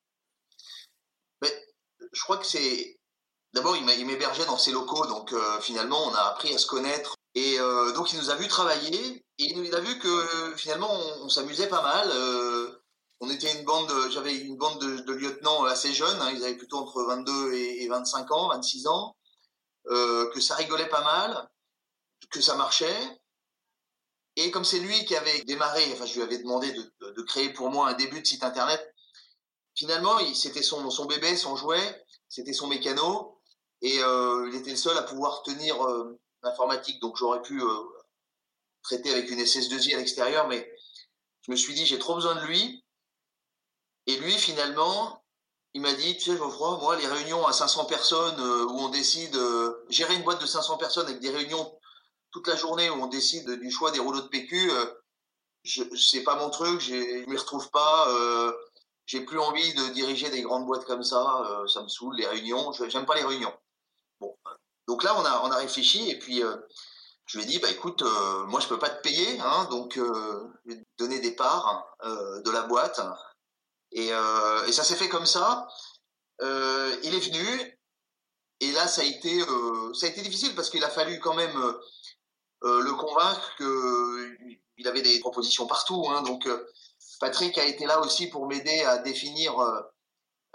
Je 2.11 2.23
crois 2.23 2.37
que 2.37 2.45
c'est 2.45 2.99
D'abord, 3.53 3.75
il 3.75 3.83
m'hébergeait 3.83 4.45
dans 4.45 4.57
ses 4.57 4.71
locaux, 4.71 5.05
donc 5.07 5.33
euh, 5.33 5.59
finalement, 5.59 6.01
on 6.07 6.13
a 6.13 6.21
appris 6.21 6.53
à 6.53 6.57
se 6.57 6.67
connaître. 6.67 7.15
Et 7.35 7.59
euh, 7.59 7.91
donc, 7.91 8.13
il 8.13 8.19
nous 8.19 8.29
a 8.29 8.35
vu 8.35 8.47
travailler, 8.47 9.25
et 9.39 9.43
il 9.43 9.75
a 9.75 9.79
vu 9.81 9.99
que 9.99 10.55
finalement, 10.55 10.91
on, 11.21 11.27
s'amusait 11.27 11.67
pas 11.67 11.81
mal. 11.81 12.09
Euh, 12.13 12.71
on 13.19 13.29
était 13.29 13.53
une 13.53 13.65
bande, 13.65 13.91
j'avais 14.09 14.35
une 14.35 14.57
bande 14.57 14.79
de, 14.79 15.13
lieutenants 15.13 15.65
assez 15.65 15.93
jeunes, 15.93 16.21
hein, 16.21 16.31
ils 16.33 16.43
avaient 16.43 16.55
plutôt 16.55 16.77
entre 16.77 17.03
22 17.03 17.53
et, 17.53 17.87
25 17.89 18.31
ans, 18.31 18.47
26 18.49 18.87
ans, 18.87 19.15
que 19.85 20.39
ça 20.39 20.55
rigolait 20.55 20.89
pas 20.89 21.03
mal, 21.03 21.49
que 22.31 22.41
ça 22.41 22.55
marchait. 22.55 23.19
Et 24.37 24.49
comme 24.49 24.63
c'est 24.63 24.79
lui 24.79 25.05
qui 25.05 25.15
avait 25.15 25.43
démarré, 25.43 25.83
enfin, 25.93 26.05
je 26.05 26.15
lui 26.15 26.21
avais 26.23 26.37
demandé 26.37 26.71
de, 26.71 27.21
créer 27.23 27.51
pour 27.51 27.69
moi 27.69 27.89
un 27.89 27.93
début 27.93 28.21
de 28.21 28.25
site 28.25 28.43
internet, 28.43 28.81
finalement, 29.75 30.17
c'était 30.33 30.63
son, 30.63 30.89
son 30.89 31.05
bébé, 31.05 31.35
son 31.35 31.55
jouet, 31.55 32.00
c'était 32.31 32.53
son 32.53 32.67
mécano. 32.67 33.37
Et 33.81 34.01
euh, 34.01 34.49
il 34.49 34.55
était 34.55 34.71
le 34.71 34.77
seul 34.77 34.97
à 34.97 35.03
pouvoir 35.03 35.43
tenir 35.43 35.85
euh, 35.85 36.17
l'informatique. 36.43 36.99
Donc 37.01 37.17
j'aurais 37.17 37.41
pu 37.41 37.61
euh, 37.61 37.83
traiter 38.83 39.11
avec 39.11 39.29
une 39.29 39.39
SS2I 39.39 39.95
à 39.95 39.97
l'extérieur, 39.97 40.47
mais 40.47 40.71
je 41.45 41.51
me 41.51 41.55
suis 41.55 41.73
dit, 41.73 41.85
j'ai 41.85 41.99
trop 41.99 42.15
besoin 42.15 42.35
de 42.35 42.45
lui. 42.45 42.83
Et 44.07 44.15
lui, 44.17 44.31
finalement, 44.31 45.23
il 45.73 45.81
m'a 45.81 45.93
dit, 45.93 46.15
tu 46.17 46.31
sais, 46.31 46.37
Geoffroy, 46.37 46.77
moi, 46.79 46.95
les 46.95 47.07
réunions 47.07 47.45
à 47.45 47.53
500 47.53 47.85
personnes 47.85 48.39
où 48.39 48.79
on 48.79 48.89
décide, 48.89 49.37
gérer 49.89 50.15
une 50.15 50.23
boîte 50.23 50.41
de 50.41 50.45
500 50.45 50.77
personnes 50.77 51.07
avec 51.07 51.19
des 51.19 51.29
réunions 51.29 51.77
toute 52.31 52.47
la 52.47 52.55
journée 52.55 52.89
où 52.89 52.93
on 52.93 53.07
décide 53.07 53.49
du 53.59 53.69
choix 53.69 53.91
des 53.91 53.99
rouleaux 53.99 54.21
de 54.21 54.27
PQ, 54.27 54.71
je, 55.63 55.83
c'est 55.95 56.23
pas 56.23 56.35
mon 56.35 56.49
truc, 56.49 56.79
je 56.79 57.25
m'y 57.29 57.37
retrouve 57.37 57.69
pas. 57.71 58.07
J'ai 59.11 59.19
plus 59.19 59.39
envie 59.39 59.73
de 59.73 59.89
diriger 59.89 60.29
des 60.29 60.41
grandes 60.41 60.65
boîtes 60.65 60.85
comme 60.85 61.03
ça, 61.03 61.43
ça 61.67 61.83
me 61.83 61.89
saoule, 61.89 62.15
les 62.15 62.27
réunions, 62.27 62.71
j'aime 62.71 63.05
pas 63.05 63.15
les 63.15 63.25
réunions. 63.25 63.53
Donc 64.87 65.03
là, 65.03 65.19
on 65.43 65.51
a, 65.51 65.57
réfléchi 65.57 66.09
et 66.09 66.17
puis 66.17 66.41
euh, 66.41 66.55
je 67.25 67.37
lui 67.37 67.43
ai 67.43 67.47
dit, 67.47 67.59
bah 67.59 67.69
écoute, 67.69 68.03
euh, 68.03 68.45
moi 68.45 68.61
je 68.61 68.67
peux 68.69 68.79
pas 68.79 68.89
te 68.89 69.01
payer, 69.01 69.37
hein, 69.41 69.67
donc 69.69 69.97
euh, 69.97 70.49
je 70.65 70.71
vais 70.71 70.77
te 70.77 70.85
donner 70.97 71.19
des 71.19 71.35
parts 71.35 71.85
de 72.45 72.51
la 72.51 72.61
boîte. 72.61 73.01
Et, 73.91 74.11
ça 74.71 74.83
s'est 74.85 74.95
fait 74.95 75.09
comme 75.09 75.25
ça. 75.25 75.67
il 76.39 77.13
est 77.13 77.29
venu 77.29 77.79
et 78.61 78.71
là, 78.71 78.87
ça 78.87 79.01
a 79.01 79.05
été, 79.05 79.41
ça 79.93 80.05
a 80.05 80.09
été 80.09 80.21
difficile 80.21 80.55
parce 80.55 80.69
qu'il 80.69 80.83
a 80.85 80.89
fallu 80.89 81.19
quand 81.19 81.33
même 81.33 81.75
le 82.61 82.93
convaincre 82.93 83.57
qu'il 83.57 84.87
avait 84.87 85.01
des 85.01 85.19
propositions 85.19 85.67
partout. 85.67 86.07
Hein, 86.09 86.21
donc 86.21 86.47
Patrick 87.21 87.57
a 87.57 87.65
été 87.65 87.85
là 87.85 88.01
aussi 88.01 88.27
pour 88.27 88.47
m'aider 88.47 88.81
à 88.81 88.97
définir 88.97 89.53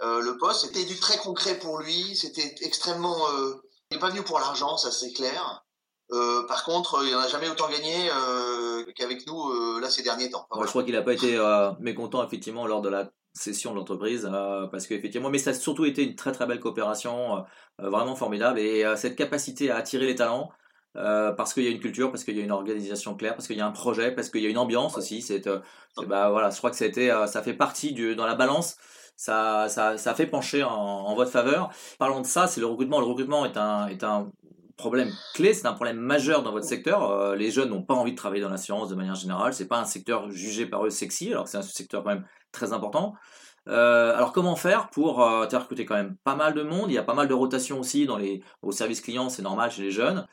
le 0.01 0.37
poste. 0.37 0.65
C'était 0.65 0.85
du 0.85 0.99
très 0.99 1.17
concret 1.17 1.57
pour 1.57 1.79
lui. 1.79 2.15
C'était 2.15 2.53
extrêmement 2.61 3.17
il 3.89 3.95
n'est 3.95 4.01
pas 4.01 4.09
venu 4.09 4.23
pour 4.23 4.39
l'argent, 4.39 4.75
ça 4.77 4.91
c'est 4.91 5.13
clair. 5.13 5.63
Euh, 6.11 6.45
par 6.47 6.63
contre, 6.63 7.03
il 7.05 7.11
n'en 7.11 7.19
a 7.19 7.27
jamais 7.27 7.49
autant 7.49 7.69
gagné 7.69 8.09
euh, 8.09 8.83
qu'avec 8.95 9.25
nous 9.27 9.49
euh, 9.49 9.79
là 9.81 9.89
ces 9.89 10.03
derniers 10.03 10.29
temps. 10.29 10.47
Je 10.61 10.67
crois 10.67 10.83
qu'il 10.83 10.93
n'a 10.93 11.01
pas 11.01 11.13
été 11.13 11.37
mécontent 11.79 12.25
effectivement 12.25 12.67
lors 12.67 12.81
de 12.81 12.89
la 12.89 13.11
session 13.33 13.71
de 13.71 13.77
l'entreprise 13.77 14.29
parce 14.71 14.87
qu'effectivement, 14.87 15.29
mais 15.29 15.37
ça 15.37 15.51
a 15.51 15.53
surtout 15.53 15.85
été 15.85 16.03
une 16.03 16.15
très 16.15 16.31
très 16.31 16.45
belle 16.45 16.59
coopération, 16.59 17.45
vraiment 17.77 18.15
formidable 18.15 18.59
et 18.59 18.85
cette 18.97 19.15
capacité 19.15 19.69
à 19.71 19.77
attirer 19.77 20.05
les 20.05 20.15
talents. 20.15 20.49
Parce 20.97 21.53
qu'il 21.53 21.63
y 21.63 21.67
a 21.67 21.71
une 21.71 21.79
culture, 21.79 22.11
parce 22.11 22.23
qu'il 22.23 22.35
y 22.37 22.41
a 22.41 22.43
une 22.43 22.51
organisation 22.51 23.15
claire, 23.15 23.35
parce 23.35 23.47
qu'il 23.47 23.57
y 23.57 23.61
a 23.61 23.67
un 23.67 23.71
projet, 23.71 24.11
parce 24.11 24.29
qu'il 24.29 24.41
y 24.41 24.47
a 24.47 24.49
une 24.49 24.57
ambiance 24.57 24.97
aussi. 24.97 25.21
C'est, 25.21 25.47
bah 26.07 26.29
voilà, 26.29 26.49
je 26.49 26.57
crois 26.57 26.71
que 26.71 26.75
ça, 26.75 27.27
ça 27.27 27.41
fait 27.41 27.53
partie 27.53 27.93
du, 27.93 28.15
dans 28.15 28.25
la 28.25 28.35
balance 28.35 28.77
ça, 29.17 29.67
ça, 29.67 29.97
ça 29.97 30.13
fait 30.13 30.27
pencher 30.27 30.63
en, 30.63 30.71
en, 30.71 31.15
votre 31.15 31.31
faveur. 31.31 31.71
Parlons 31.97 32.21
de 32.21 32.25
ça, 32.27 32.47
c'est 32.47 32.61
le 32.61 32.67
recrutement. 32.67 32.99
Le 32.99 33.07
recrutement 33.07 33.45
est 33.45 33.57
un, 33.57 33.87
est 33.87 34.03
un 34.03 34.31
problème 34.77 35.11
clé, 35.33 35.53
c'est 35.55 35.65
un 35.65 35.73
problème 35.73 35.97
majeur 35.97 36.43
dans 36.43 36.51
votre 36.51 36.67
secteur. 36.67 37.09
Euh, 37.09 37.35
les 37.35 37.49
jeunes 37.49 37.69
n'ont 37.69 37.81
pas 37.81 37.95
envie 37.95 38.11
de 38.11 38.15
travailler 38.15 38.43
dans 38.43 38.49
l'assurance 38.49 38.89
de 38.89 38.95
manière 38.95 39.15
générale. 39.15 39.53
C'est 39.53 39.67
pas 39.67 39.79
un 39.79 39.85
secteur 39.85 40.29
jugé 40.29 40.67
par 40.67 40.85
eux 40.85 40.91
sexy, 40.91 41.31
alors 41.31 41.45
que 41.45 41.49
c'est 41.49 41.57
un 41.57 41.63
secteur 41.63 42.03
quand 42.03 42.11
même 42.11 42.25
très 42.51 42.73
important. 42.73 43.15
Euh, 43.67 44.15
alors 44.15 44.31
comment 44.31 44.55
faire 44.55 44.89
pour 44.91 45.21
euh, 45.21 45.45
as 45.51 45.59
recruté 45.59 45.83
quand 45.83 45.95
même 45.95 46.15
pas 46.23 46.35
mal 46.35 46.53
de 46.53 46.61
monde? 46.61 46.89
Il 46.89 46.93
y 46.93 46.97
a 46.99 47.03
pas 47.03 47.15
mal 47.15 47.27
de 47.27 47.33
rotation 47.33 47.79
aussi 47.79 48.05
dans 48.05 48.17
les 48.17 48.41
au 48.61 48.71
service 48.71 49.01
client, 49.01 49.29
c'est 49.29 49.41
normal 49.41 49.71
chez 49.71 49.81
les 49.81 49.91
jeunes. 49.91 50.27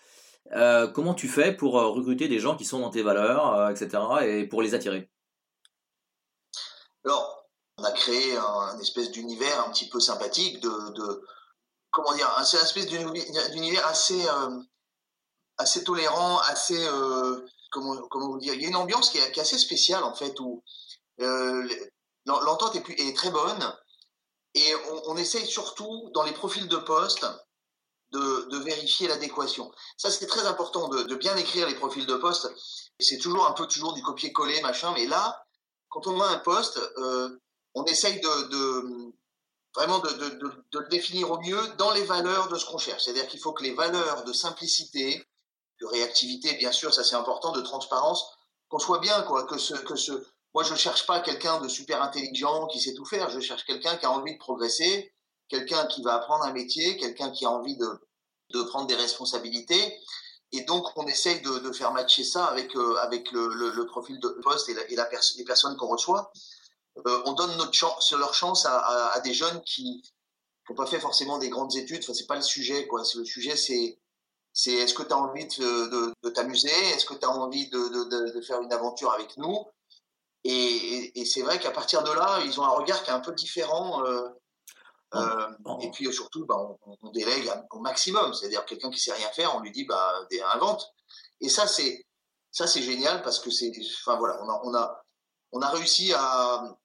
Euh, 0.52 0.86
comment 0.88 1.14
tu 1.14 1.28
fais 1.28 1.52
pour 1.52 1.78
euh, 1.78 1.88
recruter 1.88 2.28
des 2.28 2.38
gens 2.38 2.56
qui 2.56 2.64
sont 2.64 2.80
dans 2.80 2.90
tes 2.90 3.02
valeurs, 3.02 3.70
etc. 3.70 3.98
et 4.22 4.46
pour 4.46 4.62
les 4.62 4.74
attirer? 4.74 5.10
Alors 7.04 7.34
on 7.76 7.84
a 7.84 7.92
créé 7.92 8.36
un, 8.36 8.78
espèce 8.78 9.10
d'univers 9.10 9.66
un 9.66 9.70
petit 9.70 9.88
peu 9.88 10.00
sympathique, 10.00 10.60
de, 10.60 11.22
comment 11.90 12.14
dire, 12.14 12.28
une 12.38 12.58
espèce 12.58 12.86
d'univers 12.86 13.86
assez, 13.86 14.26
euh, 14.28 15.80
tolérant, 15.84 16.38
assez, 16.40 16.86
euh, 16.86 17.44
comment, 17.70 18.36
dire, 18.36 18.54
il 18.54 18.62
y 18.62 18.64
a 18.64 18.68
une 18.68 18.76
ambiance 18.76 19.10
qui 19.10 19.18
est, 19.18 19.38
assez 19.38 19.58
spéciale 19.58 20.04
en 20.04 20.14
fait, 20.14 20.38
où 20.40 20.62
euh, 21.20 21.68
l'entente 22.26 22.76
est, 22.76 23.16
très 23.16 23.30
bonne, 23.30 23.76
et 24.54 24.74
on, 25.06 25.16
essaye 25.16 25.46
surtout 25.46 26.10
dans 26.14 26.22
les 26.22 26.32
profils 26.32 26.68
de 26.68 26.76
poste 26.76 27.26
de, 28.14 28.58
vérifier 28.58 29.08
l'adéquation. 29.08 29.70
Ça 29.96 30.10
c'est 30.10 30.26
très 30.26 30.46
important 30.46 30.88
de, 30.88 31.14
bien 31.14 31.36
écrire 31.36 31.66
les 31.66 31.74
profils 31.74 32.06
de 32.06 32.14
poste. 32.14 32.48
C'est 32.98 33.18
toujours 33.18 33.46
un 33.46 33.52
peu 33.52 33.66
toujours 33.66 33.92
du 33.92 34.02
copier-coller 34.02 34.60
machin, 34.62 34.92
mais 34.94 35.06
là, 35.06 35.44
quand 35.88 36.06
on 36.06 36.20
a 36.20 36.26
un 36.26 36.38
poste, 36.38 36.78
euh, 36.98 37.28
on 37.74 37.84
essaye 37.84 38.20
de, 38.20 39.12
vraiment 39.74 39.98
de, 39.98 40.08
le 40.72 40.88
définir 40.88 41.30
au 41.30 41.40
mieux 41.40 41.60
dans 41.78 41.90
les 41.90 42.04
valeurs 42.04 42.48
de 42.48 42.56
ce 42.56 42.66
qu'on 42.66 42.78
cherche. 42.78 43.04
C'est-à-dire 43.04 43.26
qu'il 43.26 43.40
faut 43.40 43.52
que 43.52 43.64
les 43.64 43.74
valeurs 43.74 44.24
de 44.24 44.32
simplicité, 44.32 45.26
de 45.80 45.86
réactivité, 45.86 46.54
bien 46.54 46.72
sûr, 46.72 46.94
ça 46.94 47.02
c'est 47.02 47.16
important, 47.16 47.52
de 47.52 47.60
transparence, 47.60 48.24
qu'on 48.68 48.78
soit 48.78 49.00
bien, 49.00 49.22
quoi, 49.22 49.44
que 49.44 49.58
ce, 49.58 49.74
que 49.74 49.96
ce, 49.96 50.12
moi 50.54 50.62
je 50.62 50.74
cherche 50.74 51.06
pas 51.06 51.20
quelqu'un 51.20 51.60
de 51.60 51.68
super 51.68 52.00
intelligent 52.02 52.66
qui 52.68 52.80
sait 52.80 52.94
tout 52.94 53.04
faire, 53.04 53.28
je 53.30 53.40
cherche 53.40 53.64
quelqu'un 53.64 53.96
qui 53.96 54.06
a 54.06 54.10
envie 54.10 54.34
de 54.34 54.38
progresser, 54.38 55.13
quelqu'un 55.48 55.86
qui 55.86 56.02
va 56.02 56.14
apprendre 56.14 56.44
un 56.44 56.52
métier, 56.52 56.96
quelqu'un 56.96 57.30
qui 57.30 57.44
a 57.44 57.50
envie 57.50 57.76
de, 57.76 58.62
prendre 58.68 58.86
des 58.86 58.94
responsabilités. 58.94 59.98
Et 60.52 60.62
donc, 60.62 60.86
on 60.96 61.06
essaye 61.06 61.40
de, 61.42 61.72
faire 61.72 61.92
matcher 61.92 62.22
ça 62.22 62.44
avec, 62.46 62.76
euh, 62.76 62.96
avec 62.96 63.32
le, 63.32 63.86
profil 63.86 64.20
de 64.20 64.28
poste 64.42 64.68
et, 64.68 64.76
et 64.92 64.96
la 64.96 65.08
les 65.36 65.44
personnes 65.44 65.76
qu'on 65.76 65.88
reçoit. 65.88 66.32
Euh, 67.06 67.22
on 67.26 67.32
donne 67.32 67.56
notre 67.56 67.72
chance, 67.72 68.12
leur 68.12 68.34
chance 68.34 68.66
à, 68.66 69.20
des 69.24 69.34
jeunes 69.34 69.60
qui 69.62 70.02
n'ont 70.68 70.76
pas 70.76 70.86
fait 70.86 71.00
forcément 71.00 71.38
des 71.38 71.48
grandes 71.48 71.74
études. 71.74 72.00
Enfin, 72.02 72.14
c'est 72.14 72.26
pas 72.26 72.36
le 72.36 72.42
sujet. 72.42 72.88
Le 72.92 73.24
sujet, 73.24 73.56
c'est 73.56 73.98
c'est 74.56 74.72
est-ce 74.72 74.94
que 74.94 75.02
tu 75.02 75.12
as 75.12 75.18
envie 75.18 75.46
de, 75.46 76.30
t'amuser? 76.30 76.70
Est-ce 76.94 77.04
que 77.04 77.14
tu 77.14 77.26
as 77.26 77.30
envie 77.30 77.68
de, 77.70 78.40
faire 78.40 78.62
une 78.62 78.72
aventure 78.72 79.12
avec 79.12 79.36
nous? 79.36 79.58
Et, 80.44 81.24
c'est 81.26 81.42
vrai 81.42 81.58
qu'à 81.58 81.72
partir 81.72 82.02
de 82.04 82.12
là, 82.12 82.40
ils 82.44 82.60
ont 82.60 82.64
un 82.64 82.68
regard 82.68 83.02
qui 83.02 83.10
est 83.10 83.12
un 83.14 83.20
peu 83.20 83.32
différent. 83.32 84.04
Euh, 84.06 84.28
euh, 85.14 85.78
et 85.80 85.90
puis 85.90 86.12
surtout, 86.12 86.44
bah, 86.46 86.56
on, 87.02 87.10
délègue 87.10 87.50
au 87.70 87.80
maximum. 87.80 88.34
C'est-à-dire 88.34 88.64
quelqu'un 88.64 88.90
qui 88.90 89.00
sait 89.00 89.12
rien 89.12 89.28
faire, 89.30 89.54
on 89.56 89.60
lui 89.60 89.70
dit 89.70 89.84
bah 89.84 90.26
invente. 90.52 90.86
Et 91.40 91.48
ça 91.48 91.66
c'est 91.66 92.06
ça 92.50 92.66
c'est 92.66 92.82
génial 92.82 93.22
parce 93.22 93.38
que 93.38 93.50
c'est 93.50 93.72
enfin 94.06 94.18
voilà, 94.18 94.38
on 94.42 94.48
a 94.48 94.60
on 94.64 94.74
a 94.74 95.04
on 95.52 95.62
a 95.62 95.68
réussi 95.68 96.12
à 96.14 96.76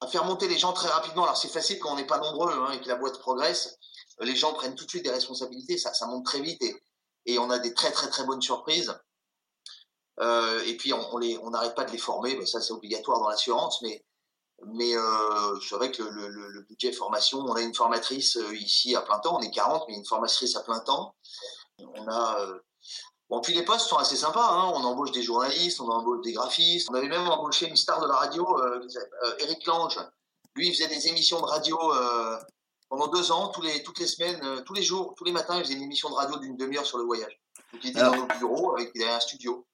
à 0.00 0.06
faire 0.06 0.24
monter 0.24 0.48
les 0.48 0.58
gens 0.58 0.72
très 0.72 0.88
rapidement. 0.88 1.24
Alors 1.24 1.36
c'est 1.36 1.48
facile 1.48 1.78
quand 1.78 1.92
on 1.92 1.96
n'est 1.96 2.06
pas 2.06 2.18
nombreux 2.18 2.52
hein, 2.52 2.72
et 2.72 2.80
que 2.80 2.88
la 2.88 2.96
boîte 2.96 3.18
progresse. 3.18 3.76
Les 4.20 4.36
gens 4.36 4.52
prennent 4.52 4.74
tout 4.74 4.84
de 4.84 4.90
suite 4.90 5.04
des 5.04 5.10
responsabilités, 5.10 5.78
ça, 5.78 5.94
ça 5.94 6.06
monte 6.06 6.26
très 6.26 6.40
vite 6.40 6.62
et, 6.62 6.76
et 7.24 7.38
on 7.38 7.48
a 7.48 7.58
des 7.58 7.72
très 7.72 7.90
très 7.90 8.10
très 8.10 8.24
bonnes 8.24 8.42
surprises. 8.42 8.94
Euh, 10.20 10.62
et 10.66 10.76
puis 10.76 10.92
on, 10.92 11.50
n'arrête 11.50 11.74
pas 11.74 11.84
de 11.84 11.92
les 11.92 11.98
former, 11.98 12.36
mais 12.36 12.44
ça 12.44 12.60
c'est 12.60 12.72
obligatoire 12.72 13.18
dans 13.20 13.28
l'assurance. 13.28 13.80
Mais 13.82 14.04
mais 14.66 14.96
euh, 14.96 15.58
c'est 15.60 15.74
vrai 15.76 15.90
que 15.90 16.02
le, 16.02 16.28
le, 16.28 16.48
le, 16.48 16.62
budget 16.62 16.92
formation, 16.92 17.38
on 17.38 17.54
a 17.54 17.60
une 17.62 17.74
formatrice 17.74 18.36
euh, 18.36 18.54
ici 18.54 18.94
à 18.94 19.00
plein 19.00 19.18
temps, 19.18 19.38
on 19.38 19.40
est 19.40 19.50
40, 19.50 19.84
mais 19.88 19.94
une 19.94 20.04
formatrice 20.04 20.56
à 20.56 20.60
plein 20.60 20.80
temps. 20.80 21.14
On 21.78 22.06
a 22.08 22.40
euh, 22.40 22.58
Bon, 23.30 23.40
puis 23.40 23.54
les 23.54 23.62
postes 23.62 23.88
sont 23.88 23.96
assez 23.96 24.16
sympas. 24.16 24.44
Hein. 24.44 24.72
On 24.74 24.82
embauche 24.82 25.12
des 25.12 25.22
journalistes, 25.22 25.80
on 25.80 25.88
embauche 25.88 26.20
des 26.22 26.32
graphistes. 26.32 26.88
On 26.90 26.94
avait 26.94 27.08
même 27.08 27.28
embauché 27.28 27.68
une 27.68 27.76
star 27.76 28.00
de 28.00 28.08
la 28.08 28.16
radio, 28.16 28.44
euh, 28.58 28.80
euh 29.22 29.34
Eric 29.38 29.64
Lange. 29.66 29.98
Lui, 30.56 30.66
il 30.66 30.74
faisait 30.74 30.88
des 30.88 31.06
émissions 31.06 31.40
de 31.40 31.46
radio 31.46 31.78
euh, 31.94 32.36
pendant 32.88 33.06
deux 33.06 33.30
ans, 33.30 33.48
tous 33.48 33.62
les, 33.62 33.84
toutes 33.84 34.00
les 34.00 34.08
semaines, 34.08 34.40
euh, 34.42 34.62
tous 34.62 34.74
les 34.74 34.82
jours, 34.82 35.14
tous 35.16 35.22
les 35.22 35.30
matins, 35.30 35.56
il 35.56 35.62
faisait 35.62 35.74
une 35.74 35.82
émission 35.82 36.10
de 36.10 36.14
radio 36.16 36.38
d'une 36.38 36.56
demi-heure 36.56 36.84
sur 36.84 36.98
le 36.98 37.04
voyage. 37.04 37.40
Donc 37.72 37.84
il 37.84 37.90
était 37.90 38.00
dans 38.00 38.16
nos 38.16 38.26
bureaux 38.26 38.74
avec 38.74 38.90
un 39.00 39.20
studio 39.20 39.64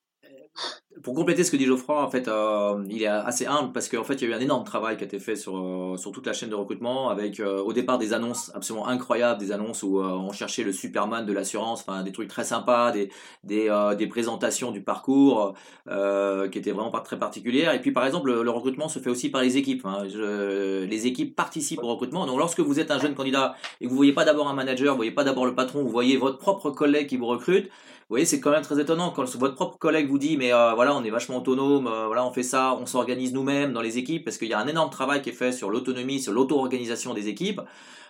pour 1.03 1.15
compléter 1.15 1.45
ce 1.45 1.51
que 1.51 1.57
dit 1.57 1.67
Geoffroy, 1.67 2.03
en 2.03 2.11
fait, 2.11 2.27
euh, 2.27 2.83
il 2.89 3.03
est 3.03 3.07
assez 3.07 3.47
humble 3.47 3.73
parce 3.73 3.89
qu'en 3.89 4.05
fait, 4.05 4.15
il 4.15 4.23
y 4.23 4.27
a 4.27 4.35
eu 4.35 4.39
un 4.39 4.41
énorme 4.41 4.65
travail 4.65 4.97
qui 4.97 5.05
a 5.05 5.07
été 5.07 5.19
fait 5.19 5.37
sur, 5.37 5.57
euh, 5.57 5.97
sur 5.97 6.11
toute 6.11 6.27
la 6.27 6.33
chaîne 6.33 6.49
de 6.49 6.55
recrutement 6.55 7.11
avec 7.11 7.39
euh, 7.39 7.61
au 7.61 7.73
départ 7.73 7.99
des 7.99 8.13
annonces 8.13 8.51
absolument 8.55 8.89
incroyables, 8.89 9.39
des 9.39 9.53
annonces 9.53 9.83
où 9.83 9.99
on 10.01 10.33
cherchait 10.33 10.63
le 10.63 10.73
Superman 10.73 11.27
de 11.27 11.33
l'assurance, 11.33 11.85
enfin 11.87 12.03
des 12.03 12.13
trucs 12.13 12.29
très 12.29 12.45
sympas, 12.45 12.93
des, 12.93 13.11
des, 13.45 14.07
présentations 14.09 14.71
du 14.71 14.81
parcours 14.81 15.55
qui 15.87 16.59
étaient 16.59 16.73
vraiment 16.73 16.91
pas 16.91 17.01
très 17.01 17.19
particulières. 17.19 17.75
Et 17.75 17.81
puis, 17.81 17.93
par 17.93 18.07
exemple, 18.07 18.33
le, 18.33 18.51
recrutement 18.51 18.89
se 18.89 18.99
fait 18.99 19.11
aussi 19.11 19.29
par 19.29 19.43
les 19.43 19.57
équipes. 19.57 19.85
Hein. 19.85 20.05
les 20.05 21.07
équipes 21.07 21.37
participent 21.37 21.83
au 21.83 21.89
recrutement. 21.89 22.27
Donc, 22.27 22.39
lorsque 22.39 22.61
vous 22.61 22.81
êtes 22.81 22.91
un 22.91 22.99
jeune 22.99 23.15
candidat 23.15 23.55
et 23.81 23.85
que 23.85 23.91
vous 23.91 23.97
voyez 23.97 24.13
pas 24.13 24.25
d'abord 24.25 24.49
un 24.49 24.55
manager, 24.55 24.95
vous 24.95 24.99
voyez 24.99 25.11
pas 25.11 25.25
d'abord 25.25 25.45
le 25.45 25.55
patron, 25.55 25.83
vous 25.83 25.91
voyez 25.91 26.17
votre 26.17 26.39
propre 26.39 26.71
collègue 26.71 27.09
qui 27.09 27.17
vous 27.17 27.27
recrute, 27.27 27.71
voyez, 28.09 28.25
c'est 28.25 28.41
quand 28.41 28.53
même 28.53 28.63
très 28.63 28.81
étonnant 28.81 29.11
quand 29.11 29.25
votre 29.37 29.55
propre 29.57 29.79
collègue 29.79 30.09
vous 30.09 30.19
dit, 30.19 30.37
mais 30.37 30.53
euh, 30.53 30.75
voilà, 30.75 30.95
on 30.95 31.03
est 31.03 31.11
vachement 31.11 31.39
autonome, 31.39 31.89
euh, 31.89 32.07
voilà, 32.07 32.25
on 32.25 32.33
fait 32.33 32.45
ça, 32.45 32.75
on 32.75 32.87
s'organise 32.87 33.33
nous-mêmes 33.33 33.73
dans 33.73 33.81
les 33.83 33.99
équipes, 33.99 34.25
parce 34.25 34.39
qu'il 34.39 34.49
y 34.49 34.55
a 34.55 34.61
un 34.61 34.69
énorme 34.69 34.91
travail 34.91 35.23
qui 35.23 35.31
est 35.31 35.33
fait 35.33 35.51
sur 35.51 35.71
l'autonomie, 35.71 36.21
sur 36.21 36.33
l'auto-organisation 36.33 37.15
des 37.15 37.29
équipes 37.29 37.61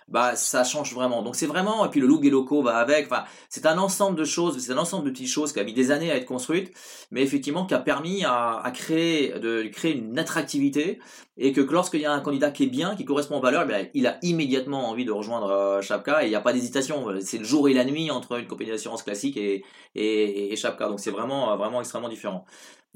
bah 0.07 0.35
ça 0.35 0.63
change 0.63 0.93
vraiment. 0.93 1.21
Donc 1.21 1.35
c'est 1.35 1.47
vraiment 1.47 1.85
et 1.85 1.89
puis 1.89 1.99
le 1.99 2.07
look 2.07 2.21
des 2.21 2.29
locaux 2.29 2.61
va 2.61 2.77
avec. 2.77 3.07
Enfin, 3.07 3.25
c'est 3.49 3.65
un 3.65 3.77
ensemble 3.77 4.17
de 4.17 4.23
choses, 4.23 4.57
c'est 4.59 4.71
un 4.71 4.77
ensemble 4.77 5.05
de 5.05 5.11
petites 5.11 5.27
choses 5.27 5.51
qui 5.51 5.59
a 5.59 5.63
mis 5.63 5.73
des 5.73 5.91
années 5.91 6.11
à 6.11 6.15
être 6.15 6.25
construites, 6.25 6.71
mais 7.11 7.21
effectivement 7.23 7.65
qui 7.65 7.73
a 7.73 7.79
permis 7.79 8.23
à, 8.25 8.63
créer 8.73 9.37
de 9.39 9.63
créer 9.63 9.95
une 9.97 10.17
attractivité 10.17 10.99
et 11.37 11.51
que 11.51 11.61
lorsqu'il 11.61 12.01
y 12.01 12.05
a 12.05 12.11
un 12.13 12.21
candidat 12.21 12.51
qui 12.51 12.63
est 12.63 12.67
bien, 12.67 12.95
qui 12.95 13.05
correspond 13.05 13.37
aux 13.37 13.41
valeurs, 13.41 13.67
eh 13.69 13.91
il 13.93 14.07
a 14.07 14.17
immédiatement 14.21 14.89
envie 14.89 15.05
de 15.05 15.11
rejoindre 15.11 15.49
euh, 15.49 15.81
Chapka 15.81 16.23
et 16.23 16.27
il 16.27 16.29
n'y 16.29 16.35
a 16.35 16.41
pas 16.41 16.53
d'hésitation. 16.53 17.07
C'est 17.19 17.37
le 17.37 17.45
jour 17.45 17.67
et 17.67 17.73
la 17.73 17.85
nuit 17.85 18.09
entre 18.09 18.39
une 18.39 18.47
compagnie 18.47 18.71
d'assurance 18.71 19.03
classique 19.03 19.37
et, 19.37 19.63
et, 19.95 20.55
Chapka. 20.55 20.87
Donc 20.87 20.99
c'est 20.99 21.11
vraiment 21.11 21.55
vraiment 21.57 21.81
extrêmement 21.81 22.09
différent. 22.09 22.45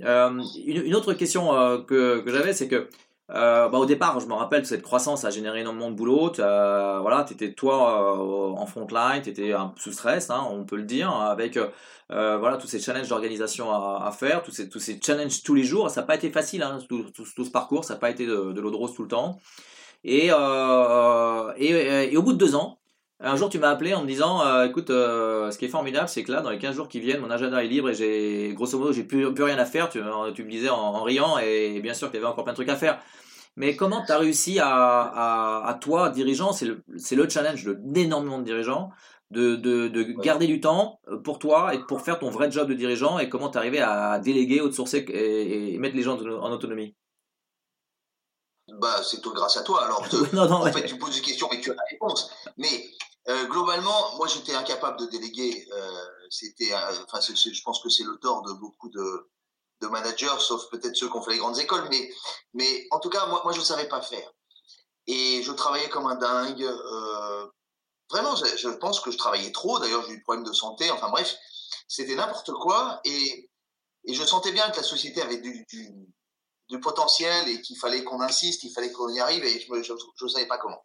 Euh, 0.04 0.42
une, 0.66 0.86
une, 0.86 0.96
autre 0.96 1.14
question 1.14 1.54
euh, 1.54 1.80
que, 1.80 2.22
que 2.22 2.32
j'avais, 2.32 2.54
c'est 2.54 2.68
que 2.68 2.88
euh, 3.34 3.70
bah, 3.70 3.78
au 3.78 3.86
départ, 3.86 4.20
je 4.20 4.28
me 4.28 4.34
rappelle, 4.34 4.66
cette 4.66 4.82
croissance 4.82 5.24
a 5.24 5.30
généré 5.30 5.62
énormément 5.62 5.90
de 5.90 5.96
boulot. 5.96 6.34
Euh, 6.40 7.00
voilà, 7.00 7.24
tu 7.24 7.34
étais 7.34 7.54
toi 7.54 8.14
euh, 8.18 8.60
en 8.60 8.66
front 8.66 8.88
line, 8.92 9.22
tu 9.22 9.30
étais 9.30 9.54
sous 9.78 9.94
stress, 9.94 10.30
hein, 10.30 10.46
on 10.50 10.66
peut 10.66 10.76
le 10.76 10.84
dire, 10.84 11.10
avec 11.10 11.58
euh, 11.58 12.38
voilà, 12.38 12.58
tous 12.58 12.68
ces 12.68 12.80
challenges 12.80 13.08
d'organisation 13.08 13.72
à, 13.72 14.04
à, 14.06 14.12
faire, 14.12 14.44
tous 14.44 14.52
ces, 14.52 14.70
tous 14.70 14.80
ces 14.80 15.00
challenges 15.02 15.44
tous 15.44 15.54
les 15.54 15.64
jours. 15.64 15.90
Ça 15.90 16.02
n'a 16.02 16.08
pas 16.08 16.16
été 16.16 16.30
facile, 16.30 16.62
hein, 16.64 16.80
tout, 16.90 17.06
tout, 17.12 17.26
ce 17.26 17.52
parcours, 17.52 17.86
ça 17.86 17.94
n'a 17.94 18.00
pas 18.00 18.10
été 18.10 18.26
de, 18.26 18.52
de 18.52 18.62
l'eau 18.62 18.72
de 18.72 18.76
rose 18.76 18.94
tout 18.94 19.04
le 19.04 19.08
temps. 19.08 19.40
Et, 20.04 20.28
et, 20.28 22.12
et, 22.14 22.18
au 22.18 22.24
bout 22.24 22.34
de 22.34 22.38
deux 22.38 22.56
ans, 22.56 22.81
un 23.24 23.36
jour, 23.36 23.50
tu 23.50 23.60
m'as 23.60 23.70
appelé 23.70 23.94
en 23.94 24.02
me 24.02 24.08
disant, 24.08 24.64
écoute, 24.64 24.90
ce 24.90 25.58
qui 25.58 25.66
est 25.66 25.70
formidable, 25.70 26.10
c'est 26.10 26.24
que 26.24 26.32
là, 26.32 26.42
dans 26.42 26.50
les 26.50 26.58
15 26.58 26.76
jours 26.76 26.88
qui 26.88 27.00
viennent, 27.00 27.22
mon 27.22 27.30
agenda 27.32 27.64
est 27.64 27.68
libre 27.68 27.90
et 27.90 27.94
j'ai, 27.94 28.54
grosso 28.54 28.78
modo, 28.78 28.92
j'ai 28.94 29.04
plus, 29.04 29.34
plus 29.34 29.44
rien 29.44 29.58
à 29.58 29.66
faire. 29.66 29.90
Tu, 29.90 30.02
tu 30.36 30.44
me 30.44 30.50
disais 30.50 30.70
en, 30.70 30.78
en 30.78 31.04
riant 31.04 31.38
et 31.38 31.80
bien 31.82 31.94
sûr 31.94 32.10
qu'il 32.10 32.20
y 32.20 32.24
avait 32.24 32.32
encore 32.32 32.44
plein 32.44 32.54
de 32.54 32.58
trucs 32.58 32.70
à 32.70 32.76
faire. 32.76 33.00
Mais 33.58 33.76
comment 33.76 34.04
tu 34.06 34.12
as 34.12 34.18
réussi 34.18 34.60
à, 34.60 35.66
à, 35.68 35.74
toi, 35.76 36.10
dirigeant, 36.10 36.54
c'est 36.54 36.66
le, 36.66 36.84
le 36.88 37.30
challenge 37.30 37.66
d'énormément 37.80 38.40
de 38.40 38.44
dirigeants, 38.44 38.92
de, 39.30 39.56
de, 39.56 39.88
de 39.88 40.04
garder 40.04 40.48
du 40.48 40.62
temps 40.62 41.00
euh, 41.10 41.18
pour 41.18 41.40
toi 41.40 41.74
et 41.74 41.80
pour 41.80 42.02
faire 42.02 42.20
ton 42.20 42.30
vrai 42.30 42.52
job 42.52 42.70
de 42.70 42.74
dirigeant 42.74 43.20
et 43.20 43.30
comment 43.30 43.50
tu 43.50 43.58
arrivé 43.58 43.80
à 43.80 44.20
déléguer, 44.20 44.62
outsourcer 44.62 45.00
et, 45.00 45.74
et 45.74 45.78
mettre 45.80 45.96
les 45.96 46.04
gens 46.04 46.18
en 46.18 46.52
autonomie? 46.52 46.96
Bah, 48.80 49.02
c'est 49.04 49.22
tout 49.22 49.34
grâce 49.34 49.58
à 49.58 49.64
toi. 49.64 49.84
Alors, 49.86 50.06
non, 50.34 50.48
non, 50.48 50.56
en 50.56 50.72
fait, 50.72 50.86
tu 50.86 50.98
poses 50.98 51.16
des 51.16 51.22
questions, 51.22 51.48
mais 51.52 51.60
tu 51.60 51.72
as 51.72 51.76
la 51.76 51.84
réponse. 51.92 52.32
Mais 52.58 52.86
euh, 53.28 53.46
globalement, 53.46 54.16
moi, 54.18 54.28
j'étais 54.28 54.56
incapable 54.56 55.00
de 55.00 55.06
déléguer. 55.06 55.68
Euh, 55.72 56.06
c'était, 56.30 56.74
enfin, 56.74 57.20
je 57.22 57.62
pense 57.64 57.82
que 57.82 57.90
c'est 57.90 58.04
le 58.04 58.18
tort 58.18 58.42
de 58.44 58.54
beaucoup 58.54 58.90
de, 58.90 59.28
managers, 59.90 60.40
sauf 60.40 60.70
peut-être 60.70 60.96
ceux 60.96 61.10
qui 61.10 61.18
ont 61.18 61.24
fait 61.24 61.32
les 61.32 61.40
grandes 61.40 61.58
écoles, 61.58 61.88
mais, 61.90 62.14
mais 62.54 62.88
en 62.92 63.00
tout 63.00 63.10
cas, 63.10 63.26
moi, 63.26 63.52
je 63.52 63.60
ne 63.60 63.64
savais 63.64 63.88
pas 63.88 64.02
faire. 64.02 64.32
Et 65.08 65.42
je 65.42 65.52
travaillais 65.52 65.90
comme 65.90 66.06
un 66.06 66.16
dingue. 66.16 66.64
Euh, 66.64 67.48
vraiment, 68.10 68.36
je, 68.36 68.70
pense 68.70 69.00
que 69.00 69.12
je 69.12 69.18
travaillais 69.18 69.52
trop. 69.52 69.80
D'ailleurs, 69.80 70.04
j'ai 70.06 70.14
eu 70.14 70.18
des 70.18 70.22
problèmes 70.22 70.46
de 70.46 70.54
santé. 70.54 70.92
Enfin 70.92 71.10
bref, 71.10 71.36
c'était 71.88 72.16
n'importe 72.16 72.52
quoi. 72.54 73.02
Et, 73.06 73.50
je 74.08 74.24
sentais 74.24 74.52
bien 74.52 74.70
que 74.72 74.78
la 74.78 74.84
société 74.84 75.22
avait 75.22 75.38
du, 75.38 75.66
potentiel 76.82 77.50
et 77.50 77.62
qu'il 77.62 77.78
fallait 77.78 78.04
qu'on 78.04 78.22
insiste, 78.22 78.64
il 78.64 78.72
fallait 78.72 78.92
qu'on 78.92 79.10
y 79.10 79.20
arrive. 79.20 79.44
Et 79.44 79.60
je 79.60 80.24
ne 80.24 80.30
savais 80.30 80.48
pas 80.48 80.58
comment. 80.58 80.84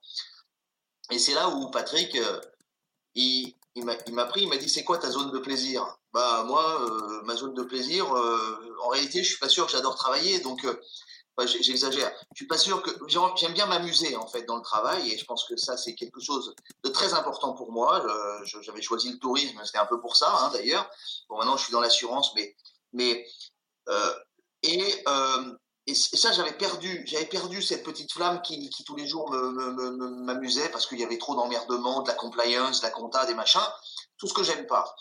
Et 1.10 1.18
c'est 1.18 1.34
là 1.34 1.48
où 1.48 1.70
Patrick, 1.70 2.14
euh, 2.16 2.40
il, 3.14 3.54
il 3.74 3.84
m'a 3.84 4.24
pris, 4.26 4.42
il 4.42 4.48
m'a 4.48 4.56
dit 4.56 4.68
c'est 4.68 4.84
quoi 4.84 4.98
ta 4.98 5.10
zone 5.10 5.30
de 5.30 5.38
plaisir? 5.38 5.86
Bah 6.12 6.44
moi, 6.44 6.80
euh, 6.80 7.22
ma 7.24 7.36
zone 7.36 7.54
de 7.54 7.62
plaisir, 7.62 8.10
euh, 8.16 8.76
en 8.82 8.88
réalité, 8.88 9.22
je 9.22 9.28
suis 9.28 9.38
pas 9.38 9.50
sûr 9.50 9.66
que 9.66 9.72
j'adore 9.72 9.96
travailler, 9.96 10.40
donc 10.40 10.64
euh, 10.64 10.80
j'exagère. 11.44 12.10
Je 12.32 12.36
suis 12.36 12.46
pas 12.46 12.56
sûr 12.56 12.82
que 12.82 12.90
j'aime 13.36 13.52
bien 13.52 13.66
m'amuser 13.66 14.16
en 14.16 14.26
fait 14.26 14.44
dans 14.44 14.56
le 14.56 14.62
travail, 14.62 15.12
et 15.12 15.18
je 15.18 15.24
pense 15.26 15.44
que 15.44 15.56
ça 15.56 15.76
c'est 15.76 15.94
quelque 15.94 16.20
chose 16.20 16.54
de 16.82 16.88
très 16.88 17.12
important 17.12 17.52
pour 17.52 17.70
moi. 17.70 18.02
J'avais 18.44 18.80
choisi 18.80 19.12
le 19.12 19.18
tourisme, 19.18 19.60
c'était 19.64 19.76
un 19.76 19.86
peu 19.86 20.00
pour 20.00 20.16
ça 20.16 20.34
hein, 20.40 20.50
d'ailleurs. 20.54 20.88
Bon 21.28 21.36
maintenant 21.36 21.58
je 21.58 21.64
suis 21.64 21.72
dans 21.72 21.80
l'assurance, 21.80 22.34
mais 22.34 22.56
mais 22.94 23.26
et 24.62 25.04
et 25.88 25.94
ça, 25.94 26.32
j'avais 26.32 26.52
perdu, 26.52 27.04
j'avais 27.06 27.26
perdu 27.26 27.62
cette 27.62 27.84
petite 27.84 28.12
flamme 28.12 28.42
qui, 28.42 28.70
tous 28.84 28.96
les 28.96 29.06
jours 29.06 29.30
m'amusait 29.30 30.64
me, 30.64 30.72
parce 30.72 30.86
qu'il 30.86 30.98
y 30.98 31.04
avait 31.04 31.18
trop 31.18 31.36
d'emmerdements, 31.36 32.02
de 32.02 32.08
la 32.08 32.14
compliance, 32.14 32.80
de 32.80 32.86
la 32.86 32.90
compta, 32.90 33.24
des 33.24 33.34
machins, 33.34 33.60
tout 34.18 34.26
ce 34.26 34.34
que 34.34 34.42
j'aime 34.42 34.66
pas. 34.66 34.96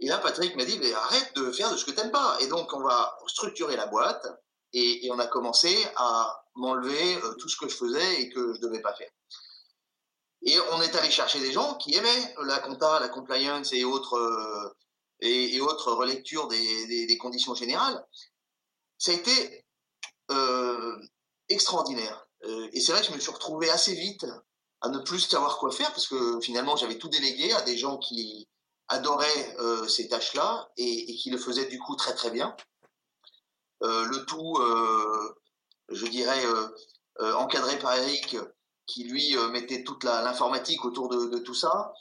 Et 0.00 0.08
là, 0.08 0.18
Patrick 0.18 0.56
m'a 0.56 0.64
dit, 0.64 0.80
arrête 0.92 1.32
de 1.36 1.52
faire 1.52 1.70
de 1.70 1.76
ce 1.76 1.84
que 1.84 1.92
t'aimes 1.92 2.10
pas. 2.10 2.38
Et 2.40 2.48
donc, 2.48 2.72
on 2.72 2.80
va 2.80 3.16
structurer 3.28 3.76
la 3.76 3.86
boîte 3.86 4.26
et, 4.72 5.08
on 5.12 5.18
a 5.20 5.26
commencé 5.28 5.76
à 5.94 6.44
m'enlever 6.56 7.16
euh, 7.16 7.34
tout 7.34 7.48
ce 7.48 7.56
que 7.56 7.68
je 7.68 7.76
faisais 7.76 8.22
et 8.22 8.28
que 8.30 8.54
je 8.54 8.60
devais 8.60 8.80
pas 8.80 8.94
faire. 8.94 9.10
Et 10.42 10.56
on 10.72 10.82
est 10.82 10.94
allé 10.96 11.10
chercher 11.10 11.40
des 11.40 11.52
gens 11.52 11.74
qui 11.76 11.94
aimaient 11.94 12.34
la 12.44 12.58
compta, 12.58 12.98
la 13.00 13.08
compliance 13.08 13.72
et 13.72 13.84
autres, 13.84 14.16
euh, 14.16 14.76
et, 15.20 15.60
autres 15.60 15.92
relectures 15.92 16.48
des, 16.48 17.06
des, 17.06 17.18
conditions 17.18 17.54
générales. 17.54 18.04
Ça 18.98 19.12
a 19.12 19.14
été 19.14 19.66
extraordinaire. 21.48 22.28
Euh, 22.44 22.68
et 22.72 22.80
c'est 22.80 22.92
vrai 22.92 23.00
que 23.00 23.08
je 23.08 23.12
me 23.12 23.18
suis 23.18 23.30
retrouvé 23.30 23.70
assez 23.70 23.94
vite 23.94 24.26
à 24.80 24.88
ne 24.88 24.98
plus 24.98 25.20
savoir 25.20 25.58
quoi 25.58 25.72
faire 25.72 25.90
parce 25.90 26.06
que 26.06 26.40
finalement 26.40 26.76
j'avais 26.76 26.98
tout 26.98 27.08
délégué 27.08 27.52
à 27.52 27.62
des 27.62 27.76
gens 27.76 27.98
qui 27.98 28.48
adoraient 28.86 29.56
euh, 29.58 29.88
ces 29.88 30.08
tâches-là 30.08 30.70
et, 30.76 31.14
qui 31.16 31.30
le 31.30 31.38
faisaient 31.38 31.66
du 31.66 31.78
coup 31.78 31.96
très 31.96 32.14
très 32.14 32.30
bien. 32.30 32.56
le 33.80 34.24
tout, 34.24 34.58
je 35.88 36.06
dirais, 36.06 36.42
encadré 37.20 37.78
par 37.78 37.94
Eric 37.96 38.36
qui 38.86 39.04
lui 39.04 39.36
mettait 39.52 39.84
toute 39.84 40.04
l'informatique 40.04 40.84
autour 40.84 41.08
de, 41.08 41.38
tout 41.38 41.54
ça. 41.54 41.92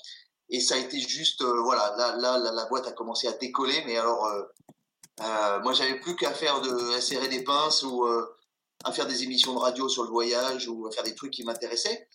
Et 0.49 0.61
ça 0.61 0.75
a 0.75 0.77
été 0.77 0.99
juste, 0.99 1.43
voilà, 1.43 1.95
là, 1.97 2.15
là, 2.15 2.37
la 2.37 2.65
boîte 2.65 2.87
a 2.87 2.93
commencé 2.93 3.27
à 3.27 3.33
décoller, 3.33 3.83
mais 3.85 3.97
alors 3.97 4.25
euh, 5.21 5.59
moi, 5.61 5.73
j'avais 5.73 5.99
plus 5.99 6.15
qu'à 6.15 6.33
faire 6.33 6.61
de 6.61 6.95
à 6.95 7.01
serrer 7.01 7.27
des 7.27 7.43
pinces 7.43 7.83
ou 7.83 8.05
euh, 8.05 8.35
à 8.83 8.91
faire 8.91 9.07
des 9.07 9.23
émissions 9.23 9.53
de 9.53 9.59
radio 9.59 9.89
sur 9.89 10.03
le 10.03 10.09
voyage 10.09 10.67
ou 10.67 10.87
à 10.87 10.91
faire 10.91 11.03
des 11.03 11.15
trucs 11.15 11.31
qui 11.31 11.43
m'intéressaient. 11.43 12.07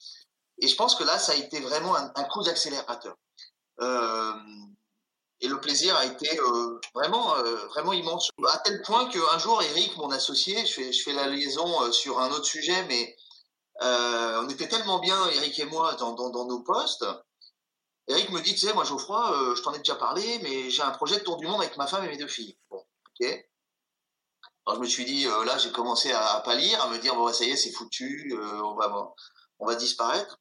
Et 0.59 0.69
je 0.69 0.77
pense 0.77 0.95
que 0.95 1.05
là, 1.05 1.19
ça 1.19 1.33
a 1.33 1.35
été 1.35 1.61
vraiment 1.61 1.95
un, 1.97 2.25
coup 2.25 2.43
d'accélérateur. 2.43 3.17
Euh, 3.81 4.33
et 5.43 5.49
le 5.49 5.61
plaisir 5.61 5.97
a 5.97 6.07
été 6.07 6.39
euh, 6.39 6.81
vraiment, 6.95 7.35
euh, 7.37 7.67
vraiment 7.67 7.93
immense. 7.93 8.31
À 8.49 8.59
tel 8.59 8.81
point 8.83 9.09
qu'un 9.09 9.39
jour, 9.39 9.61
Eric, 9.61 9.97
mon 9.97 10.11
associé, 10.13 10.65
je 10.65 10.73
fais, 10.73 10.93
je 10.93 11.03
fais 11.03 11.13
la 11.13 11.27
liaison 11.27 11.83
euh, 11.83 11.91
sur 11.91 12.21
un 12.21 12.31
autre 12.31 12.45
sujet, 12.45 12.85
mais 12.85 13.17
on 13.81 14.49
était 14.49 14.69
tellement 14.69 15.01
bien, 15.01 15.29
Eric 15.31 15.59
et 15.59 15.65
moi, 15.65 15.95
dans, 15.95 16.13
dans, 16.13 16.31
dans 16.31 16.45
nos 16.45 16.61
postes, 16.61 17.05
Eric 18.07 18.31
me 18.31 18.41
dit, 18.41 18.53
tu 18.53 18.67
sais, 18.67 18.73
moi 18.75 18.85
Geoffroy, 18.85 19.55
je 19.57 19.63
t'en 19.63 19.73
ai 19.75 19.79
déjà 19.79 19.97
parlé, 19.97 20.39
mais 20.43 20.71
j'ai 20.71 20.83
un 20.83 20.93
projet 20.93 21.19
de 21.19 21.25
tour 21.25 21.37
du 21.37 21.49
monde 21.49 21.61
avec 21.61 21.77
ma 21.77 21.89
femme 21.89 22.05
et 22.05 22.09
mes 22.09 22.17
deux 22.17 22.29
filles. 22.29 22.57
Alors 24.67 24.77
je 24.77 24.81
me 24.83 24.89
suis 24.89 25.05
dit, 25.05 25.27
euh, 25.27 25.45
là, 25.45 25.59
j'ai 25.59 25.73
commencé 25.73 26.13
à, 26.13 26.41
pâlir, 26.45 26.81
à 26.83 26.89
me 26.89 26.99
dire, 26.99 27.15
bon, 27.15 27.33
ça 27.33 27.45
y 27.45 27.51
est, 27.51 27.57
c'est 27.57 27.73
foutu, 27.73 28.33
euh, 28.33 28.63
on, 28.63 28.75
va, 28.75 29.13
on 29.59 29.67
va 29.67 29.75
disparaître. 29.75 30.39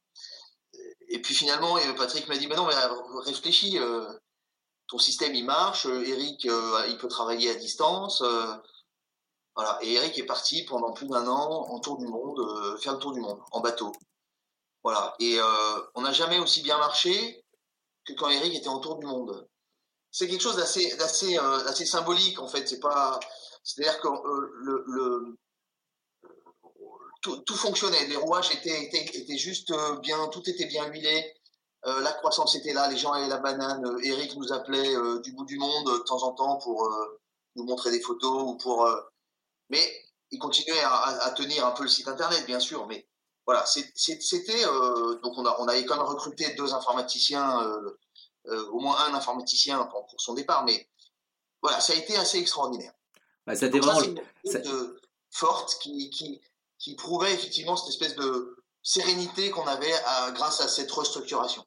Et 1.08 1.20
puis 1.20 1.34
finalement, 1.34 1.76
Patrick 1.96 2.28
m'a 2.28 2.36
dit, 2.38 2.46
mais 2.46 2.54
non, 2.56 2.66
mais 2.66 2.74
euh, 2.74 3.20
réfléchis, 3.20 3.78
ton 4.88 4.98
système, 4.98 5.34
il 5.34 5.44
marche, 5.44 5.86
Eric, 5.86 6.44
il 6.44 6.96
peut 7.00 7.08
travailler 7.08 7.50
à 7.50 7.54
distance. 7.54 8.22
voilà. 9.54 9.78
Et 9.82 9.94
Eric 9.94 10.18
est 10.18 10.26
parti 10.26 10.64
pendant 10.64 10.92
plus 10.92 11.08
d'un 11.08 11.26
an 11.26 11.66
en 11.68 11.80
tour 11.80 11.98
du 11.98 12.06
monde, 12.06 12.78
faire 12.80 12.94
le 12.94 12.98
tour 12.98 13.12
du 13.12 13.20
monde, 13.20 13.40
en 13.50 13.60
bateau. 13.60 13.92
Voilà. 14.84 15.14
Et 15.18 15.38
on 15.94 16.02
n'a 16.02 16.12
jamais 16.12 16.38
aussi 16.38 16.62
bien 16.62 16.78
marché 16.78 17.44
que 18.06 18.12
quand 18.14 18.30
Eric 18.30 18.54
était 18.54 18.68
en 18.68 18.78
tour 18.80 18.98
du 18.98 19.06
monde. 19.06 19.48
C'est 20.12 20.28
quelque 20.28 20.42
chose 20.42 20.56
d'assez, 20.56 20.94
d'assez, 20.96 21.36
assez 21.38 21.86
symbolique, 21.86 22.38
en 22.38 22.46
fait. 22.46 22.68
C'est 22.68 22.80
pas 22.80 23.18
c'est-à-dire 23.64 24.00
que 24.00 24.08
euh, 24.08 24.84
le, 24.86 25.38
tout, 27.20 27.54
fonctionnait, 27.54 28.06
les 28.06 28.16
rouages 28.16 28.52
étaient, 28.52 28.84
étaient, 28.84 29.04
étaient, 29.16 29.38
juste 29.38 29.70
euh, 29.70 29.96
bien, 30.00 30.26
tout 30.28 30.42
était 30.48 30.66
bien 30.66 30.86
huilé. 30.86 31.32
la 31.84 32.12
croissance 32.12 32.54
était 32.56 32.72
là, 32.72 32.88
les 32.88 32.96
gens 32.96 33.12
avaient 33.12 33.28
la 33.28 33.38
banane. 33.38 33.84
Eric 34.02 34.36
nous 34.36 34.52
appelait 34.52 34.94
du 35.22 35.32
bout 35.32 35.44
du 35.44 35.58
monde 35.58 35.86
de 35.86 35.98
temps 36.04 36.22
en 36.22 36.32
temps 36.32 36.56
pour 36.58 36.88
nous 37.56 37.64
montrer 37.64 37.90
des 37.90 38.00
photos 38.00 38.42
ou 38.44 38.56
pour. 38.56 38.88
mais 39.68 39.84
il 40.30 40.38
continuait 40.38 40.82
à, 40.84 41.30
tenir 41.36 41.66
un 41.66 41.72
peu 41.72 41.82
le 41.84 41.88
site 41.88 42.08
internet, 42.08 42.44
bien 42.46 42.60
sûr. 42.60 42.86
Mais 42.86 43.06
voilà, 43.46 43.64
c'était 43.66 44.64
donc 45.22 45.38
on, 45.38 45.44
a, 45.44 45.56
on 45.60 45.68
avait 45.68 45.84
quand 45.84 45.96
même 45.96 46.06
recruté 46.06 46.54
deux 46.54 46.72
informaticiens, 46.72 47.68
au 48.44 48.80
moins 48.80 48.96
un 49.06 49.14
informaticien 49.14 49.84
pour, 49.84 50.06
son 50.18 50.34
départ. 50.34 50.64
Mais 50.64 50.88
voilà, 51.62 51.80
ça 51.80 51.92
a 51.92 51.96
été 51.96 52.16
assez 52.16 52.38
extraordinaire. 52.38 52.92
Bah, 53.46 53.54
c'était 53.54 53.78
vraiment 53.78 54.02
une 54.02 54.20
forte 55.30 55.78
qui, 55.80 56.10
qui, 56.10 56.40
qui 56.78 56.94
prouvait 56.96 57.32
effectivement 57.32 57.76
cette 57.76 57.90
espèce 57.90 58.16
de 58.16 58.56
sérénité 58.82 59.50
qu'on 59.50 59.66
avait 59.66 59.92
grâce 60.34 60.60
à 60.60 60.68
cette 60.68 60.90
restructuration. 60.90 61.64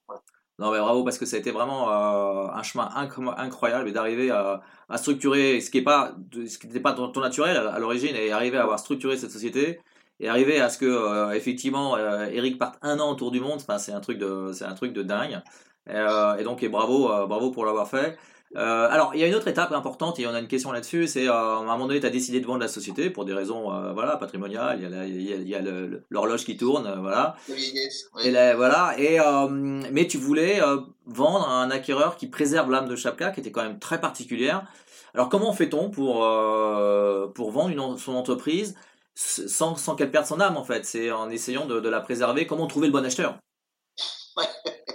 Non, 0.57 0.71
mais 0.71 0.79
bravo, 0.79 1.03
parce 1.03 1.17
que 1.17 1.25
ça 1.25 1.35
a 1.35 1.39
été 1.39 1.51
vraiment 1.51 1.91
euh, 1.91 2.47
un 2.47 2.63
chemin 2.63 2.89
incroyable 2.95 3.91
d'arriver 3.91 4.31
à, 4.31 4.61
structurer 4.95 5.59
ce 5.59 5.69
qui 5.69 5.79
n'était 5.79 6.79
pas, 6.79 6.93
ton, 6.93 7.19
naturel 7.19 7.57
à, 7.57 7.77
l'origine 7.77 8.15
et 8.15 8.31
arriver 8.31 8.57
à 8.57 8.63
avoir 8.63 8.79
structuré 8.79 9.17
cette 9.17 9.31
société 9.31 9.81
et 10.21 10.29
arriver 10.29 10.61
à 10.61 10.69
ce 10.69 10.77
que, 10.77 10.85
euh, 10.85 11.31
effectivement, 11.31 11.97
euh, 11.97 12.27
Eric 12.27 12.57
parte 12.57 12.77
un 12.81 13.01
an 13.01 13.11
autour 13.11 13.31
du 13.31 13.41
monde. 13.41 13.61
c'est 13.79 13.91
un 13.91 13.99
truc 13.99 14.17
de, 14.17 14.51
c'est 14.53 14.63
un 14.63 14.75
truc 14.75 14.93
de 14.93 15.03
dingue. 15.03 15.41
Et, 15.87 16.43
donc, 16.43 16.63
et 16.63 16.69
bravo, 16.69 17.07
bravo 17.27 17.51
pour 17.51 17.65
l'avoir 17.65 17.87
fait. 17.87 18.17
Euh, 18.55 18.87
alors, 18.89 19.13
il 19.13 19.19
y 19.19 19.23
a 19.23 19.27
une 19.27 19.35
autre 19.35 19.49
étape 19.49 19.73
importante, 19.73 20.19
et 20.19 20.27
on 20.27 20.33
a 20.33 20.39
une 20.39 20.47
question 20.47 20.71
là-dessus, 20.71 21.07
c'est 21.07 21.27
euh, 21.27 21.33
à 21.33 21.57
un 21.57 21.63
moment 21.63 21.87
donné, 21.87 21.99
tu 21.99 22.05
as 22.05 22.09
décidé 22.09 22.39
de 22.39 22.45
vendre 22.45 22.61
la 22.61 22.69
société 22.69 23.09
pour 23.09 23.25
des 23.25 23.33
raisons 23.33 23.73
euh, 23.73 23.91
voilà, 23.91 24.15
patrimoniales, 24.15 24.79
il 25.07 25.47
y 25.49 25.55
a, 25.55 25.61
l'horloge 26.09 26.45
qui 26.45 26.55
tourne, 26.55 26.89
voilà. 27.01 27.35
Et 28.23 28.31
voilà, 28.55 28.95
et, 28.97 29.19
mais 29.91 30.07
tu 30.07 30.17
voulais 30.17 30.61
vendre 31.05 31.49
à 31.49 31.61
un 31.61 31.71
acquéreur 31.71 32.15
qui 32.15 32.27
préserve 32.27 32.71
l'âme 32.71 32.87
de 32.87 32.95
Chapka, 32.95 33.31
qui 33.31 33.41
était 33.41 33.51
quand 33.51 33.63
même 33.63 33.79
très 33.79 33.99
particulière. 33.99 34.65
Alors, 35.13 35.29
comment 35.29 35.51
fait-on 35.51 35.89
pour, 35.89 36.15
pour 37.33 37.51
vendre 37.51 37.97
son 37.99 38.15
entreprise 38.15 38.75
sans, 39.15 39.75
sans 39.75 39.95
qu'elle 39.95 40.11
perde 40.11 40.25
son 40.25 40.39
âme, 40.39 40.55
en 40.55 40.63
fait? 40.63 40.85
C'est 40.85 41.11
en 41.11 41.29
essayant 41.29 41.65
de, 41.65 41.79
de 41.79 41.89
la 41.89 41.99
préserver. 41.99 42.47
Comment 42.47 42.67
trouver 42.67 42.87
le 42.87 42.93
bon 42.93 43.05
acheteur? 43.05 43.37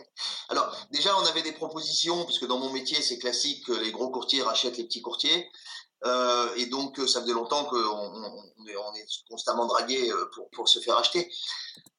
déjà, 0.91 1.17
on 1.17 1.27
avait 1.27 1.43
des 1.43 1.53
propositions, 1.53 2.25
puisque 2.25 2.47
dans 2.47 2.59
mon 2.59 2.71
métier, 2.71 3.01
c'est 3.03 3.19
classique 3.19 3.67
que 3.67 3.73
les 3.73 3.93
gros 3.93 4.11
courtiers 4.11 4.43
rachètent 4.43 4.77
les 4.77 4.85
petits 4.85 5.03
courtiers. 5.03 5.51
Euh, 6.05 6.55
et 6.57 6.67
donc, 6.67 6.97
ça 7.09 7.21
faisait 7.21 7.33
longtemps 7.33 7.65
qu'on 7.65 7.77
on 7.77 8.95
est 8.95 9.07
constamment 9.29 9.67
dragué 9.67 10.11
euh, 10.11 10.31
pour, 10.53 10.69
se 10.69 10.81
faire 10.81 10.97
acheter. 10.97 11.31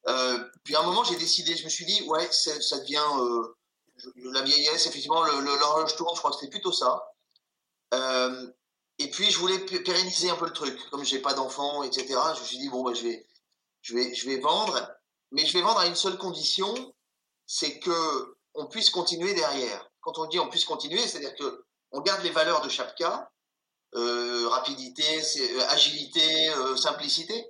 Euh, 0.08 0.44
puis 0.64 0.74
à 0.74 0.80
un 0.80 0.82
moment, 0.82 1.04
j'ai 1.04 1.16
décidé, 1.16 1.56
je 1.56 1.64
me 1.64 1.68
suis 1.68 1.84
dit, 1.84 2.02
ouais, 2.08 2.28
ça 2.32 2.78
devient 2.78 2.98
la 4.16 4.42
vieillesse, 4.42 4.86
effectivement, 4.86 5.22
l'horloge 5.22 5.94
tourne, 5.96 6.14
je 6.14 6.18
crois 6.18 6.32
que 6.32 6.38
c'était 6.38 6.50
plutôt 6.50 6.72
ça. 6.72 7.12
et 8.98 9.10
puis, 9.10 9.30
je 9.30 9.38
voulais 9.38 9.58
pérenniser 9.58 10.30
un 10.30 10.36
peu 10.36 10.46
le 10.46 10.52
truc. 10.52 10.78
Comme 10.90 11.04
j'ai 11.04 11.20
pas 11.20 11.34
d'enfants, 11.34 11.82
etc., 11.82 12.06
je 12.36 12.40
me 12.40 12.46
suis 12.46 12.58
dit, 12.58 12.68
bon, 12.68 12.82
bah, 12.82 12.92
je 12.94 14.26
vais 14.26 14.38
vendre, 14.40 14.90
mais 15.30 15.46
je 15.46 15.52
vais 15.52 15.62
vendre 15.62 15.78
à 15.78 15.86
une 15.86 15.94
seule 15.96 16.18
condition, 16.18 16.74
c'est 17.46 17.78
que 17.78 18.36
on 18.54 18.66
puisse 18.66 18.90
continuer 18.90 19.34
derrière. 19.34 19.88
Quand 20.00 20.18
on 20.18 20.26
dit 20.26 20.38
on 20.38 20.48
puisse 20.48 20.64
continuer, 20.64 21.06
c'est-à-dire 21.06 21.34
que 21.34 21.64
on 21.92 22.00
garde 22.00 22.22
les 22.22 22.30
valeurs 22.30 22.62
de 22.62 22.68
cas, 22.96 23.28
euh, 23.94 24.48
rapidité, 24.48 25.02
euh, 25.02 25.66
agilité, 25.68 26.48
euh, 26.50 26.76
simplicité, 26.76 27.46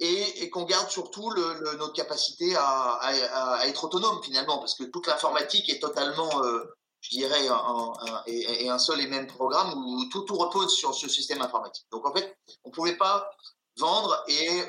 et, 0.00 0.50
qu'on 0.50 0.64
garde 0.64 0.90
surtout 0.90 1.32
notre 1.34 1.92
capacité 1.92 2.56
à, 2.56 3.62
être 3.64 3.84
autonome 3.84 4.20
finalement, 4.24 4.58
parce 4.58 4.74
que 4.74 4.84
toute 4.84 5.06
l'informatique 5.06 5.68
est 5.70 5.78
totalement, 5.78 6.42
je 7.00 7.10
dirais, 7.10 7.46
un 7.48 8.78
seul 8.78 9.00
et 9.00 9.06
même 9.06 9.28
programme 9.28 9.72
où 9.74 10.04
tout, 10.10 10.22
tout 10.22 10.34
repose 10.34 10.74
sur 10.74 10.94
ce 10.94 11.08
système 11.08 11.40
informatique. 11.40 11.86
Donc 11.92 12.04
en 12.06 12.12
fait, 12.12 12.36
on 12.64 12.70
ne 12.70 12.74
pouvait 12.74 12.96
pas 12.96 13.30
vendre 13.78 14.24
et 14.26 14.64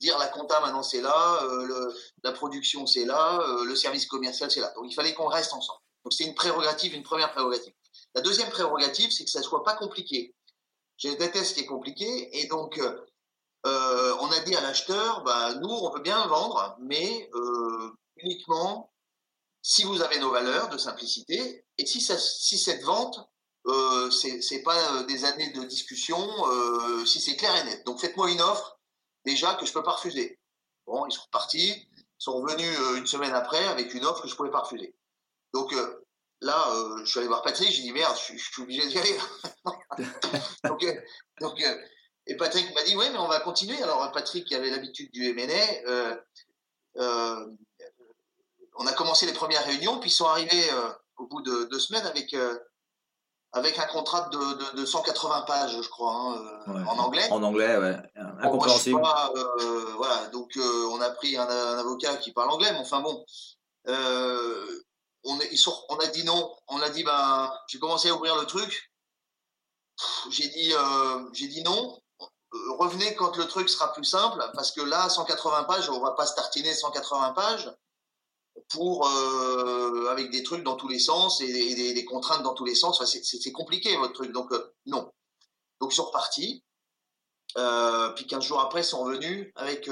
dire 0.00 0.18
la 0.18 0.28
compta 0.28 0.58
maintenant 0.60 0.82
c'est 0.82 1.00
là, 1.00 1.42
euh, 1.44 1.92
la 2.24 2.32
production 2.32 2.86
c'est 2.86 3.04
là, 3.04 3.40
euh, 3.40 3.64
le 3.64 3.76
service 3.76 4.06
commercial 4.06 4.50
c'est 4.50 4.60
là. 4.60 4.72
Donc 4.74 4.86
il 4.88 4.94
fallait 4.94 5.14
qu'on 5.14 5.28
reste 5.28 5.52
ensemble. 5.52 5.80
Donc 6.04 6.12
c'est 6.12 6.24
une 6.24 6.34
prérogative, 6.34 6.94
une 6.94 7.02
première 7.02 7.30
prérogative. 7.32 7.72
La 8.14 8.22
deuxième 8.22 8.50
prérogative, 8.50 9.10
c'est 9.12 9.24
que 9.24 9.30
ça 9.30 9.42
soit 9.42 9.62
pas 9.62 9.74
compliqué. 9.74 10.34
Je 10.96 11.08
déteste 11.10 11.50
ce 11.50 11.54
qui 11.54 11.60
est 11.60 11.66
compliqué 11.66 12.40
et 12.40 12.46
donc 12.46 12.78
euh, 12.78 14.16
on 14.20 14.30
a 14.32 14.40
dit 14.40 14.56
à 14.56 14.60
l'acheteur, 14.60 15.22
bah, 15.22 15.54
nous 15.54 15.68
on 15.68 15.90
peut 15.90 16.00
bien 16.00 16.26
vendre, 16.26 16.76
mais 16.80 17.30
uniquement 18.16 18.92
si 19.62 19.84
vous 19.84 20.00
avez 20.00 20.18
nos 20.18 20.30
valeurs 20.30 20.70
de 20.70 20.78
simplicité 20.78 21.64
et 21.76 21.86
si 21.86 22.00
cette 22.00 22.82
vente 22.82 23.20
euh, 23.66 24.10
c'est 24.10 24.62
pas 24.62 25.02
des 25.02 25.24
années 25.26 25.52
de 25.52 25.64
discussion, 25.64 26.18
si 27.04 27.20
c'est 27.20 27.36
clair 27.36 27.54
et 27.56 27.64
net. 27.64 27.84
Donc 27.84 28.00
faites-moi 28.00 28.30
une 28.30 28.40
offre 28.40 28.79
déjà 29.24 29.54
que 29.54 29.66
je 29.66 29.72
peux 29.72 29.82
pas 29.82 29.92
refuser. 29.92 30.38
Bon, 30.86 31.06
ils 31.06 31.12
sont 31.12 31.22
repartis, 31.22 31.86
ils 31.96 32.04
sont 32.18 32.34
revenus 32.34 32.78
euh, 32.78 32.96
une 32.96 33.06
semaine 33.06 33.32
après 33.32 33.64
avec 33.68 33.94
une 33.94 34.04
offre 34.04 34.22
que 34.22 34.28
je 34.28 34.34
pouvais 34.34 34.50
pas 34.50 34.60
refuser. 34.60 34.94
Donc 35.52 35.72
euh, 35.72 36.04
là, 36.40 36.72
euh, 36.74 37.04
je 37.04 37.10
suis 37.10 37.18
allé 37.18 37.28
voir 37.28 37.42
Patrick, 37.42 37.70
j'ai 37.70 37.82
dit 37.82 37.92
merde, 37.92 38.16
je, 38.16 38.36
suis 38.36 38.62
obligé 38.62 38.86
d'y 38.88 38.98
aller. 38.98 39.18
donc, 41.40 41.62
et 42.26 42.36
Patrick 42.36 42.74
m'a 42.74 42.82
dit 42.84 42.96
oui, 42.96 43.06
mais 43.12 43.18
on 43.18 43.28
va 43.28 43.40
continuer. 43.40 43.80
Alors 43.82 44.10
Patrick, 44.12 44.46
qui 44.46 44.54
avait 44.54 44.70
l'habitude 44.70 45.10
du 45.12 45.32
MNA, 45.32 46.20
on 48.76 48.86
a 48.86 48.92
commencé 48.92 49.26
les 49.26 49.32
premières 49.32 49.64
réunions, 49.64 50.00
puis 50.00 50.10
ils 50.10 50.14
sont 50.14 50.26
arrivés 50.26 50.68
au 51.16 51.26
bout 51.26 51.42
de 51.42 51.64
deux 51.64 51.80
semaines 51.80 52.06
avec 52.06 52.34
avec 53.52 53.78
un 53.78 53.86
contrat 53.86 54.28
de, 54.28 54.76
de, 54.76 54.84
180 54.84 55.42
pages, 55.42 55.76
je 55.82 55.88
crois, 55.88 56.12
hein, 56.12 56.62
euh, 56.68 56.84
en 56.84 56.98
anglais. 56.98 57.28
En 57.30 57.42
anglais, 57.42 57.76
ouais. 57.76 57.96
Incompréhensible. 58.40 59.02
Euh, 59.02 59.94
voilà, 59.96 60.26
donc 60.28 60.56
euh, 60.56 60.88
on 60.92 61.00
a 61.00 61.10
pris 61.10 61.36
un, 61.36 61.48
avocat 61.48 62.16
qui 62.16 62.32
parle 62.32 62.50
anglais, 62.50 62.72
mais 62.72 62.78
enfin 62.78 63.00
bon, 63.00 63.24
on, 63.86 65.40
est, 65.40 65.68
on 65.88 65.96
a 65.96 66.06
dit 66.06 66.24
non. 66.24 66.54
On 66.68 66.80
a 66.80 66.90
dit, 66.90 67.02
ben, 67.02 67.52
j'ai 67.66 67.80
commencé 67.80 68.08
à 68.08 68.14
ouvrir 68.14 68.36
le 68.36 68.46
truc. 68.46 68.92
J'ai 70.30 70.48
dit, 70.48 70.72
j'ai 71.32 71.48
dit 71.48 71.62
non. 71.64 72.00
Revenez 72.78 73.14
quand 73.16 73.36
le 73.36 73.46
truc 73.46 73.68
sera 73.68 73.92
plus 73.92 74.04
simple, 74.04 74.44
parce 74.54 74.72
que 74.72 74.80
là, 74.80 75.08
180 75.08 75.64
pages, 75.64 75.90
on 75.90 76.00
va 76.00 76.12
pas 76.12 76.26
startiner 76.26 76.72
180 76.72 77.32
pages 77.32 77.70
pour 78.70 79.06
euh, 79.06 80.06
avec 80.10 80.30
des 80.30 80.42
trucs 80.42 80.62
dans 80.62 80.76
tous 80.76 80.88
les 80.88 80.98
sens 80.98 81.40
et 81.40 81.92
des, 81.92 82.04
contraintes 82.04 82.42
dans 82.42 82.54
tous 82.54 82.64
les 82.64 82.74
sens. 82.74 83.02
c'est 83.04 83.52
compliqué 83.52 83.96
votre 83.96 84.14
truc. 84.14 84.32
Donc 84.32 84.52
euh, 84.52 84.74
non. 84.86 85.12
Donc 85.80 85.92
ils 85.92 85.96
sont 85.96 86.06
repartis. 86.06 86.64
Euh, 87.58 88.10
puis 88.10 88.26
15 88.26 88.44
jours 88.44 88.60
après, 88.60 88.80
ils 88.80 88.84
sont 88.84 89.02
revenus 89.02 89.50
avec 89.56 89.90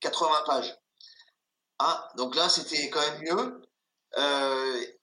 80 0.00 0.30
pages. 0.46 0.76
Ah, 1.78 2.08
donc 2.16 2.34
là, 2.34 2.48
c'était 2.48 2.90
quand 2.90 3.00
même 3.00 3.22
mieux. 3.22 3.62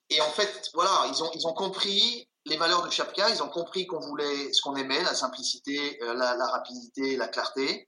et 0.09 0.21
en 0.21 0.31
fait, 0.31 0.69
voilà, 0.73 1.05
ils 1.09 1.23
ont, 1.23 1.31
ils 1.33 1.47
ont 1.47 1.53
compris 1.53 2.27
les 2.45 2.57
valeurs 2.57 2.83
de 2.83 2.89
Chapka, 2.89 3.29
ils 3.29 3.43
ont 3.43 3.49
compris 3.49 3.85
qu'on 3.85 3.99
voulait 3.99 4.51
ce 4.53 4.61
qu'on 4.61 4.75
aimait, 4.75 5.03
la 5.03 5.13
simplicité, 5.13 5.99
la, 6.01 6.47
rapidité, 6.47 7.15
la 7.15 7.27
clarté. 7.27 7.87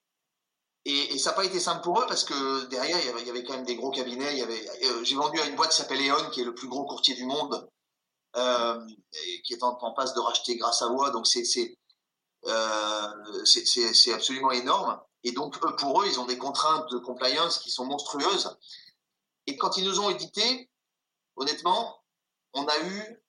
Et, 0.85 1.17
ça 1.19 1.29
n'a 1.29 1.35
pas 1.35 1.45
été 1.45 1.59
simple 1.59 1.83
pour 1.83 1.99
eux 2.01 2.05
parce 2.07 2.23
que 2.23 2.65
derrière, 2.65 2.97
il 2.99 3.27
y 3.27 3.29
avait, 3.29 3.43
quand 3.43 3.53
même 3.53 3.65
des 3.65 3.75
gros 3.75 3.91
cabinets. 3.91 4.33
Il 4.33 4.39
y 4.39 4.41
avait, 4.41 4.67
euh, 4.85 5.03
j'ai 5.03 5.15
vendu 5.15 5.39
à 5.39 5.45
une 5.45 5.55
boîte 5.55 5.71
qui 5.71 5.77
s'appelle 5.77 6.01
Eon, 6.01 6.29
qui 6.31 6.41
est 6.41 6.45
le 6.45 6.55
plus 6.55 6.67
gros 6.67 6.85
courtier 6.85 7.13
du 7.13 7.25
monde, 7.25 7.69
euh, 8.35 8.87
et 9.13 9.41
qui 9.43 9.53
est 9.53 9.63
en, 9.63 9.75
passe 9.93 10.13
de 10.15 10.19
racheter 10.19 10.57
grâce 10.57 10.81
à 10.81 10.89
moi. 10.89 11.11
Donc 11.11 11.27
c'est 11.27 11.45
c'est 11.45 11.77
euh, 12.47 13.45
c'est 13.45 14.13
absolument 14.13 14.51
énorme. 14.51 14.99
Et 15.23 15.31
donc 15.33 15.59
pour 15.77 16.01
eux, 16.01 16.07
ils 16.07 16.19
ont 16.19 16.25
des 16.25 16.39
contraintes 16.39 16.89
de 16.91 16.97
compliance 16.97 17.59
qui 17.59 17.69
sont 17.69 17.85
monstrueuses. 17.85 18.57
Et 19.45 19.57
quand 19.57 19.77
ils 19.77 19.85
nous 19.85 19.99
ont 19.99 20.09
édité, 20.09 20.71
honnêtement, 21.35 22.01
on 22.53 22.65
a 22.65 22.79
eu 22.79 23.23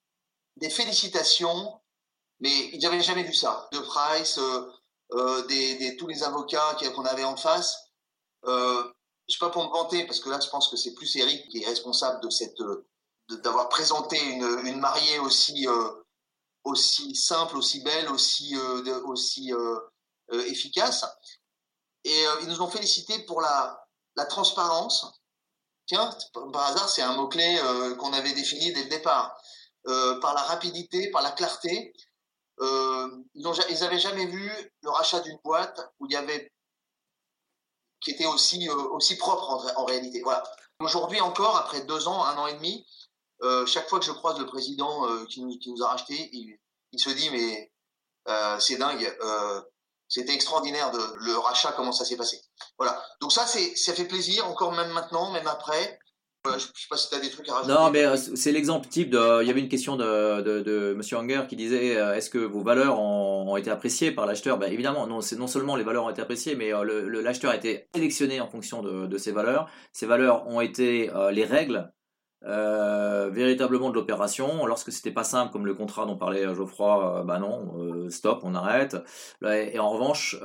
des 0.57 0.71
félicitations, 0.71 1.79
mais 2.39 2.69
ils 2.73 2.79
n'avaient 2.79 3.01
jamais 3.01 3.23
vu 3.23 3.33
ça. 3.33 3.69
De 3.71 3.79
Price, 3.79 4.39
euh, 5.13 5.95
tous 5.97 6.07
les 6.07 6.23
avocats 6.23 6.75
qu'on 6.95 7.05
avait 7.05 7.23
en 7.23 7.35
face. 7.35 7.75
Euh, 8.45 8.83
je 9.27 9.33
sais 9.33 9.39
pas 9.39 9.49
pour 9.49 9.63
me 9.63 9.69
vanter, 9.69 10.05
parce 10.05 10.19
que 10.19 10.29
là, 10.29 10.39
je 10.39 10.49
pense 10.49 10.67
que 10.69 10.77
c'est 10.77 10.93
plus 10.93 11.15
Eric 11.15 11.47
qui 11.49 11.63
est 11.63 11.65
responsable 11.65 12.29
cette, 12.31 12.61
d'avoir 13.41 13.69
présenté 13.69 14.19
une, 14.21 14.79
mariée 14.79 15.19
aussi, 15.19 15.67
euh, 15.67 15.89
aussi 16.63 17.15
simple, 17.15 17.57
aussi 17.57 17.81
belle, 17.81 18.09
aussi, 18.09 18.55
euh, 18.55 19.81
efficace. 20.47 21.05
Et 22.03 22.25
ils 22.41 22.49
nous 22.49 22.61
ont 22.61 22.69
félicité 22.69 23.19
pour 23.19 23.41
la 23.41 24.25
transparence. 24.29 25.05
Tiens, 25.85 26.09
par 26.51 26.69
hasard, 26.69 26.89
c'est 26.89 27.01
un 27.01 27.13
mot-clé 27.13 27.59
qu'on 27.99 28.13
avait 28.13 28.33
défini 28.33 28.73
dès 28.73 28.83
le 28.83 28.89
départ. 28.89 29.37
par 29.85 30.33
la 30.33 30.41
rapidité, 30.43 31.11
par 31.11 31.21
la 31.21 31.31
clarté. 31.31 31.93
Euh, 32.59 33.09
ils 33.33 33.43
n'avaient 33.43 33.99
jamais 33.99 34.27
vu 34.27 34.51
le 34.81 34.89
rachat 34.89 35.19
d'une 35.21 35.39
boîte 35.43 35.79
où 35.99 36.05
il 36.05 36.13
y 36.13 36.15
avait 36.15 36.51
qui 38.01 38.11
était 38.11 38.25
aussi, 38.25 38.69
euh, 38.69 38.75
aussi 38.91 39.15
propre 39.17 39.73
en, 39.77 39.85
réalité. 39.85 40.21
Voilà. 40.21 40.43
Aujourd'hui 40.79 41.21
encore, 41.21 41.55
après 41.57 41.81
deux 41.81 42.07
ans, 42.07 42.23
un 42.25 42.37
an 42.37 42.47
et 42.47 42.53
demi, 42.55 42.85
euh, 43.43 43.65
chaque 43.65 43.89
fois 43.89 43.99
que 43.99 44.05
je 44.05 44.11
croise 44.11 44.37
le 44.39 44.45
président 44.45 45.07
euh, 45.07 45.25
qui, 45.25 45.41
nous, 45.41 45.57
qui, 45.57 45.71
nous, 45.71 45.83
a 45.83 45.89
racheté, 45.89 46.29
il, 46.33 46.57
il 46.91 46.99
se 46.99 47.09
dit 47.09 47.29
mais 47.29 47.71
euh, 48.27 48.59
c'est 48.59 48.77
dingue, 48.77 49.17
euh, 49.21 49.61
c'était 50.07 50.33
extraordinaire 50.33 50.91
de, 50.91 51.01
le 51.17 51.37
rachat, 51.37 51.71
comment 51.73 51.91
ça 51.91 52.05
s'est 52.05 52.17
passé. 52.17 52.41
Voilà. 52.77 53.03
Donc 53.19 53.31
ça, 53.31 53.45
c'est, 53.47 53.75
ça 53.75 53.93
fait 53.93 54.05
plaisir, 54.05 54.47
encore 54.47 54.71
même 54.71 54.91
maintenant, 54.91 55.31
même 55.31 55.47
après. 55.47 55.99
Je 56.45 56.53
ne 56.55 56.59
sais 56.59 56.87
pas 56.89 56.97
si 56.97 57.09
tu 57.09 57.15
as 57.15 57.19
des 57.19 57.29
trucs 57.29 57.47
à 57.49 57.53
rajouter. 57.53 57.73
Non, 57.73 57.89
mais 57.89 58.17
c'est 58.17 58.51
l'exemple 58.51 58.87
type 58.87 59.09
de. 59.09 59.41
Il 59.41 59.47
y 59.47 59.51
avait 59.51 59.61
une 59.61 59.69
question 59.69 59.95
de, 59.95 60.41
de, 60.41 60.61
de 60.61 60.91
M. 60.91 61.01
Hanger 61.17 61.47
qui 61.47 61.55
disait 61.55 61.93
est-ce 61.95 62.29
que 62.29 62.37
vos 62.37 62.61
valeurs 62.63 62.99
ont, 62.99 63.51
ont 63.51 63.57
été 63.57 63.69
appréciées 63.69 64.11
par 64.11 64.25
l'acheteur? 64.25 64.57
Ben, 64.57 64.71
Évidemment, 64.71 65.07
non, 65.07 65.21
c'est 65.21 65.37
non 65.37 65.47
seulement 65.47 65.75
les 65.75 65.83
valeurs 65.83 66.05
ont 66.05 66.09
été 66.09 66.21
appréciées, 66.21 66.55
mais 66.55 66.71
le, 66.71 67.07
le, 67.07 67.21
l'acheteur 67.21 67.51
a 67.51 67.55
été 67.55 67.87
sélectionné 67.95 68.41
en 68.41 68.47
fonction 68.47 68.81
de, 68.81 69.07
de 69.07 69.17
ces 69.17 69.31
valeurs. 69.31 69.69
Ces 69.93 70.05
valeurs 70.05 70.47
ont 70.47 70.61
été 70.61 71.09
les 71.31 71.45
règles 71.45 71.91
euh, 72.45 73.29
véritablement 73.31 73.89
de 73.89 73.95
l'opération. 73.95 74.65
Lorsque 74.65 74.91
c'était 74.91 75.11
pas 75.11 75.23
simple, 75.23 75.51
comme 75.51 75.65
le 75.65 75.73
contrat 75.73 76.05
dont 76.05 76.15
parlait 76.15 76.45
euh, 76.45 76.55
Geoffroy, 76.55 77.19
euh, 77.19 77.23
bah 77.23 77.39
non, 77.39 77.73
euh, 77.77 78.09
stop, 78.09 78.41
on 78.43 78.55
arrête. 78.55 78.97
Et, 79.45 79.79
en 79.79 79.89
revanche, 79.89 80.37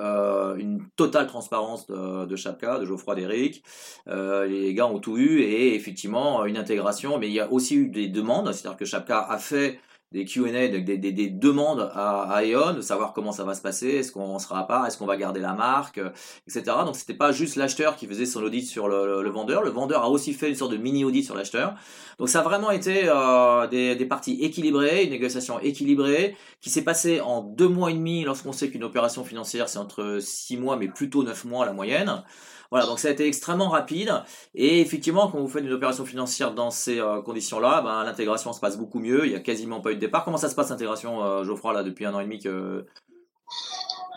une 0.56 0.80
totale 0.96 1.26
transparence 1.26 1.86
de, 1.86 2.24
de 2.24 2.36
Chapka, 2.36 2.78
de 2.78 2.84
Geoffroy 2.84 3.14
d'Eric. 3.14 3.62
les 4.06 4.74
gars 4.74 4.86
ont 4.86 4.98
tout 4.98 5.16
eu 5.18 5.40
et 5.40 5.74
effectivement 5.74 6.44
une 6.44 6.56
intégration, 6.56 7.18
mais 7.18 7.28
il 7.28 7.34
y 7.34 7.40
a 7.40 7.50
aussi 7.52 7.76
eu 7.76 7.88
des 7.88 8.08
demandes, 8.08 8.52
c'est-à-dire 8.52 8.78
que 8.78 8.84
Chapka 8.84 9.20
a 9.20 9.38
fait 9.38 9.78
des 10.12 10.24
Q&A, 10.24 10.68
des, 10.68 10.80
des, 10.80 10.96
des, 10.96 11.28
demandes 11.28 11.90
à, 11.92 12.32
à 12.32 12.42
de 12.72 12.80
savoir 12.80 13.12
comment 13.12 13.30
ça 13.30 13.44
va 13.44 13.54
se 13.54 13.60
passer, 13.60 13.88
est-ce 13.88 14.10
qu'on 14.10 14.38
sera 14.38 14.60
à 14.60 14.64
part, 14.64 14.86
est-ce 14.86 14.96
qu'on 14.96 15.06
va 15.06 15.18
garder 15.18 15.40
la 15.40 15.52
marque, 15.52 15.98
euh, 15.98 16.10
etc. 16.46 16.62
Donc 16.86 16.96
c'était 16.96 17.14
pas 17.14 17.30
juste 17.30 17.56
l'acheteur 17.56 17.94
qui 17.96 18.06
faisait 18.06 18.24
son 18.24 18.42
audit 18.42 18.66
sur 18.66 18.88
le, 18.88 19.22
le, 19.22 19.30
vendeur, 19.30 19.62
le 19.62 19.70
vendeur 19.70 20.02
a 20.02 20.08
aussi 20.08 20.32
fait 20.32 20.48
une 20.48 20.54
sorte 20.54 20.72
de 20.72 20.78
mini 20.78 21.04
audit 21.04 21.24
sur 21.24 21.34
l'acheteur. 21.34 21.74
Donc 22.18 22.30
ça 22.30 22.40
a 22.40 22.42
vraiment 22.42 22.70
été 22.70 23.02
euh, 23.04 23.66
des, 23.66 23.96
des 23.96 24.06
parties 24.06 24.38
équilibrées, 24.42 25.04
une 25.04 25.10
négociation 25.10 25.60
équilibrée 25.60 26.36
qui 26.62 26.70
s'est 26.70 26.84
passée 26.84 27.20
en 27.20 27.42
deux 27.42 27.68
mois 27.68 27.90
et 27.90 27.94
demi 27.94 28.24
lorsqu'on 28.24 28.52
sait 28.52 28.70
qu'une 28.70 28.84
opération 28.84 29.24
financière 29.24 29.68
c'est 29.68 29.78
entre 29.78 30.18
six 30.20 30.56
mois 30.56 30.76
mais 30.76 30.88
plutôt 30.88 31.22
neuf 31.22 31.44
mois 31.44 31.66
la 31.66 31.72
moyenne. 31.74 32.22
Voilà, 32.70 32.86
donc 32.86 32.98
ça 32.98 33.08
a 33.08 33.10
été 33.10 33.26
extrêmement 33.26 33.70
rapide. 33.70 34.22
Et 34.54 34.80
effectivement, 34.80 35.30
quand 35.30 35.38
vous 35.38 35.48
faites 35.48 35.64
une 35.64 35.72
opération 35.72 36.04
financière 36.04 36.52
dans 36.52 36.70
ces 36.70 37.00
euh, 37.00 37.22
conditions-là, 37.22 37.80
ben, 37.80 38.04
l'intégration 38.04 38.52
se 38.52 38.60
passe 38.60 38.76
beaucoup 38.76 39.00
mieux. 39.00 39.24
Il 39.24 39.30
n'y 39.30 39.36
a 39.36 39.40
quasiment 39.40 39.80
pas 39.80 39.92
eu 39.92 39.94
de 39.94 40.00
départ. 40.00 40.24
Comment 40.24 40.36
ça 40.36 40.50
se 40.50 40.54
passe 40.54 40.68
l'intégration, 40.68 41.24
euh, 41.24 41.44
Geoffroy, 41.44 41.72
là, 41.72 41.82
depuis 41.82 42.04
un 42.04 42.14
an 42.14 42.20
et 42.20 42.24
demi 42.24 42.38
que... 42.38 42.86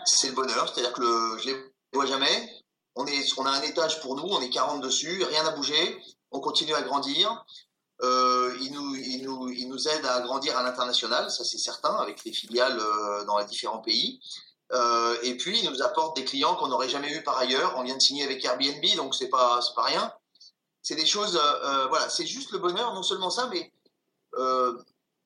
C'est 0.04 0.28
le 0.28 0.34
bonheur, 0.34 0.68
c'est-à-dire 0.68 0.92
que 0.92 1.02
je 1.38 1.50
ne 1.50 1.54
les 1.54 1.60
vois 1.94 2.06
jamais. 2.06 2.62
On, 2.94 3.06
est, 3.06 3.38
on 3.38 3.46
a 3.46 3.50
un 3.50 3.62
étage 3.62 4.00
pour 4.00 4.16
nous, 4.16 4.24
on 4.24 4.40
est 4.42 4.50
40 4.50 4.82
dessus, 4.82 5.24
rien 5.24 5.44
n'a 5.44 5.52
bougé, 5.52 5.98
on 6.30 6.40
continue 6.40 6.74
à 6.74 6.82
grandir. 6.82 7.44
Euh, 8.02 8.56
il, 8.60 8.72
nous, 8.72 8.96
il, 8.96 9.22
nous, 9.22 9.48
il 9.48 9.68
nous 9.68 9.88
aide 9.88 10.04
à 10.04 10.20
grandir 10.20 10.56
à 10.56 10.62
l'international, 10.62 11.30
ça 11.30 11.44
c'est 11.44 11.58
certain, 11.58 11.94
avec 11.96 12.24
les 12.24 12.32
filiales 12.32 12.78
euh, 12.78 13.24
dans 13.24 13.38
les 13.38 13.44
différents 13.44 13.78
pays. 13.78 14.20
Euh, 14.72 15.18
et 15.22 15.36
puis, 15.36 15.58
il 15.60 15.70
nous 15.70 15.82
apporte 15.82 16.16
des 16.16 16.24
clients 16.24 16.56
qu'on 16.56 16.68
n'aurait 16.68 16.88
jamais 16.88 17.12
eu 17.12 17.22
par 17.22 17.36
ailleurs. 17.36 17.74
On 17.76 17.82
vient 17.82 17.96
de 17.96 18.00
signer 18.00 18.24
avec 18.24 18.44
Airbnb, 18.44 18.84
donc 18.96 19.14
c'est 19.14 19.28
pas, 19.28 19.60
pas 19.76 19.82
rien. 19.82 20.12
C'est 20.82 20.96
des 20.96 21.06
choses, 21.06 21.36
euh, 21.36 21.64
euh, 21.64 21.86
voilà, 21.88 22.08
c'est 22.08 22.26
juste 22.26 22.50
le 22.52 22.58
bonheur, 22.58 22.94
non 22.94 23.02
seulement 23.02 23.30
ça, 23.30 23.48
mais 23.48 23.72
euh, 24.36 24.76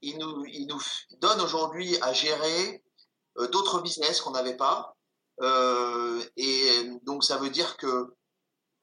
il, 0.03 0.19
nous, 0.19 0.45
il 0.47 0.67
nous 0.67 0.83
donne 1.21 1.41
aujourd'hui 1.41 1.97
à 2.03 2.13
gérer 2.13 2.83
euh, 3.39 3.49
d'autres 3.49 3.81
business 3.81 4.21
qu'on 4.21 4.33
n'avait 4.33 4.57
pas. 4.57 4.95
Et 6.37 6.91
donc, 7.03 7.23
ça 7.23 7.37
veut 7.37 7.51
dire 7.51 7.77
que 7.77 8.15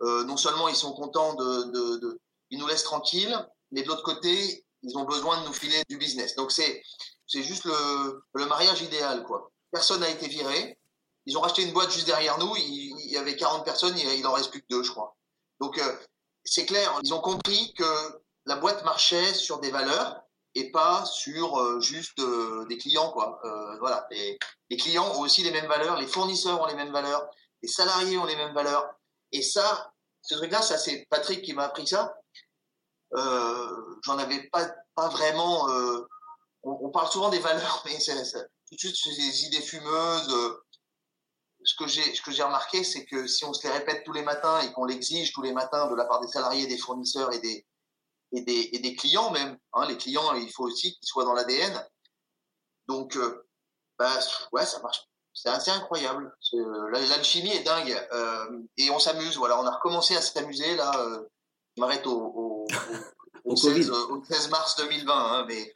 non 0.02 0.38
seulement 0.38 0.68
ils 0.68 0.76
sont 0.76 0.94
contents 0.94 1.34
de, 1.34 1.64
de, 1.64 1.98
de, 1.98 2.20
ils 2.52 2.60
nous 2.60 2.68
laissent 2.68 2.84
tranquilles, 2.84 3.36
mais 3.72 3.82
de 3.82 3.88
l'autre 3.88 4.04
côté, 4.04 4.64
ils 4.84 4.98
ont 4.98 5.04
besoin 5.06 5.42
de 5.42 5.48
nous 5.48 5.54
filer 5.54 5.82
du 5.90 5.98
business. 5.98 6.36
Donc, 6.36 6.52
c'est, 6.52 6.84
c'est 7.26 7.42
juste 7.42 7.66
le, 7.66 8.22
le 8.36 8.46
mariage 8.46 8.82
idéal, 8.84 9.24
quoi. 9.24 9.52
Personne 9.74 10.02
n'a 10.02 10.10
été 10.10 10.28
viré. 10.28 10.78
Ils 11.26 11.36
ont 11.36 11.42
racheté 11.42 11.64
une 11.64 11.74
boîte 11.74 11.92
juste 11.92 12.06
derrière 12.06 12.38
nous. 12.38 12.56
Il, 12.58 13.12
y 13.12 13.18
avait 13.18 13.36
40 13.36 13.66
personnes, 13.66 13.98
il 13.98 14.22
n'en 14.22 14.34
reste 14.34 14.52
plus 14.52 14.62
que 14.62 14.68
deux, 14.70 14.84
je 14.84 14.92
crois. 14.92 15.18
Donc, 15.60 15.80
euh, 15.80 15.98
c'est 16.46 16.66
clair, 16.66 17.00
ils 17.04 17.14
ont 17.14 17.22
compris 17.22 17.74
que 17.74 18.22
la 18.46 18.56
boîte 18.56 18.84
marchait 18.86 19.34
sur 19.34 19.60
des 19.60 19.72
valeurs 19.72 20.22
et 20.54 20.72
pas 20.72 21.06
sur 21.06 21.60
euh, 21.60 21.80
juste 21.80 22.20
euh, 22.20 22.66
des 22.68 22.78
clients, 22.78 23.10
quoi. 23.12 23.42
Voilà. 23.80 24.08
Les, 24.12 24.38
clients 24.78 25.08
ont 25.16 25.22
aussi 25.22 25.42
les 25.42 25.52
mêmes 25.52 25.68
valeurs, 25.68 26.00
les 26.00 26.08
fournisseurs 26.08 26.62
ont 26.62 26.68
les 26.68 26.76
mêmes 26.76 26.92
valeurs, 26.92 27.28
les 27.64 27.68
salariés 27.68 28.18
ont 28.18 28.26
les 28.26 28.36
mêmes 28.36 28.54
valeurs. 28.54 28.94
Et 29.32 29.42
ça, 29.42 29.92
ce 30.22 30.36
truc-là, 30.36 30.62
ça 30.62 30.78
c'est 30.78 31.08
Patrick 31.10 31.42
qui 31.42 31.54
m'a 31.54 31.64
appris 31.64 31.88
ça. 31.88 32.16
J'en 33.12 34.18
avais 34.20 34.50
pas, 34.52 34.68
vraiment. 35.10 35.68
On, 36.64 36.90
parle 36.92 37.10
souvent 37.10 37.30
des 37.30 37.40
valeurs, 37.40 37.82
mais 37.86 38.00
ça, 38.00 38.14
tout 38.76 38.88
de 38.88 38.94
suite 38.94 39.16
ces 39.16 39.46
idées 39.46 39.62
fumeuses. 39.62 40.34
Euh, 40.34 40.64
ce 41.66 41.76
que 41.76 41.88
j'ai, 41.88 42.14
ce 42.14 42.22
que 42.22 42.32
j'ai 42.32 42.44
remarqué, 42.44 42.84
c'est 42.84 43.06
que 43.06 43.26
si 43.26 43.46
on 43.46 43.54
se 43.54 43.66
les 43.66 43.74
répète 43.74 44.04
tous 44.04 44.12
les 44.12 44.22
matins 44.22 44.60
et 44.62 44.74
qu'on 44.74 44.86
l'exige 44.86 45.32
tous 45.32 45.42
les 45.42 45.54
matins 45.54 45.90
de 45.90 45.96
la 45.96 46.06
part 46.06 46.20
des 46.20 46.28
salariés, 46.28 46.68
des 46.68 46.78
fournisseurs 46.78 47.32
et 47.34 47.40
des, 47.40 47.66
et 48.34 48.42
des, 48.42 48.70
et 48.74 48.80
des 48.80 48.96
clients 48.96 49.32
même, 49.32 49.58
hein, 49.74 49.86
les 49.88 49.98
clients, 49.98 50.34
il 50.34 50.52
faut 50.52 50.64
aussi 50.64 50.94
qu'ils 50.94 51.08
soient 51.08 51.24
dans 51.24 51.34
l'ADN. 51.34 51.88
Donc, 52.88 53.16
euh, 53.16 53.48
bah, 53.98 54.20
ouais, 54.52 54.66
ça 54.66 54.82
marche. 54.82 55.08
C'est 55.34 55.50
assez 55.50 55.72
incroyable. 55.72 56.32
L'alchimie 56.92 57.52
est 57.52 57.64
dingue. 57.64 58.08
Euh, 58.12 58.60
et 58.78 58.90
on 58.92 59.00
s'amuse. 59.00 59.38
Voilà, 59.38 59.60
on 59.60 59.66
a 59.66 59.72
recommencé 59.72 60.16
à 60.16 60.22
s'amuser. 60.22 60.76
Là, 60.76 60.92
euh, 61.00 61.28
je 61.76 61.82
m'arrête 61.82 62.06
au, 62.06 62.12
au, 62.12 62.68
au, 63.46 63.52
au 63.52 63.56
16, 63.56 63.92
16, 64.30 64.50
mars 64.50 64.76
2020. 64.78 65.14
Hein, 65.14 65.46
mais 65.48 65.76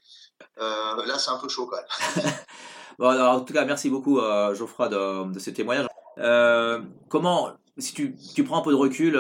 euh, 0.59 1.05
là, 1.05 1.17
c'est 1.17 1.31
un 1.31 1.37
peu 1.37 1.49
chaud 1.49 1.67
quand 1.67 1.77
même. 1.77 2.33
Bon, 2.97 3.19
en 3.19 3.41
tout 3.41 3.53
cas, 3.53 3.65
merci 3.65 3.89
beaucoup, 3.89 4.19
euh, 4.19 4.55
Geoffroy, 4.55 4.89
de, 4.89 5.31
de 5.31 5.39
ce 5.39 5.51
témoignage. 5.51 5.87
Euh, 6.17 6.81
comment, 7.09 7.53
si 7.77 7.93
tu, 7.93 8.15
tu, 8.35 8.43
prends 8.43 8.57
un 8.57 8.61
peu 8.61 8.71
de 8.71 8.75
recul, 8.75 9.15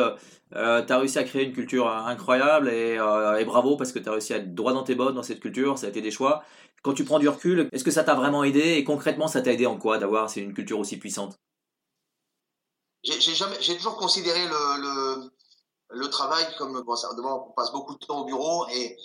euh, 0.55 0.85
tu 0.85 0.93
as 0.93 0.97
réussi 0.97 1.19
à 1.19 1.23
créer 1.23 1.43
une 1.43 1.53
culture 1.53 1.87
incroyable 1.87 2.69
et, 2.69 2.97
euh, 2.97 3.45
bravo 3.45 3.77
parce 3.77 3.91
que 3.91 3.99
tu 3.99 4.09
as 4.09 4.13
réussi 4.13 4.33
à 4.33 4.37
être 4.37 4.55
droit 4.55 4.73
dans 4.73 4.83
tes 4.83 4.95
bottes 4.95 5.13
dans 5.13 5.23
cette 5.23 5.39
culture, 5.39 5.77
ça 5.77 5.85
a 5.87 5.89
été 5.89 6.01
des 6.01 6.09
choix. 6.09 6.43
Quand 6.81 6.93
tu 6.93 7.05
prends 7.05 7.19
du 7.19 7.29
recul, 7.29 7.69
est-ce 7.71 7.83
que 7.83 7.91
ça 7.91 8.03
t'a 8.03 8.15
vraiment 8.15 8.43
aidé 8.43 8.75
et 8.75 8.83
concrètement, 8.83 9.27
ça 9.27 9.41
t'a 9.41 9.51
aidé 9.51 9.67
en 9.67 9.77
quoi 9.77 9.99
d'avoir 9.99 10.35
une 10.37 10.53
culture 10.53 10.79
aussi 10.79 10.97
puissante? 10.97 11.37
J'ai 13.03 13.77
toujours 13.77 13.97
considéré 13.97 14.47
le, 14.47 15.29
le, 15.89 16.09
travail 16.09 16.45
comme 16.57 16.81
bon, 16.81 16.95
ça, 16.95 17.09
on 17.15 17.51
passe 17.55 17.71
beaucoup 17.71 17.93
de 17.93 18.05
temps 18.05 18.21
au 18.21 18.25
bureau 18.25 18.67
et 18.69 18.97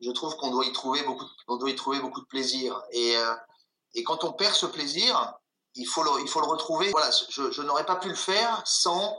je 0.00 0.10
trouve 0.10 0.36
qu'on 0.36 0.50
doit 0.50 0.66
y 0.66 0.72
trouver 0.72 1.02
beaucoup, 1.04 1.24
doit 1.48 1.70
y 1.70 1.74
trouver 1.74 2.00
beaucoup 2.00 2.20
de 2.20 2.26
plaisir 2.26 2.82
et 2.90 3.14
et 3.96 4.04
quand 4.04 4.22
on 4.24 4.32
perd 4.32 4.54
ce 4.54 4.66
plaisir, 4.66 5.34
il 5.74 5.86
faut 5.86 6.02
le, 6.04 6.46
retrouver. 6.46 6.90
Voilà, 6.90 7.10
je, 7.28 7.62
n'aurais 7.62 7.84
pas 7.84 7.96
pu 7.96 8.08
le 8.08 8.14
faire 8.14 8.62
sans, 8.64 9.18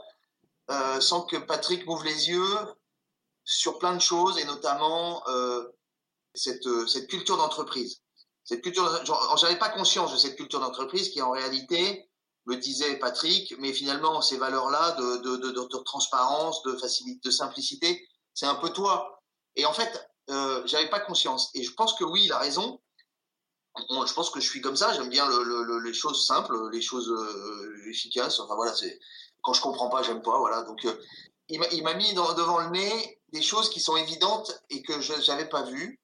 euh, 0.70 1.00
sans 1.00 1.22
que 1.22 1.36
Patrick 1.36 1.86
m'ouvre 1.86 2.04
les 2.04 2.30
yeux 2.30 2.58
sur 3.44 3.78
plein 3.78 3.94
de 3.94 4.00
choses 4.00 4.38
et 4.38 4.44
notamment 4.44 5.22
euh, 5.28 5.68
cette, 6.34 6.68
cette 6.88 7.08
culture 7.08 7.36
d'entreprise. 7.36 8.02
Cette 8.44 8.62
culture, 8.62 8.88
j'avais 9.36 9.58
pas 9.58 9.68
conscience 9.68 10.12
de 10.12 10.16
cette 10.16 10.36
culture 10.36 10.60
d'entreprise 10.60 11.10
qui 11.10 11.20
en 11.20 11.30
réalité, 11.30 12.08
me 12.46 12.56
disait 12.56 12.98
Patrick, 12.98 13.54
mais 13.58 13.72
finalement 13.74 14.22
ces 14.22 14.38
valeurs-là 14.38 14.92
de, 14.92 15.82
transparence, 15.84 16.62
de 16.62 17.30
simplicité, 17.30 18.08
c'est 18.32 18.46
un 18.46 18.54
peu 18.54 18.70
toi. 18.70 19.22
Et 19.54 19.66
en 19.66 19.72
fait, 19.72 20.08
euh, 20.30 20.62
j'avais 20.66 20.88
pas 20.88 21.00
conscience. 21.00 21.50
Et 21.54 21.62
je 21.62 21.72
pense 21.74 21.94
que 21.94 22.04
oui, 22.04 22.22
il 22.24 22.32
a 22.32 22.38
raison 22.38 22.80
je 24.06 24.12
pense 24.14 24.30
que 24.30 24.40
je 24.40 24.48
suis 24.48 24.60
comme 24.60 24.76
ça. 24.76 24.92
J'aime 24.94 25.08
bien 25.08 25.26
le, 25.28 25.42
le, 25.42 25.80
les 25.80 25.94
choses 25.94 26.26
simples, 26.26 26.54
les 26.70 26.80
choses 26.80 27.10
euh, 27.10 27.90
efficaces. 27.90 28.40
Enfin 28.40 28.54
voilà, 28.54 28.74
c'est 28.74 28.98
quand 29.42 29.52
je 29.52 29.60
comprends 29.60 29.88
pas, 29.88 30.02
j'aime 30.02 30.22
pas. 30.22 30.38
Voilà. 30.38 30.62
Donc 30.62 30.84
euh, 30.84 31.00
il 31.48 31.82
m'a 31.82 31.94
mis 31.94 32.12
devant 32.14 32.58
le 32.58 32.70
nez 32.70 33.20
des 33.32 33.42
choses 33.42 33.70
qui 33.70 33.80
sont 33.80 33.96
évidentes 33.96 34.62
et 34.70 34.82
que 34.82 35.00
je 35.00 35.14
n'avais 35.30 35.48
pas 35.48 35.62
vues 35.62 36.00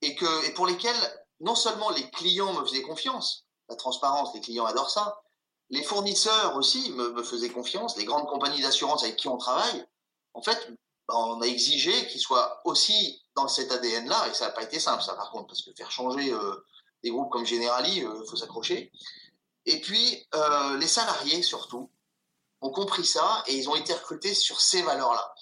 et 0.00 0.14
que 0.14 0.46
et 0.46 0.52
pour 0.54 0.66
lesquelles 0.66 1.24
non 1.40 1.54
seulement 1.54 1.90
les 1.90 2.08
clients 2.10 2.52
me 2.52 2.64
faisaient 2.64 2.82
confiance, 2.82 3.44
la 3.68 3.76
transparence, 3.76 4.34
les 4.34 4.40
clients 4.40 4.66
adorent 4.66 4.90
ça. 4.90 5.20
Les 5.70 5.82
fournisseurs 5.82 6.56
aussi 6.56 6.92
me, 6.92 7.12
me 7.12 7.22
faisaient 7.22 7.48
confiance. 7.48 7.96
Les 7.96 8.04
grandes 8.04 8.26
compagnies 8.26 8.60
d'assurance 8.60 9.02
avec 9.04 9.16
qui 9.16 9.28
on 9.28 9.38
travaille, 9.38 9.86
en 10.34 10.42
fait, 10.42 10.70
bah, 11.08 11.14
on 11.16 11.40
a 11.40 11.46
exigé 11.46 12.06
qu'ils 12.08 12.20
soient 12.20 12.60
aussi 12.64 13.22
dans 13.34 13.48
cet 13.48 13.72
ADN-là, 13.72 14.28
et 14.28 14.34
ça 14.34 14.46
n'a 14.46 14.52
pas 14.52 14.62
été 14.62 14.78
simple, 14.78 15.02
ça 15.02 15.14
par 15.14 15.30
contre, 15.30 15.48
parce 15.48 15.62
que 15.62 15.72
faire 15.76 15.90
changer 15.90 16.32
euh, 16.32 16.64
des 17.02 17.10
groupes 17.10 17.30
comme 17.30 17.46
Generali, 17.46 17.98
il 17.98 18.06
euh, 18.06 18.24
faut 18.28 18.36
s'accrocher. 18.36 18.90
Et 19.66 19.80
puis, 19.80 20.26
euh, 20.34 20.76
les 20.78 20.86
salariés, 20.86 21.42
surtout, 21.42 21.90
ont 22.60 22.70
compris 22.70 23.04
ça 23.04 23.42
et 23.46 23.56
ils 23.56 23.68
ont 23.68 23.76
été 23.76 23.92
recrutés 23.92 24.34
sur 24.34 24.60
ces 24.60 24.82
valeurs-là. 24.82 25.34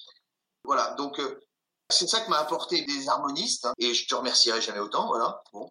Voilà, 0.65 0.95
donc 0.95 1.19
euh, 1.19 1.41
c'est 1.89 2.07
ça 2.07 2.21
que 2.21 2.31
m'a 2.31 2.39
apporté 2.39 2.85
des 2.85 3.09
harmonistes 3.09 3.67
hein, 3.67 3.73
et 3.79 3.95
je 3.95 4.07
te 4.07 4.15
remercierai 4.15 4.61
jamais 4.61 4.79
autant, 4.79 5.07
voilà. 5.07 5.43
Bon. 5.53 5.71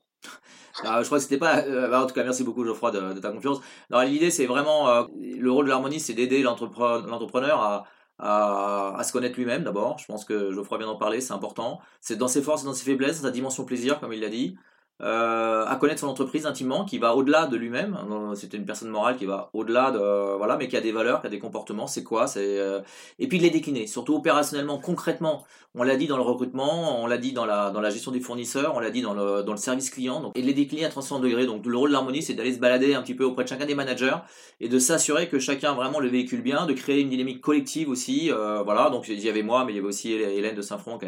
Alors, 0.81 0.99
je 1.01 1.05
crois 1.05 1.19
que 1.19 1.23
c'était 1.23 1.37
pas. 1.37 1.59
Euh, 1.59 1.93
en 1.93 2.07
tout 2.07 2.13
cas, 2.13 2.23
merci 2.23 2.43
beaucoup 2.43 2.65
Geoffroy 2.65 2.91
de, 2.91 3.19
ta 3.19 3.31
confiance. 3.31 3.59
L'idée, 3.91 4.31
c'est 4.31 4.47
vraiment 4.47 5.07
le 5.19 5.51
rôle 5.51 5.65
de 5.65 5.69
l'harmoniste, 5.69 6.07
c'est 6.07 6.13
d'aider 6.13 6.41
l'entrepreneur 6.41 7.61
à, 7.61 7.85
à, 8.17 9.03
se 9.03 9.11
connaître 9.11 9.37
lui-même 9.37 9.63
d'abord. 9.63 9.97
Je 9.99 10.05
pense 10.05 10.25
que 10.25 10.51
Geoffroy 10.51 10.79
vient 10.79 10.87
d'en 10.87 10.97
parler, 10.97 11.21
c'est 11.21 11.33
important. 11.33 11.79
C'est 12.01 12.15
dans 12.15 12.27
ses 12.27 12.41
forces 12.41 12.63
dans 12.63 12.73
ses 12.73 12.83
faiblesses, 12.85 13.21
dans 13.21 13.27
sa 13.27 13.31
dimension 13.31 13.63
plaisir, 13.63 13.99
comme 13.99 14.13
il 14.13 14.21
l'a 14.21 14.29
dit. 14.29 14.57
Euh, 15.01 15.65
à 15.65 15.77
connaître 15.77 16.01
son 16.01 16.07
entreprise 16.07 16.45
intimement, 16.45 16.83
qui 16.83 16.97
va 16.97 17.15
au-delà 17.15 17.47
de 17.47 17.55
lui-même. 17.55 17.97
C'était 18.35 18.57
une 18.57 18.65
personne 18.65 18.89
morale 18.89 19.15
qui 19.15 19.25
va 19.25 19.49
au-delà 19.53 19.91
de 19.91 20.35
voilà, 20.37 20.57
mais 20.57 20.67
qui 20.67 20.75
a 20.75 20.81
des 20.81 20.91
valeurs, 20.91 21.21
qui 21.21 21.27
a 21.27 21.29
des 21.29 21.39
comportements. 21.39 21.87
C'est 21.87 22.03
quoi 22.03 22.27
C'est 22.27 22.59
euh, 22.59 22.81
et 23.17 23.27
puis 23.29 23.37
de 23.37 23.43
les 23.43 23.49
décliner, 23.49 23.87
surtout 23.87 24.15
opérationnellement, 24.15 24.77
concrètement. 24.77 25.45
On 25.75 25.83
l'a 25.83 25.95
dit 25.95 26.07
dans 26.07 26.17
le 26.17 26.23
recrutement, 26.23 27.01
on 27.01 27.07
l'a 27.07 27.17
dit 27.17 27.31
dans 27.31 27.45
la 27.45 27.69
dans 27.69 27.79
la 27.79 27.91
gestion 27.91 28.11
des 28.11 28.19
fournisseurs, 28.19 28.73
on 28.75 28.79
l'a 28.79 28.89
dit 28.89 29.01
dans 29.01 29.13
le 29.13 29.43
dans 29.43 29.53
le 29.53 29.57
service 29.57 29.89
client. 29.89 30.19
Donc 30.19 30.37
et 30.37 30.41
de 30.41 30.47
les 30.47 30.53
décliner 30.53 30.83
à 30.83 30.89
360 30.89 31.21
degrés. 31.23 31.45
Donc 31.45 31.65
le 31.65 31.77
rôle 31.77 31.89
de 31.89 31.93
l'harmonie, 31.93 32.21
c'est 32.21 32.33
d'aller 32.33 32.53
se 32.53 32.59
balader 32.59 32.93
un 32.95 33.01
petit 33.01 33.13
peu 33.13 33.23
auprès 33.23 33.45
de 33.45 33.49
chacun 33.49 33.65
des 33.65 33.75
managers 33.75 34.17
et 34.59 34.67
de 34.67 34.79
s'assurer 34.79 35.29
que 35.29 35.39
chacun 35.39 35.75
vraiment 35.75 35.99
le 36.01 36.09
véhicule 36.09 36.41
bien, 36.41 36.65
de 36.65 36.73
créer 36.73 36.99
une 37.01 37.09
dynamique 37.09 37.39
collective 37.39 37.87
aussi. 37.89 38.31
Euh, 38.31 38.63
voilà. 38.63 38.89
Donc 38.89 39.07
il 39.07 39.19
y 39.19 39.29
avait 39.29 39.43
moi, 39.43 39.63
mais 39.63 39.71
il 39.71 39.75
y 39.75 39.79
avait 39.79 39.87
aussi 39.87 40.11
Hélène 40.11 40.55
de 40.55 40.61
Saint-Front 40.61 40.97
qui, 40.97 41.05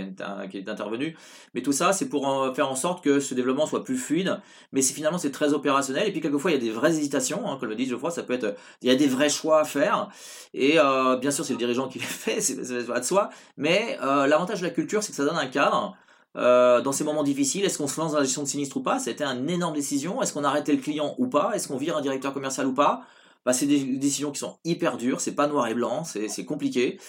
qui 0.50 0.58
est 0.60 0.70
intervenue. 0.70 1.18
Mais 1.56 1.62
tout 1.62 1.74
ça, 1.74 1.92
c'est 1.92 2.08
pour 2.08 2.56
faire 2.56 2.70
en 2.70 2.76
sorte 2.76 3.04
que 3.04 3.20
ce 3.20 3.34
développement 3.34 3.66
soit 3.66 3.81
plus 3.84 3.98
fluide 3.98 4.40
mais 4.72 4.82
finalement 4.82 5.18
c'est 5.18 5.32
très 5.32 5.54
opérationnel. 5.54 6.08
Et 6.08 6.12
puis 6.12 6.22
quelquefois 6.22 6.52
il 6.52 6.56
y 6.56 6.58
a 6.58 6.62
des 6.62 6.72
vraies 6.72 6.92
hésitations, 6.92 7.50
hein, 7.50 7.58
comme 7.60 7.70
le 7.70 7.76
dit 7.76 7.86
Geoffroy, 7.86 8.12
ça 8.12 8.24
peut 8.24 8.34
être, 8.34 8.56
il 8.82 8.90
y 8.90 8.92
a 8.92 8.96
des 8.96 9.08
vrais 9.08 9.30
choix 9.30 9.62
à 9.62 9.64
faire. 9.64 10.10
Et 10.54 10.80
euh, 10.80 11.18
bien 11.18 11.32
sûr 11.32 11.46
c'est 11.46 11.54
le 11.54 11.60
dirigeant 11.60 11.88
qui 11.88 12.00
les 12.00 12.06
fait, 12.06 12.42
c'est 12.42 12.88
pas 12.88 13.00
de 13.00 13.06
soi. 13.06 13.30
Mais 13.58 13.98
euh, 14.02 14.28
l'avantage 14.28 14.62
de 14.62 14.66
la 14.66 14.72
culture, 14.72 15.04
c'est 15.04 15.12
que 15.12 15.18
ça 15.18 15.26
donne 15.26 15.38
un 15.38 15.48
cadre. 15.48 15.96
Euh, 16.38 16.80
dans 16.80 16.94
ces 16.94 17.04
moments 17.04 17.24
difficiles, 17.24 17.66
est-ce 17.66 17.78
qu'on 17.78 17.88
se 17.88 18.00
lance 18.00 18.14
dans 18.14 18.20
la 18.20 18.24
gestion 18.24 18.44
de 18.44 18.48
sinistre 18.48 18.78
ou 18.78 18.82
pas? 18.82 19.00
C'était 19.00 19.26
une 19.26 19.50
énorme 19.50 19.76
décision. 19.76 20.22
Est-ce 20.22 20.32
qu'on 20.32 20.46
arrêtait 20.46 20.72
le 20.72 20.82
client 20.82 21.14
ou 21.18 21.28
pas? 21.28 21.52
Est-ce 21.54 21.68
qu'on 21.68 21.76
vire 21.76 21.98
un 21.98 22.02
directeur 22.02 22.34
commercial 22.34 22.68
ou 22.68 22.74
pas? 22.74 23.02
Bah, 23.46 23.52
C'est 23.52 23.66
des 23.66 23.84
décisions 23.84 24.32
qui 24.32 24.40
sont 24.40 24.58
hyper 24.64 24.96
dures, 24.96 25.20
c'est 25.20 25.36
pas 25.36 25.48
noir 25.48 25.68
et 25.68 25.74
blanc, 25.74 26.04
c'est 26.06 26.46
compliqué. 26.46 27.00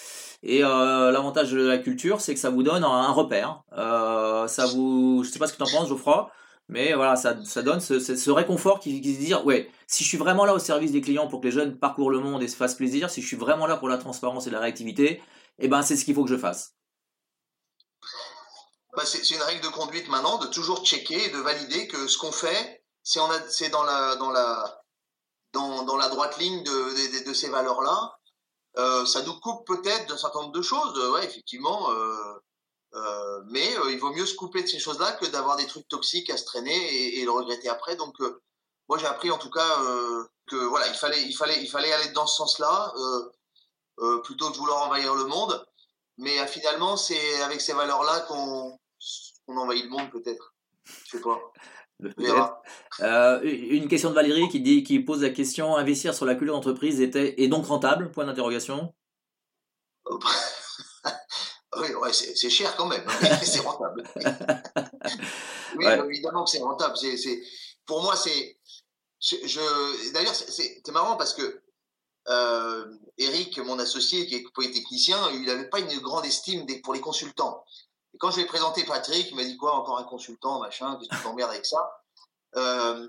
Et 0.43 0.61
l'avantage 0.61 1.53
de 1.53 1.63
la 1.63 1.79
culture, 1.79 2.21
c'est 2.21 2.35
que 2.35 2.41
ça 2.41 2.51
vous 2.51 2.65
donne 2.65 2.83
un, 2.83 3.13
repère. 3.13 3.63
Euh, 3.79 4.49
ça 4.49 4.67
vous, 4.67 5.23
je 5.25 5.31
sais 5.31 5.39
pas 5.39 5.47
ce 5.47 5.53
que 5.53 5.59
tu 5.59 5.63
en 5.63 5.79
penses, 5.79 5.89
Geoffroy, 5.89 6.31
mais 6.73 6.95
voilà, 6.95 7.17
ça, 7.17 7.35
donne 7.35 7.81
ce, 7.81 8.31
réconfort 8.31 8.81
qui, 8.81 8.97
se 8.97 9.19
dit, 9.19 9.35
ouais, 9.45 9.71
si 9.87 10.03
je 10.05 10.09
suis 10.09 10.19
vraiment 10.19 10.45
là 10.45 10.55
au 10.55 10.59
service 10.59 10.91
des 10.93 11.03
clients 11.03 11.29
pour 11.29 11.41
que 11.41 11.47
les 11.47 11.53
jeunes 11.53 11.79
parcourent 11.79 12.11
le 12.11 12.19
monde 12.19 12.43
et 12.43 12.49
se 12.49 12.57
fassent 12.57 12.75
plaisir, 12.75 13.11
si 13.11 13.21
je 13.21 13.27
suis 13.27 13.37
vraiment 13.37 13.67
là 13.67 13.77
pour 13.77 13.89
la 13.89 13.99
transparence 13.99 14.47
et 14.47 14.51
la 14.51 14.59
réactivité, 14.59 15.23
eh 15.59 15.69
ben 15.69 15.83
c'est 15.83 15.97
ce 15.97 16.05
qu'il 16.05 16.15
faut 16.15 16.25
que 16.25 16.31
je 16.31 16.39
fasse. 16.39 16.75
Bah, 18.97 19.05
c'est 19.05 19.31
une 19.31 19.43
règle 19.43 19.63
de 19.63 19.69
conduite 19.69 20.09
maintenant 20.09 20.39
de 20.39 20.47
toujours 20.47 20.85
checker 20.85 21.27
et 21.27 21.31
de 21.31 21.39
valider 21.39 21.87
que 21.89 22.09
ce 22.09 22.17
qu'on 22.19 22.33
fait, 22.33 22.83
c'est 23.03 23.21
dans 23.71 23.85
la, 23.85 24.17
dans, 24.17 24.31
la, 24.31 26.09
droite 26.09 26.39
ligne 26.39 26.63
de 26.65 27.33
ces 27.35 27.51
valeurs-là. 27.51 28.19
Euh, 28.79 29.05
ça 29.05 29.23
nous 29.23 29.39
coupe 29.41 29.67
peut-être 29.67 30.09
d'un 30.09 30.17
certain 30.17 30.41
nombre 30.41 30.53
de 30.53 30.63
choses. 30.63 30.99
Ouais, 31.13 31.25
effectivement, 31.25 31.91
euh, 31.91 32.43
euh, 32.95 33.41
mais 33.49 33.77
euh, 33.79 33.91
il 33.93 33.99
vaut 33.99 34.13
mieux 34.13 34.27
se 34.27 34.35
couper 34.35 34.63
de 34.63 34.69
ces 34.69 34.79
choses-là 34.79 35.13
que 35.13 35.27
d'avoir 35.27 35.57
des 35.57 35.67
trucs 35.67 35.89
toxiques 35.89 36.31
à 36.31 36.37
se 36.37 36.45
traîner 36.45 36.75
et, 36.75 37.21
et 37.21 37.25
le 37.25 37.31
regretter 37.31 37.69
après. 37.69 37.97
Donc, 37.97 38.21
euh, 38.21 38.41
moi, 38.89 38.99
j'ai 38.99 39.07
appris 39.07 39.31
en 39.31 39.39
tout 39.39 39.51
cas 39.51 39.69
que 40.47 40.57
voilà, 40.57 40.89
il 40.89 40.95
fallait, 40.95 41.23
il 41.23 41.35
fallait, 41.35 41.63
il 41.63 41.69
fallait 41.69 41.93
aller 41.93 42.11
dans 42.11 42.27
ce 42.27 42.37
sens-là 42.37 42.93
plutôt 44.25 44.49
que 44.49 44.53
de 44.53 44.59
vouloir 44.59 44.87
envahir 44.87 45.15
le 45.15 45.25
monde. 45.25 45.65
Mais 46.19 46.47
finalement, 46.47 46.97
c'est 46.97 47.41
avec 47.43 47.61
ces 47.61 47.73
valeurs-là 47.73 48.21
qu'on 48.29 48.79
on 49.47 49.57
envahit 49.57 49.85
le 49.85 49.91
monde 49.91 50.11
peut-être. 50.11 50.55
Je 50.85 51.17
sais 51.17 51.21
pas. 51.21 51.41
Euh, 53.01 53.41
une 53.43 53.89
question 53.89 54.11
de 54.11 54.15
Valérie 54.15 54.49
qui 54.49 54.61
dit, 54.61 54.83
qui 54.83 54.99
pose 55.01 55.23
la 55.23 55.31
question 55.31 55.77
investir 55.77 56.15
sur 56.15 56.27
la 56.27 56.35
culture 56.35 56.55
d'entreprise 56.55 57.01
était 57.01 57.41
est 57.41 57.49
donc 57.49 57.67
rentable? 57.67 58.11
Point 58.11 58.27
d'interrogation. 58.27 58.93
Oui, 61.83 61.93
ouais, 61.95 62.13
c'est 62.13 62.51
cher 62.51 62.77
quand 62.77 62.87
même, 62.87 63.05
mais 63.23 63.45
c'est 63.45 63.59
rentable. 63.59 64.05
oui, 65.77 65.85
évidemment 66.11 66.45
que 66.45 66.51
c'est 66.51 66.63
rentable. 66.63 66.97
C'est, 66.97 67.43
pour 67.87 68.03
moi, 68.03 68.15
c'est. 68.15 68.57
Je, 69.21 70.13
D'ailleurs, 70.13 70.35
c'est 70.35 70.89
marrant 70.93 71.17
parce 71.17 71.35
que 71.35 71.61
euh, 72.29 72.87
Eric, 73.19 73.59
mon 73.59 73.81
associé, 73.81 74.27
qui 74.27 74.37
est 74.37 74.45
polytechnicien, 74.55 75.31
il 75.33 75.43
n'avait 75.43 75.69
pas 75.69 75.81
une 75.81 75.99
grande 75.99 76.25
estime 76.25 76.67
pour 76.83 76.95
les 76.95 77.01
consultants. 77.01 77.65
Et 78.15 78.19
quand 78.19 78.31
je 78.31 78.37
lui 78.37 78.45
ai 78.45 78.47
présenté 78.47 78.85
Patrick, 78.85 79.29
il 79.31 79.37
m'a 79.37 79.45
dit 79.45 79.57
quoi, 79.57 79.75
encore 79.75 79.99
un 79.99 80.05
consultant, 80.05 80.61
machin, 80.61 80.97
qu'est-ce 80.97 81.09
que 81.09 81.17
tu 81.17 81.23
t'emmerdes 81.23 81.51
avec 81.51 81.67
ça? 81.67 82.01
Euh, 82.57 83.09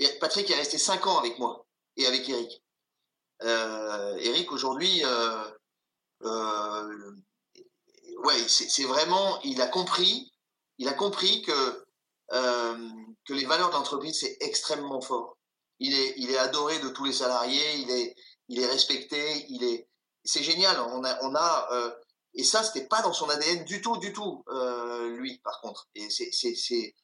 et 0.00 0.08
Patrick 0.18 0.50
est 0.50 0.56
resté 0.56 0.78
5 0.78 1.06
ans 1.06 1.18
avec 1.18 1.38
moi 1.38 1.64
et 1.96 2.06
avec 2.06 2.28
Eric. 2.28 2.64
Euh, 3.42 4.16
Eric, 4.16 4.50
aujourd'hui, 4.50 5.02
euh, 5.04 5.44
ouais, 8.24 8.48
c'est 8.48 8.84
vraiment, 8.84 9.40
il 9.42 9.60
a 9.60 9.66
compris, 9.66 10.32
il 10.78 10.88
a 10.88 10.92
compris 10.94 11.42
que 11.42 11.86
euh, 12.32 12.88
que 13.24 13.34
les 13.34 13.44
valeurs 13.44 13.68
de 13.68 13.74
l'entreprise 13.74 14.18
c'est 14.20 14.36
extrêmement 14.40 15.00
fort. 15.00 15.36
Il 15.78 15.94
est, 15.94 16.14
il 16.16 16.30
est 16.30 16.38
adoré 16.38 16.78
de 16.80 16.88
tous 16.88 17.04
les 17.04 17.12
salariés, 17.12 17.76
il 17.76 17.90
est, 17.90 18.16
il 18.48 18.60
est 18.60 18.66
respecté, 18.66 19.46
il 19.48 19.62
est, 19.64 19.88
c'est 20.24 20.42
génial. 20.42 20.78
On 20.80 21.04
a, 21.04 21.18
on 21.22 21.34
a, 21.34 21.68
euh, 21.72 21.90
et 22.34 22.44
ça 22.44 22.62
c'était 22.62 22.86
pas 22.86 23.02
dans 23.02 23.12
son 23.12 23.28
ADN 23.28 23.64
du 23.64 23.80
tout, 23.80 23.96
du 23.98 24.12
tout, 24.12 24.44
euh, 24.48 25.08
lui 25.16 25.38
par 25.44 25.60
contre. 25.60 25.88
Et 25.94 26.08
c'est, 26.10 26.30
c'est, 26.32 26.94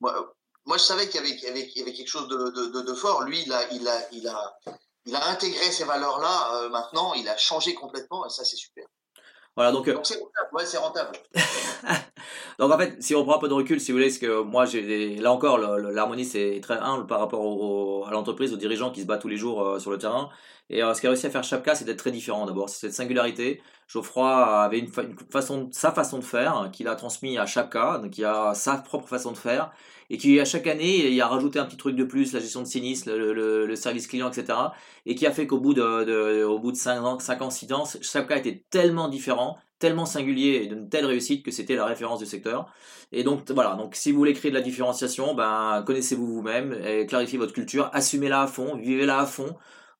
moi, 0.00 0.34
moi 0.64 0.76
je 0.76 0.82
savais 0.82 1.08
qu'il 1.08 1.24
y 1.24 1.36
qu'il 1.36 1.48
y 1.48 1.82
avait, 1.82 1.92
quelque 1.92 2.08
chose 2.08 2.28
de, 2.28 2.36
de, 2.50 2.82
de, 2.82 2.94
fort. 2.94 3.22
Lui, 3.22 3.42
il 3.42 3.52
a, 3.52 3.72
il 3.72 3.86
a, 3.88 4.12
il 4.12 4.28
a, 4.28 4.58
il 5.04 5.14
a 5.14 5.28
intégré 5.28 5.70
ces 5.70 5.84
valeurs-là. 5.84 6.56
Euh, 6.56 6.68
maintenant, 6.68 7.14
il 7.14 7.28
a 7.28 7.36
changé 7.36 7.74
complètement, 7.74 8.26
et 8.26 8.30
ça 8.30 8.44
c'est 8.44 8.56
super. 8.56 8.86
Voilà, 9.56 9.72
donc. 9.72 9.88
donc 9.88 10.04
c'est 10.04 10.14
rentable, 10.18 10.48
ouais, 10.52 10.66
c'est 10.66 10.76
rentable. 10.76 11.12
donc 12.58 12.72
en 12.72 12.78
fait, 12.78 13.02
si 13.02 13.14
on 13.14 13.24
prend 13.24 13.36
un 13.36 13.38
peu 13.38 13.48
de 13.48 13.54
recul, 13.54 13.80
si 13.80 13.90
vous 13.90 13.98
voulez, 13.98 14.10
ce 14.10 14.18
que 14.18 14.42
moi, 14.42 14.66
j'ai 14.66 15.16
là 15.16 15.32
encore, 15.32 15.56
l'harmonie 15.58 16.26
c'est 16.26 16.60
très 16.62 16.78
humble 16.78 17.06
par 17.06 17.20
rapport 17.20 17.40
au, 17.40 18.04
à 18.04 18.10
l'entreprise, 18.10 18.52
aux 18.52 18.58
dirigeants 18.58 18.90
qui 18.90 19.00
se 19.00 19.06
battent 19.06 19.22
tous 19.22 19.28
les 19.28 19.38
jours 19.38 19.62
euh, 19.62 19.78
sur 19.78 19.90
le 19.90 19.98
terrain. 19.98 20.28
Et 20.68 20.82
euh, 20.82 20.94
ce 20.94 21.00
qu'a 21.00 21.08
réussi 21.08 21.26
à 21.26 21.30
faire 21.30 21.44
Chapka, 21.44 21.74
c'est 21.74 21.84
d'être 21.84 21.98
très 21.98 22.10
différent 22.10 22.46
d'abord. 22.46 22.68
C'est 22.68 22.86
cette 22.86 22.94
singularité. 22.94 23.62
Geoffroy 23.86 24.28
avait 24.28 24.80
une, 24.80 24.88
façon, 25.30 25.68
sa 25.72 25.92
façon 25.92 26.18
de 26.18 26.24
faire 26.24 26.70
qu'il 26.72 26.88
a 26.88 26.96
transmis 26.96 27.38
à 27.38 27.46
Chapka, 27.46 27.98
donc 28.02 28.18
il 28.18 28.24
a 28.24 28.52
sa 28.54 28.76
propre 28.78 29.08
façon 29.08 29.30
de 29.30 29.36
faire 29.36 29.70
et 30.10 30.18
qui 30.18 30.38
à 30.40 30.44
chaque 30.44 30.66
année 30.66 31.08
il 31.08 31.20
a 31.20 31.28
rajouté 31.28 31.58
un 31.58 31.64
petit 31.64 31.76
truc 31.76 31.96
de 31.96 32.04
plus, 32.04 32.32
la 32.32 32.40
gestion 32.40 32.62
de 32.62 32.66
sinistre, 32.66 33.10
le, 33.10 33.76
service 33.76 34.06
client, 34.06 34.28
etc. 34.30 34.58
Et 35.04 35.14
qui 35.14 35.26
a 35.26 35.32
fait 35.32 35.46
qu'au 35.46 35.60
bout 35.60 35.74
de, 35.74 36.44
au 36.44 36.58
bout 36.58 36.72
de 36.72 36.76
5 36.76 37.04
ans, 37.04 37.18
5 37.18 37.42
ans, 37.42 37.50
6 37.50 37.72
ans, 37.72 37.84
cas 38.26 38.36
était 38.36 38.64
tellement 38.70 39.08
différent, 39.08 39.58
tellement 39.78 40.06
singulier 40.06 40.62
et 40.64 40.66
d'une 40.66 40.88
telle 40.88 41.06
réussite 41.06 41.44
que 41.44 41.50
c'était 41.50 41.76
la 41.76 41.84
référence 41.84 42.20
du 42.20 42.26
secteur. 42.26 42.72
Et 43.12 43.22
donc 43.22 43.50
voilà, 43.50 43.74
donc 43.74 43.94
si 43.94 44.10
vous 44.10 44.18
voulez 44.18 44.32
créer 44.32 44.50
de 44.50 44.56
la 44.56 44.62
différenciation, 44.62 45.34
ben 45.34 45.82
connaissez-vous 45.86 46.26
vous-même, 46.26 46.76
clarifiez 47.06 47.38
votre 47.38 47.52
culture, 47.52 47.90
assumez-la 47.92 48.42
à 48.42 48.46
fond, 48.46 48.76
vivez-la 48.76 49.20
à 49.20 49.26
fond. 49.26 49.56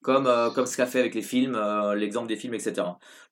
Comme, 0.07 0.29
euh, 0.29 0.51
comme 0.51 0.67
ce 0.67 0.77
qu'a 0.77 0.87
fait 0.87 1.01
avec 1.01 1.17
les 1.17 1.23
films, 1.23 1.57
euh, 1.57 1.97
l'exemple 1.97 2.29
des 2.29 2.37
films, 2.37 2.55
etc. 2.55 2.75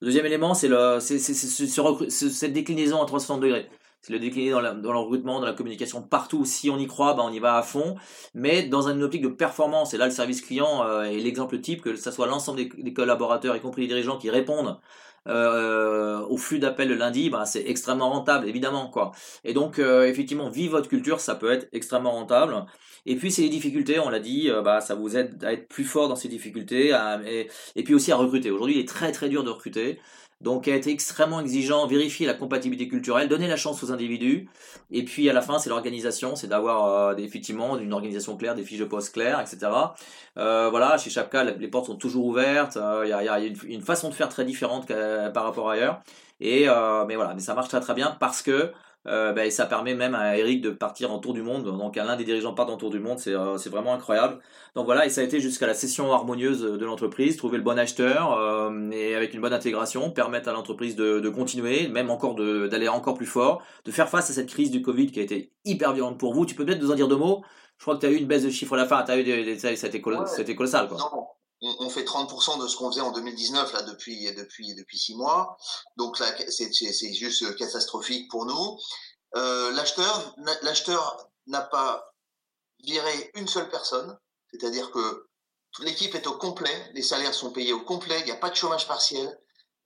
Le 0.00 0.06
deuxième 0.06 0.26
élément, 0.26 0.54
c'est 0.54 0.68
c'est, 0.98 1.18
cette 1.20 2.52
déclinaison 2.52 3.00
à 3.00 3.06
360 3.06 3.40
degrés 3.40 3.68
c'est 4.04 4.12
le 4.12 4.18
décliner 4.18 4.50
dans, 4.50 4.60
dans 4.60 5.40
la 5.40 5.52
communication, 5.54 6.02
partout. 6.02 6.44
Si 6.44 6.68
on 6.68 6.76
y 6.78 6.86
croit, 6.86 7.14
ben 7.14 7.22
on 7.24 7.32
y 7.32 7.38
va 7.38 7.56
à 7.56 7.62
fond, 7.62 7.94
mais 8.34 8.64
dans 8.64 8.86
une 8.88 9.02
optique 9.02 9.22
de 9.22 9.28
performance. 9.28 9.94
Et 9.94 9.96
là, 9.96 10.04
le 10.04 10.10
service 10.10 10.42
client 10.42 10.84
euh, 10.84 11.04
est 11.04 11.16
l'exemple 11.20 11.58
type, 11.58 11.80
que 11.80 11.96
ce 11.96 12.10
soit 12.10 12.26
l'ensemble 12.26 12.58
des, 12.58 12.92
collaborateurs, 12.92 13.56
y 13.56 13.60
compris 13.60 13.82
les 13.82 13.88
dirigeants, 13.88 14.18
qui 14.18 14.28
répondent 14.28 14.78
euh, 15.26 16.20
au 16.20 16.36
flux 16.36 16.58
d'appels 16.58 16.88
le 16.88 16.94
lundi, 16.96 17.30
ben, 17.30 17.44
c'est 17.44 17.64
extrêmement 17.66 18.10
rentable, 18.10 18.48
évidemment. 18.48 18.88
quoi. 18.88 19.12
Et 19.44 19.52
donc, 19.54 19.78
euh, 19.78 20.06
effectivement, 20.06 20.50
vive 20.50 20.72
votre 20.72 20.88
culture, 20.88 21.20
ça 21.20 21.34
peut 21.34 21.50
être 21.50 21.68
extrêmement 21.72 22.12
rentable. 22.12 22.66
Et 23.06 23.16
puis, 23.16 23.30
c'est 23.30 23.42
les 23.42 23.48
difficultés, 23.50 23.98
on 23.98 24.08
l'a 24.08 24.20
dit, 24.20 24.50
bah, 24.64 24.80
ça 24.80 24.94
vous 24.94 25.16
aide 25.16 25.44
à 25.44 25.52
être 25.52 25.68
plus 25.68 25.84
fort 25.84 26.08
dans 26.08 26.16
ces 26.16 26.28
difficultés, 26.28 26.96
et, 27.26 27.48
et 27.76 27.82
puis 27.84 27.94
aussi 27.94 28.12
à 28.12 28.16
recruter. 28.16 28.50
Aujourd'hui, 28.50 28.76
il 28.76 28.80
est 28.80 28.88
très 28.88 29.12
très 29.12 29.28
dur 29.28 29.44
de 29.44 29.50
recruter. 29.50 29.98
Donc, 30.40 30.68
été 30.68 30.90
extrêmement 30.90 31.40
exigeant, 31.40 31.86
vérifier 31.86 32.26
la 32.26 32.34
compatibilité 32.34 32.88
culturelle, 32.88 33.28
donner 33.28 33.48
la 33.48 33.56
chance 33.56 33.82
aux 33.82 33.92
individus. 33.92 34.48
Et 34.90 35.04
puis, 35.04 35.28
à 35.30 35.32
la 35.32 35.40
fin, 35.40 35.58
c'est 35.58 35.70
l'organisation, 35.70 36.36
c'est 36.36 36.48
d'avoir 36.48 36.86
euh, 36.86 37.16
effectivement 37.16 37.78
une 37.78 37.92
organisation 37.92 38.36
claire, 38.36 38.54
des 38.54 38.64
fiches 38.64 38.80
de 38.80 38.84
poste 38.84 39.14
claires, 39.14 39.40
etc. 39.40 39.70
Euh, 40.36 40.68
voilà, 40.70 40.98
chez 40.98 41.10
Chapka, 41.10 41.44
les 41.44 41.68
portes 41.68 41.86
sont 41.86 41.96
toujours 41.96 42.26
ouvertes. 42.26 42.76
Euh, 42.76 43.02
il 43.04 43.08
y, 43.08 43.12
a, 43.12 43.38
une, 43.40 43.82
façon 43.82 44.08
de 44.08 44.14
faire 44.14 44.28
très 44.28 44.44
différente 44.44 44.86
par 45.32 45.44
rapport 45.44 45.70
ailleurs. 45.70 46.02
Et 46.40 46.66
mais 47.06 47.16
voilà, 47.16 47.32
mais 47.34 47.40
ça 47.40 47.54
marche 47.54 47.68
très 47.68 47.80
très 47.80 47.94
bien 47.94 48.16
parce 48.20 48.42
que 48.42 48.72
euh, 49.06 49.32
ben, 49.32 49.50
ça 49.50 49.66
permet 49.66 49.94
même 49.94 50.14
à 50.14 50.36
Eric 50.38 50.62
de 50.62 50.70
partir 50.70 51.12
en 51.12 51.18
tour 51.18 51.34
du 51.34 51.42
monde. 51.42 51.64
Donc 51.64 51.96
l'un 51.96 52.16
des 52.16 52.24
dirigeants 52.24 52.54
part 52.54 52.70
en 52.70 52.76
tour 52.76 52.90
du 52.90 53.00
monde, 53.00 53.18
c'est 53.18 53.34
euh, 53.34 53.56
vraiment 53.70 53.94
incroyable. 53.94 54.38
Donc 54.74 54.86
voilà, 54.86 55.06
et 55.06 55.10
ça 55.10 55.20
a 55.20 55.24
été 55.24 55.40
jusqu'à 55.40 55.66
la 55.66 55.74
session 55.74 56.12
harmonieuse 56.12 56.62
de 56.62 56.84
l'entreprise, 56.84 57.36
trouver 57.36 57.58
le 57.58 57.64
bon 57.64 57.78
acheteur 57.78 58.38
euh, 58.38 58.90
et 58.90 59.14
avec 59.14 59.34
une 59.34 59.40
bonne 59.40 59.52
intégration, 59.52 60.10
permettre 60.10 60.48
à 60.48 60.52
l'entreprise 60.52 60.96
de, 60.96 61.20
de, 61.20 61.28
continuer, 61.28 61.88
même 61.88 62.10
encore 62.10 62.34
d'aller 62.34 62.88
encore 62.88 63.14
plus 63.14 63.26
fort, 63.26 63.62
de 63.84 63.90
faire 63.90 64.08
face 64.08 64.30
à 64.30 64.32
cette 64.32 64.48
crise 64.48 64.70
du 64.70 64.82
Covid 64.82 65.10
qui 65.12 65.20
a 65.20 65.22
été 65.22 65.52
hyper 65.64 65.92
violente 65.92 66.18
pour 66.18 66.34
vous. 66.34 66.46
Tu 66.46 66.54
peux 66.54 66.64
peut-être 66.64 66.80
nous 66.80 66.90
en 66.90 66.94
dire 66.94 67.08
deux 67.08 67.16
mots? 67.16 67.42
Je 67.78 67.84
crois 67.84 67.96
que 67.96 68.00
tu 68.00 68.06
as 68.06 68.10
eu 68.10 68.16
une 68.16 68.26
baisse 68.26 68.44
de 68.44 68.50
chiffre 68.50 68.74
à 68.74 68.76
la 68.76 68.86
fin, 68.86 68.96
as 68.98 69.18
eu 69.18 69.24
des, 69.24 69.58
ça, 69.58 69.68
a 69.68 69.72
été 69.72 70.00
colossal. 70.00 70.88
Quoi. 70.88 71.34
On, 71.80 71.88
fait 71.88 72.04
30% 72.04 72.60
de 72.60 72.68
ce 72.68 72.76
qu'on 72.76 72.90
faisait 72.90 73.00
en 73.00 73.12
2019 73.12 73.72
là 73.72 73.82
depuis 73.82 74.30
depuis 74.34 74.74
depuis 74.74 74.98
six 74.98 75.14
mois. 75.14 75.56
Donc 75.96 76.18
là, 76.18 76.26
c'est 76.48 77.12
juste 77.14 77.56
catastrophique 77.56 78.30
pour 78.30 78.44
nous. 78.44 78.78
Euh, 79.36 79.72
l'acheteur 79.72 80.34
l'acheteur 80.62 81.30
n'a 81.46 81.62
pas 81.62 82.12
viré 82.80 83.30
une 83.34 83.48
seule 83.48 83.68
personne, 83.70 84.16
c'est-à-dire 84.50 84.90
que 84.90 85.26
l'équipe 85.80 86.14
est 86.14 86.26
au 86.26 86.36
complet, 86.36 86.90
les 86.94 87.02
salaires 87.02 87.34
sont 87.34 87.50
payés 87.50 87.72
au 87.72 87.80
complet, 87.80 88.20
il 88.20 88.26
n'y 88.26 88.32
a 88.32 88.36
pas 88.36 88.50
de 88.50 88.56
chômage 88.56 88.86
partiel. 88.86 89.38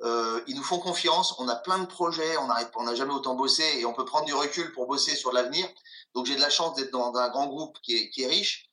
Euh, 0.02 0.40
ils 0.46 0.54
nous 0.54 0.62
font 0.62 0.78
confiance, 0.78 1.34
on 1.38 1.48
a 1.48 1.56
plein 1.56 1.78
de 1.80 1.86
projets, 1.86 2.36
on 2.36 2.46
n'a 2.46 2.70
on 2.76 2.94
jamais 2.94 3.12
autant 3.12 3.34
bossé 3.34 3.64
et 3.78 3.84
on 3.84 3.92
peut 3.92 4.04
prendre 4.04 4.26
du 4.26 4.34
recul 4.34 4.72
pour 4.72 4.86
bosser 4.86 5.16
sur 5.16 5.32
l'avenir. 5.32 5.68
Donc 6.14 6.26
j'ai 6.26 6.36
de 6.36 6.40
la 6.40 6.50
chance 6.50 6.76
d'être 6.76 6.92
dans 6.92 7.14
un 7.16 7.28
grand 7.30 7.46
groupe 7.48 7.76
qui 7.82 7.96
est, 7.96 8.10
qui 8.10 8.22
est 8.22 8.28
riche. 8.28 8.70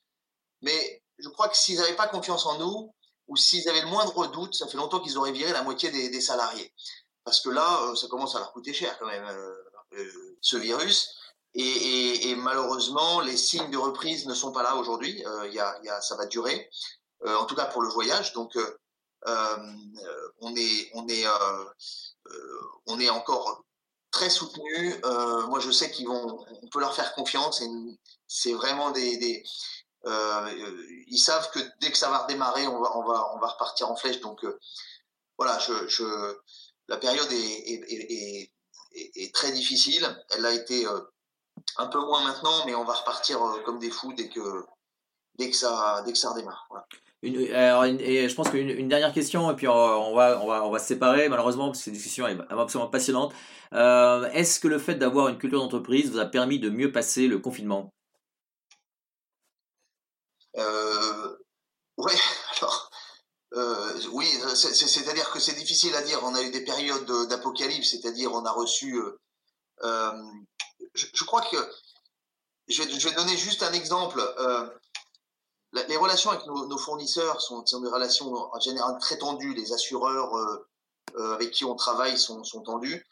Mais 0.61 1.03
je 1.17 1.29
crois 1.29 1.47
que 1.49 1.57
s'ils 1.57 1.77
n'avaient 1.77 1.95
pas 1.95 2.07
confiance 2.07 2.45
en 2.45 2.59
nous, 2.59 2.93
ou 3.27 3.35
s'ils 3.35 3.67
avaient 3.69 3.81
le 3.81 3.87
moindre 3.87 4.27
doute, 4.27 4.55
ça 4.55 4.67
fait 4.67 4.77
longtemps 4.77 4.99
qu'ils 4.99 5.17
auraient 5.17 5.31
viré 5.31 5.51
la 5.51 5.63
moitié 5.63 5.89
des, 5.91 6.09
des 6.09 6.21
salariés. 6.21 6.71
Parce 7.23 7.41
que 7.41 7.49
là, 7.49 7.81
euh, 7.83 7.95
ça 7.95 8.07
commence 8.07 8.35
à 8.35 8.39
leur 8.39 8.53
coûter 8.53 8.73
cher 8.73 8.97
quand 8.99 9.07
même, 9.07 9.25
euh, 9.25 9.55
euh, 9.93 10.37
ce 10.41 10.57
virus. 10.57 11.15
Et, 11.55 11.61
et, 11.63 12.29
et, 12.29 12.35
malheureusement, 12.35 13.21
les 13.21 13.37
signes 13.37 13.71
de 13.71 13.77
reprise 13.77 14.27
ne 14.27 14.33
sont 14.33 14.51
pas 14.51 14.61
là 14.61 14.75
aujourd'hui. 14.75 15.25
Euh, 15.25 15.47
y 15.49 15.59
a, 15.59 15.79
y 15.83 15.89
a, 15.89 16.01
ça 16.01 16.15
va 16.15 16.25
durer, 16.25 16.69
euh, 17.25 17.35
en 17.37 17.45
tout 17.45 17.55
cas 17.55 17.65
pour 17.65 17.81
le 17.81 17.89
voyage. 17.89 18.33
Donc, 18.33 18.57
on 19.25 20.55
est, 20.55 20.91
on 20.93 21.07
est, 21.07 21.25
on 22.85 22.99
est 22.99 23.09
encore 23.09 23.63
très 24.11 24.29
soutenu. 24.29 25.01
moi, 25.47 25.59
je 25.59 25.71
sais 25.71 25.89
qu'ils 25.89 26.07
vont, 26.07 26.45
on 26.61 26.67
peut 26.67 26.79
leur 26.79 26.93
faire 26.93 27.15
confiance. 27.15 27.63
C'est 28.27 28.53
vraiment 28.53 28.91
des, 28.91 29.17
des 29.17 29.41
euh, 29.41 29.84
ils 30.05 31.17
savent 31.17 31.49
que 31.51 31.59
dès 31.81 31.91
que 31.91 31.97
ça 31.97 32.09
va 32.09 32.19
redémarrer, 32.19 32.67
on 32.67 32.81
va, 32.81 33.49
repartir 33.51 33.89
en 33.89 33.95
flèche. 33.95 34.19
Donc 34.21 34.43
euh, 34.43 34.59
voilà, 35.37 35.57
la 36.87 36.97
période 36.97 37.27
est, 37.31 38.51
très 39.33 39.51
difficile. 39.51 40.05
Elle 40.31 40.45
a 40.45 40.53
été 40.53 40.85
euh, 40.85 40.99
un 41.77 41.87
peu 41.87 41.99
moins 41.99 42.23
maintenant, 42.23 42.65
mais 42.65 42.75
on 42.75 42.83
va 42.83 42.93
repartir 42.93 43.39
comme 43.65 43.79
des 43.79 43.91
fous 43.91 44.13
dès 44.13 44.29
que, 44.29 45.55
ça, 45.55 46.03
redémarre. 46.03 46.67
Alors, 47.53 47.85
et 47.85 48.29
je 48.29 48.35
pense 48.35 48.49
qu'une 48.49 48.69
une 48.69 48.87
dernière 48.87 49.11
question, 49.11 49.49
et 49.49 49.55
puis 49.55 49.67
on, 49.67 50.15
va, 50.15 50.79
se 50.79 50.85
séparer, 50.85 51.27
malheureusement, 51.27 51.67
parce 51.67 51.79
que 51.79 51.85
cette 51.85 51.93
discussion 51.93 52.27
est 52.27 52.37
absolument 52.49 52.89
passionnante. 52.89 53.33
Euh, 53.73 54.29
Est-ce 54.31 54.59
que 54.59 54.67
le 54.67 54.77
fait 54.77 54.95
d'avoir 54.95 55.29
une 55.29 55.37
culture 55.37 55.59
d'entreprise 55.59 56.11
vous 56.11 56.19
a 56.19 56.25
permis 56.25 56.59
de 56.59 56.69
mieux 56.69 56.91
passer 56.91 57.27
le 57.27 57.39
confinement? 57.39 57.91
Euh, 60.57 61.37
oui, 61.97 62.13
alors, 62.57 62.89
euh, 63.53 64.01
oui, 64.11 64.27
c'est-à-dire 64.53 65.29
que 65.31 65.39
c'est 65.39 65.53
difficile 65.53 65.95
à 65.95 66.01
dire. 66.01 66.19
On 66.23 66.35
a 66.35 66.41
eu 66.41 66.51
des 66.51 66.63
périodes 66.63 67.09
d'apocalypse, 67.29 67.91
c'est-à-dire 67.91 68.33
on 68.33 68.45
a 68.45 68.51
reçu. 68.51 68.97
Euh, 68.97 69.17
euh 69.83 70.11
je, 70.93 71.07
je, 71.13 71.23
crois 71.23 71.41
que 71.41 71.57
je 72.67 72.81
vais, 72.81 72.99
je 72.99 73.07
vais, 73.07 73.15
donner 73.15 73.37
juste 73.37 73.63
un 73.63 73.73
exemple. 73.73 74.19
Euh, 74.39 74.67
les 75.89 75.97
relations 75.97 76.31
avec 76.31 76.45
nos, 76.45 76.77
fournisseurs 76.77 77.41
sont, 77.41 77.65
sont, 77.65 77.81
des 77.81 77.89
relations 77.89 78.33
en 78.33 78.59
général 78.59 78.97
très 78.99 79.17
tendues. 79.17 79.53
Les 79.53 79.73
assureurs 79.73 80.35
euh, 80.35 81.33
avec 81.33 81.51
qui 81.51 81.65
on 81.65 81.75
travaille 81.75 82.17
sont, 82.17 82.43
sont 82.43 82.61
tendus. 82.61 83.05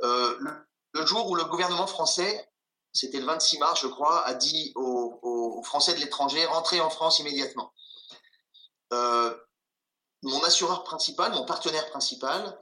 Le, 0.00 0.38
le, 0.92 1.06
jour 1.06 1.28
où 1.30 1.34
le 1.34 1.44
gouvernement 1.44 1.86
français 1.86 2.49
c'était 2.92 3.20
le 3.20 3.26
26 3.26 3.58
mars, 3.58 3.80
je 3.80 3.86
crois, 3.86 4.24
a 4.26 4.34
dit 4.34 4.72
aux, 4.74 5.62
Français 5.62 5.94
de 5.94 6.00
l'étranger 6.00 6.44
rentrez 6.46 6.80
en 6.80 6.88
France 6.88 7.18
immédiatement. 7.18 7.72
Euh, 8.92 9.36
mon 10.22 10.42
assureur 10.42 10.84
principal, 10.84 11.32
mon 11.32 11.44
partenaire 11.44 11.88
principal, 11.90 12.58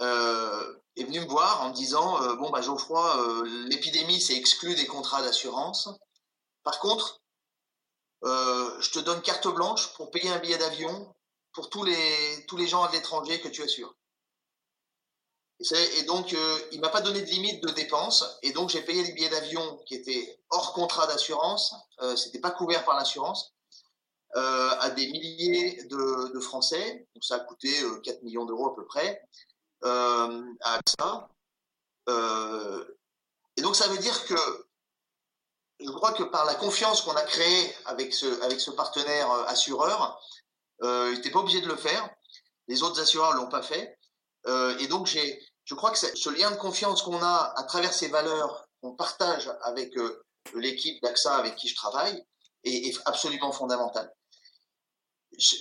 euh, 0.00 0.74
est 0.96 1.04
venu 1.04 1.20
me 1.20 1.26
voir 1.26 1.62
en 1.62 1.68
me 1.68 1.74
disant 1.74 2.20
euh, 2.22 2.34
bon 2.36 2.50
bah 2.50 2.62
Geoffroy, 2.62 3.44
l'épidémie 3.68 4.20
s'est 4.20 4.34
exclue 4.34 4.74
des 4.74 4.86
contrats 4.86 5.22
d'assurance. 5.22 5.90
Par 6.64 6.78
contre, 6.80 7.20
je 8.22 8.90
te 8.90 8.98
donne 8.98 9.20
carte 9.20 9.48
blanche 9.48 9.92
pour 9.94 10.10
payer 10.10 10.30
un 10.30 10.38
billet 10.38 10.58
d'avion 10.58 11.14
pour 11.52 11.68
tous 11.68 11.84
les 11.84 12.46
tous 12.48 12.56
les 12.56 12.66
gens 12.66 12.86
de 12.86 12.92
l'étranger 12.92 13.40
que 13.40 13.48
tu 13.48 13.62
assures. 13.62 13.94
Et 15.70 16.02
donc, 16.04 16.32
euh, 16.32 16.58
il 16.72 16.80
m'a 16.80 16.88
pas 16.88 17.00
donné 17.00 17.20
de 17.20 17.26
limite 17.26 17.62
de 17.62 17.70
dépenses, 17.70 18.24
et 18.42 18.52
donc 18.52 18.70
j'ai 18.70 18.82
payé 18.82 19.02
les 19.04 19.12
billets 19.12 19.28
d'avion 19.28 19.78
qui 19.86 19.94
étaient 19.94 20.40
hors 20.50 20.72
contrat 20.72 21.06
d'assurance, 21.06 21.74
euh, 22.00 22.16
c'était 22.16 22.40
pas 22.40 22.50
couvert 22.50 22.84
par 22.84 22.96
l'assurance, 22.96 23.54
euh, 24.34 24.70
à 24.80 24.88
des 24.90 25.08
milliers 25.08 25.84
de, 25.84 26.40
Français. 26.40 27.06
Donc 27.14 27.22
ça 27.22 27.36
a 27.36 27.40
coûté 27.40 27.70
4 28.02 28.16
euh, 28.16 28.20
millions 28.22 28.44
d'euros 28.46 28.72
à 28.72 28.74
peu 28.74 28.84
près 28.86 29.22
euh, 29.84 30.42
à 30.62 30.74
AXA. 30.74 31.28
Euh, 32.08 32.84
et 33.56 33.62
donc 33.62 33.76
ça 33.76 33.88
veut 33.88 33.98
dire 33.98 34.24
que 34.24 34.66
je 35.80 35.90
crois 35.90 36.12
que 36.12 36.22
par 36.22 36.46
la 36.46 36.54
confiance 36.54 37.02
qu'on 37.02 37.14
a 37.14 37.22
créée 37.22 37.74
avec 37.84 38.14
ce, 38.14 38.40
avec 38.42 38.60
ce 38.60 38.70
partenaire 38.70 39.30
assureur, 39.48 40.20
il 40.82 41.12
n'était 41.14 41.30
pas 41.30 41.40
obligé 41.40 41.60
de 41.60 41.68
le 41.68 41.76
faire. 41.76 42.08
Les 42.68 42.82
autres 42.82 43.00
assureurs 43.00 43.34
l'ont 43.34 43.48
pas 43.48 43.62
fait. 43.62 43.98
Et 44.80 44.86
donc, 44.88 45.06
j'ai, 45.06 45.40
je 45.64 45.74
crois 45.74 45.90
que 45.90 45.98
ce 45.98 46.30
lien 46.30 46.50
de 46.50 46.56
confiance 46.56 47.02
qu'on 47.02 47.22
a 47.22 47.52
à 47.56 47.62
travers 47.64 47.92
ces 47.92 48.08
valeurs 48.08 48.66
qu'on 48.80 48.94
partage 48.94 49.50
avec 49.62 49.96
euh, 49.96 50.24
l'équipe 50.54 51.00
d'AXA 51.02 51.36
avec 51.36 51.56
qui 51.56 51.68
je 51.68 51.76
travaille 51.76 52.24
est, 52.64 52.96
absolument 53.06 53.52
fondamental. 53.52 54.12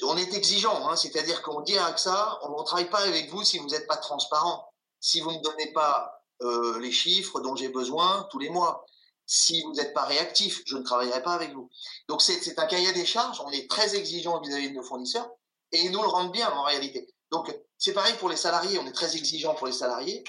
On 0.04 0.18
est 0.18 0.34
exigeant, 0.34 0.88
hein, 0.89 0.95
c'est-à-dire 0.95 1.41
qu'on 1.41 1.62
dit 1.62 1.78
à 1.78 1.86
AXA, 1.86 2.39
on 2.43 2.60
ne 2.60 2.66
travaille 2.66 2.89
pas 2.89 2.99
avec 2.99 3.30
vous 3.30 3.43
si 3.43 3.58
vous 3.58 3.68
n'êtes 3.68 3.88
pas 3.88 3.97
transparent, 3.97 4.68
si 4.99 5.22
vous 5.22 5.32
ne 5.32 5.38
me 5.38 5.41
donnez 5.41 5.72
pas 5.72 6.24
euh, 6.41 6.80
les 6.80 6.91
chiffres 6.91 7.39
dont 7.39 7.56
j'ai 7.56 7.70
besoin 7.70 8.28
tous 8.32 8.39
les 8.39 8.49
mois, 8.49 8.86
si 9.26 9.62
vous 9.64 9.74
n'êtes 9.74 9.93
pas 9.93 10.04
réactif, 10.04 10.62
je 10.66 10.78
ne 10.78 10.84
travaillerai 10.84 11.24
pas 11.24 11.34
avec 11.34 11.54
vous. 11.54 11.70
Donc 12.10 12.22
c'est 12.22 12.60
un 12.60 12.66
cahier 12.66 12.91
des 12.91 13.06
charges, 13.06 13.39
on 13.41 13.52
est 13.52 13.70
très 13.70 13.95
exigeant 13.95 14.41
vis-à-vis 14.41 14.68
-vis 14.68 14.72
de 14.72 14.76
nos 14.76 14.84
fournisseurs 14.84 15.30
et 15.72 15.80
ils 15.80 15.91
nous 15.91 16.02
le 16.02 16.08
rendent 16.08 16.34
bien 16.34 16.52
en 16.52 16.64
réalité. 16.64 17.08
Donc 17.32 17.56
c'est 17.82 17.93
pareil 17.93 18.13
pour 18.19 18.29
les 18.29 18.36
salariés, 18.36 18.77
on 18.77 18.86
est 18.86 18.91
très 18.91 19.17
exigeant 19.17 19.55
pour 19.55 19.65
les 19.65 19.73
salariés. 19.73 20.23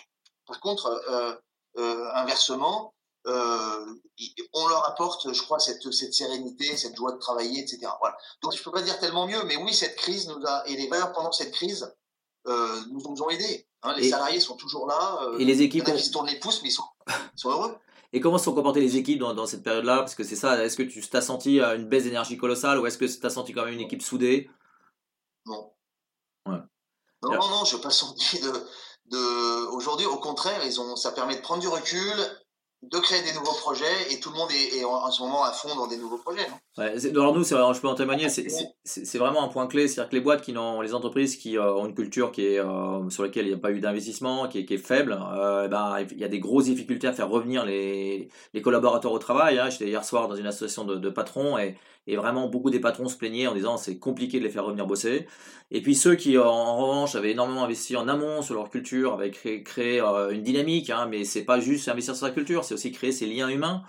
Par 0.46 0.58
contre, 0.58 0.86
euh, 1.10 1.34
euh, 1.76 2.10
inversement, 2.14 2.94
euh, 3.26 3.94
on 4.54 4.66
leur 4.68 4.88
apporte, 4.88 5.32
je 5.32 5.42
crois, 5.42 5.58
cette, 5.58 5.92
cette, 5.92 6.14
sérénité, 6.14 6.76
cette 6.78 6.96
joie 6.96 7.12
de 7.12 7.18
travailler, 7.18 7.60
etc. 7.60 7.92
Voilà. 8.00 8.16
Donc 8.42 8.56
je 8.56 8.62
peux 8.62 8.72
pas 8.72 8.80
dire 8.80 8.98
tellement 8.98 9.26
mieux, 9.26 9.44
mais 9.44 9.56
oui, 9.56 9.74
cette 9.74 9.96
crise 9.96 10.28
nous 10.28 10.42
a 10.46 10.66
et 10.66 10.76
les 10.76 10.88
valeurs 10.88 11.12
pendant 11.12 11.30
cette 11.30 11.52
crise 11.52 11.94
euh, 12.48 12.80
nous, 12.90 13.22
ont 13.22 13.28
aidés. 13.28 13.66
Hein, 13.82 13.94
les 13.98 14.06
et, 14.06 14.10
salariés 14.10 14.40
sont 14.40 14.56
toujours 14.56 14.86
là. 14.86 15.20
Euh, 15.24 15.38
et 15.38 15.44
les 15.44 15.60
équipes, 15.60 15.84
il 15.84 15.88
y 15.90 15.92
en 15.92 15.94
a 15.94 15.98
qui 15.98 16.06
se 16.06 16.10
tournent 16.10 16.28
les 16.28 16.38
pouces, 16.38 16.62
mais 16.62 16.70
ils 16.70 16.72
sont, 16.72 16.84
ils 17.08 17.38
sont 17.38 17.50
heureux. 17.50 17.76
Et 18.14 18.20
comment 18.20 18.38
se 18.38 18.46
sont 18.46 18.54
comportées 18.54 18.80
les 18.80 18.96
équipes 18.96 19.18
dans, 19.18 19.34
dans 19.34 19.46
cette 19.46 19.62
période-là? 19.62 19.98
Parce 19.98 20.14
que 20.14 20.24
c'est 20.24 20.36
ça, 20.36 20.62
est-ce 20.64 20.76
que 20.76 20.82
tu 20.82 21.06
t'as 21.06 21.20
senti 21.20 21.60
une 21.60 21.86
baisse 21.86 22.04
d'énergie 22.04 22.38
colossale 22.38 22.78
ou 22.78 22.86
est-ce 22.86 22.96
que 22.96 23.04
tu 23.04 23.26
as 23.26 23.30
senti 23.30 23.52
quand 23.52 23.66
même 23.66 23.74
une 23.74 23.80
équipe 23.80 24.02
soudée? 24.02 24.48
Non. 25.44 25.70
Non, 27.22 27.32
non, 27.32 27.48
non, 27.48 27.64
je 27.64 27.76
n'ai 27.76 27.82
pas 27.82 27.90
senti 27.90 28.40
de, 28.40 28.52
de... 29.06 29.66
Aujourd'hui, 29.74 30.06
au 30.06 30.16
contraire, 30.16 30.60
ils 30.64 30.80
ont, 30.80 30.96
ça 30.96 31.12
permet 31.12 31.36
de 31.36 31.40
prendre 31.40 31.60
du 31.60 31.68
recul, 31.68 32.14
de 32.82 32.98
créer 32.98 33.22
des 33.22 33.32
nouveaux 33.32 33.54
projets 33.54 34.10
et 34.10 34.18
tout 34.18 34.30
le 34.30 34.36
monde 34.36 34.50
est, 34.50 34.78
est 34.78 34.84
en, 34.84 35.08
ce 35.10 35.22
moment 35.22 35.44
à 35.44 35.52
fond 35.52 35.74
dans 35.76 35.86
des 35.86 35.96
nouveaux 35.96 36.18
projets. 36.18 36.44
Non? 36.48 36.56
Ouais, 36.78 37.06
alors 37.10 37.32
nous, 37.32 37.44
je 37.44 37.80
peux 37.80 37.86
en 37.86 37.94
témoigner, 37.94 38.28
c'est 38.28 39.18
vraiment 39.18 39.44
un 39.44 39.48
point 39.48 39.68
clé, 39.68 39.86
c'est-à-dire 39.86 40.10
que 40.10 40.16
les 40.16 40.20
boîtes 40.20 40.42
qui 40.42 40.52
n'ont, 40.52 40.80
les 40.80 40.92
entreprises 40.92 41.36
qui 41.36 41.56
euh, 41.56 41.72
ont 41.72 41.86
une 41.86 41.94
culture 41.94 42.32
qui 42.32 42.44
est 42.44 42.58
euh, 42.58 43.08
sur 43.08 43.22
laquelle 43.22 43.46
il 43.46 43.50
n'y 43.50 43.54
a 43.54 43.58
pas 43.58 43.70
eu 43.70 43.78
d'investissement, 43.78 44.48
qui, 44.48 44.66
qui, 44.66 44.74
est 44.74 44.78
faible, 44.78 45.16
euh, 45.32 45.68
ben, 45.68 46.04
il 46.10 46.18
y 46.18 46.24
a 46.24 46.28
des 46.28 46.40
grosses 46.40 46.64
difficultés 46.64 47.06
à 47.06 47.12
faire 47.12 47.28
revenir 47.28 47.64
les, 47.64 48.28
les 48.52 48.62
collaborateurs 48.62 49.12
au 49.12 49.18
travail. 49.20 49.60
Hein. 49.60 49.70
J'étais 49.70 49.86
hier 49.86 50.04
soir 50.04 50.26
dans 50.26 50.34
une 50.34 50.46
association 50.46 50.84
de, 50.84 50.96
de 50.96 51.08
patrons 51.08 51.58
et, 51.58 51.76
et, 52.06 52.16
vraiment 52.16 52.48
beaucoup 52.48 52.70
des 52.70 52.80
patrons 52.80 53.08
se 53.08 53.16
plaignaient 53.16 53.46
en 53.46 53.54
disant 53.54 53.76
c'est 53.76 53.98
compliqué 53.98 54.38
de 54.38 54.44
les 54.44 54.50
faire 54.50 54.64
revenir 54.64 54.86
bosser. 54.86 55.26
Et 55.70 55.82
puis 55.82 55.94
ceux 55.94 56.14
qui 56.14 56.36
en 56.38 56.76
revanche 56.76 57.14
avaient 57.14 57.32
énormément 57.32 57.64
investi 57.64 57.96
en 57.96 58.08
amont 58.08 58.42
sur 58.42 58.54
leur 58.54 58.70
culture, 58.70 59.14
avaient 59.14 59.30
créé, 59.30 60.00
euh, 60.00 60.30
une 60.30 60.42
dynamique, 60.42 60.90
hein, 60.90 61.06
mais 61.10 61.24
c'est 61.24 61.44
pas 61.44 61.60
juste 61.60 61.88
investir 61.88 62.16
sur 62.16 62.26
la 62.26 62.32
culture, 62.32 62.64
c'est 62.64 62.74
aussi 62.74 62.92
créer 62.92 63.12
ces 63.12 63.26
liens 63.26 63.48
humains. 63.48 63.82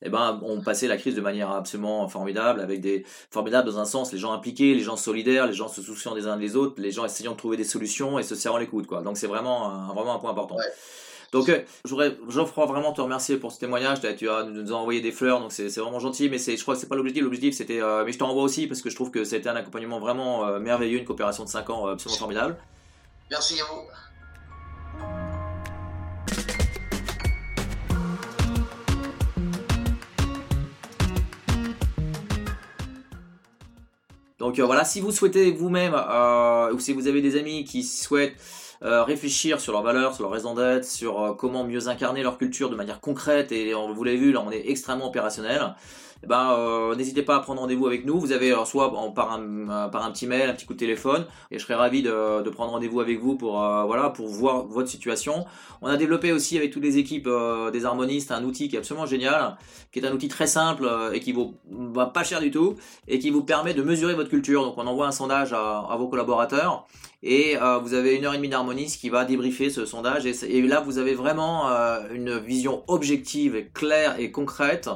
Eh 0.00 0.10
ben, 0.10 0.38
on 0.44 0.60
passait 0.60 0.86
la 0.86 0.96
crise 0.96 1.16
de 1.16 1.20
manière 1.20 1.50
absolument 1.50 2.06
formidable, 2.06 2.60
avec 2.60 2.80
des 2.80 3.04
formidables 3.30 3.68
dans 3.68 3.80
un 3.80 3.84
sens, 3.84 4.12
les 4.12 4.18
gens 4.18 4.32
impliqués, 4.32 4.74
les 4.74 4.82
gens 4.82 4.96
solidaires, 4.96 5.46
les 5.46 5.54
gens 5.54 5.66
se 5.66 5.82
souciant 5.82 6.14
des 6.14 6.28
uns 6.28 6.36
des 6.36 6.54
autres, 6.54 6.80
les 6.80 6.92
gens 6.92 7.04
essayant 7.04 7.32
de 7.32 7.36
trouver 7.36 7.56
des 7.56 7.64
solutions 7.64 8.16
et 8.18 8.22
se 8.22 8.36
serrant 8.36 8.58
les 8.58 8.68
coudes, 8.68 8.86
quoi. 8.86 9.02
Donc 9.02 9.16
c'est 9.16 9.26
vraiment 9.26 9.68
un, 9.68 9.92
vraiment 9.92 10.14
un 10.14 10.18
point 10.20 10.30
important. 10.30 10.56
Donc, 11.32 11.50
euh, 11.50 11.60
Geoffroy, 11.84 12.66
vraiment 12.66 12.92
te 12.92 13.02
remercier 13.02 13.36
pour 13.36 13.52
ce 13.52 13.60
témoignage. 13.60 14.00
Tu 14.00 14.28
as 14.28 14.44
nous 14.44 14.72
as 14.72 14.76
envoyé 14.76 15.00
des 15.00 15.12
fleurs, 15.12 15.40
donc 15.40 15.52
c'est 15.52 15.68
vraiment 15.76 16.00
gentil. 16.00 16.30
Mais 16.30 16.38
je 16.38 16.60
crois 16.62 16.74
que 16.74 16.80
c'est 16.80 16.88
pas 16.88 16.96
l'objectif. 16.96 17.22
L'objectif, 17.22 17.54
c'était. 17.54 17.82
Euh, 17.82 18.04
mais 18.04 18.12
je 18.12 18.18
t'en 18.18 18.30
envoie 18.30 18.42
aussi 18.42 18.66
parce 18.66 18.80
que 18.80 18.88
je 18.88 18.94
trouve 18.94 19.10
que 19.10 19.24
c'était 19.24 19.48
un 19.48 19.56
accompagnement 19.56 20.00
vraiment 20.00 20.46
euh, 20.46 20.58
merveilleux, 20.58 20.98
une 20.98 21.04
coopération 21.04 21.44
de 21.44 21.48
5 21.50 21.68
ans 21.70 21.86
euh, 21.86 21.92
absolument 21.92 22.18
formidable. 22.18 22.56
Merci 23.30 23.60
à 23.60 23.64
vous. 23.64 23.82
Donc 34.38 34.58
voilà, 34.60 34.84
si 34.84 35.00
vous 35.00 35.10
souhaitez 35.10 35.50
vous-même, 35.50 35.94
ou 35.94 36.78
si 36.78 36.94
vous 36.94 37.06
avez 37.06 37.20
des 37.20 37.36
amis 37.36 37.64
qui 37.64 37.82
souhaitent 37.82 38.36
réfléchir 38.80 39.60
sur 39.60 39.72
leurs 39.72 39.82
valeurs, 39.82 40.14
sur 40.14 40.22
leur 40.22 40.32
raison 40.32 40.54
d'être, 40.54 40.84
sur 40.84 41.36
comment 41.38 41.64
mieux 41.64 41.88
incarner 41.88 42.22
leur 42.22 42.38
culture 42.38 42.70
de 42.70 42.76
manière 42.76 43.00
concrète, 43.00 43.52
et 43.52 43.74
on, 43.74 43.92
vous 43.92 44.04
l'avez 44.04 44.18
vu, 44.18 44.32
là 44.32 44.42
on 44.46 44.50
est 44.50 44.68
extrêmement 44.68 45.08
opérationnel. 45.08 45.74
Ben, 46.26 46.52
euh, 46.52 46.96
n'hésitez 46.96 47.22
pas 47.22 47.36
à 47.36 47.40
prendre 47.40 47.60
rendez-vous 47.60 47.86
avec 47.86 48.04
nous. 48.04 48.18
Vous 48.18 48.32
avez 48.32 48.52
soit 48.66 48.92
par, 49.14 49.32
un, 49.32 49.40
euh, 49.40 49.88
par 49.88 50.04
un 50.04 50.10
petit 50.10 50.26
mail, 50.26 50.50
un 50.50 50.54
petit 50.54 50.66
coup 50.66 50.74
de 50.74 50.78
téléphone, 50.78 51.26
et 51.50 51.58
je 51.58 51.62
serai 51.62 51.74
ravi 51.74 52.02
de, 52.02 52.48
prendre 52.50 52.72
rendez-vous 52.72 53.00
avec 53.00 53.20
vous 53.20 53.36
pour, 53.36 53.62
euh, 53.62 53.84
voilà, 53.84 54.10
pour 54.10 54.26
voir 54.26 54.66
votre 54.66 54.88
situation. 54.88 55.46
On 55.80 55.86
a 55.86 55.96
développé 55.96 56.32
aussi 56.32 56.56
avec 56.56 56.72
toutes 56.72 56.82
les 56.82 56.98
équipes 56.98 57.28
des 57.72 57.84
harmonistes 57.84 58.32
un 58.32 58.42
outil 58.42 58.68
qui 58.68 58.76
est 58.76 58.78
absolument 58.78 59.06
génial, 59.06 59.56
qui 59.92 60.00
est 60.00 60.06
un 60.06 60.12
outil 60.12 60.28
très 60.28 60.46
simple 60.46 60.88
et 61.12 61.20
qui 61.20 61.32
vaut 61.32 61.54
va 61.70 62.06
pas 62.06 62.24
cher 62.24 62.40
du 62.40 62.50
tout, 62.50 62.74
et 63.06 63.18
qui 63.18 63.30
vous 63.30 63.44
permet 63.44 63.74
de 63.74 63.82
mesurer 63.82 64.14
votre 64.14 64.28
culture. 64.28 64.64
Donc 64.64 64.74
on 64.76 64.86
envoie 64.86 65.06
un 65.06 65.12
sondage 65.12 65.52
à, 65.52 65.94
vos 65.96 66.08
collaborateurs, 66.08 66.86
et 67.22 67.56
vous 67.82 67.94
avez 67.94 68.16
une 68.16 68.24
heure 68.24 68.34
et 68.34 68.38
demie 68.38 68.48
d'harmoniste 68.48 69.00
qui 69.00 69.08
va 69.08 69.24
débriefer 69.24 69.70
ce 69.70 69.86
sondage, 69.86 70.26
et 70.26 70.62
là 70.62 70.80
vous 70.80 70.98
avez 70.98 71.14
vraiment 71.14 71.68
une 72.12 72.38
vision 72.38 72.82
objective, 72.88 73.66
claire 73.72 74.18
et 74.18 74.32
concrète 74.32 74.88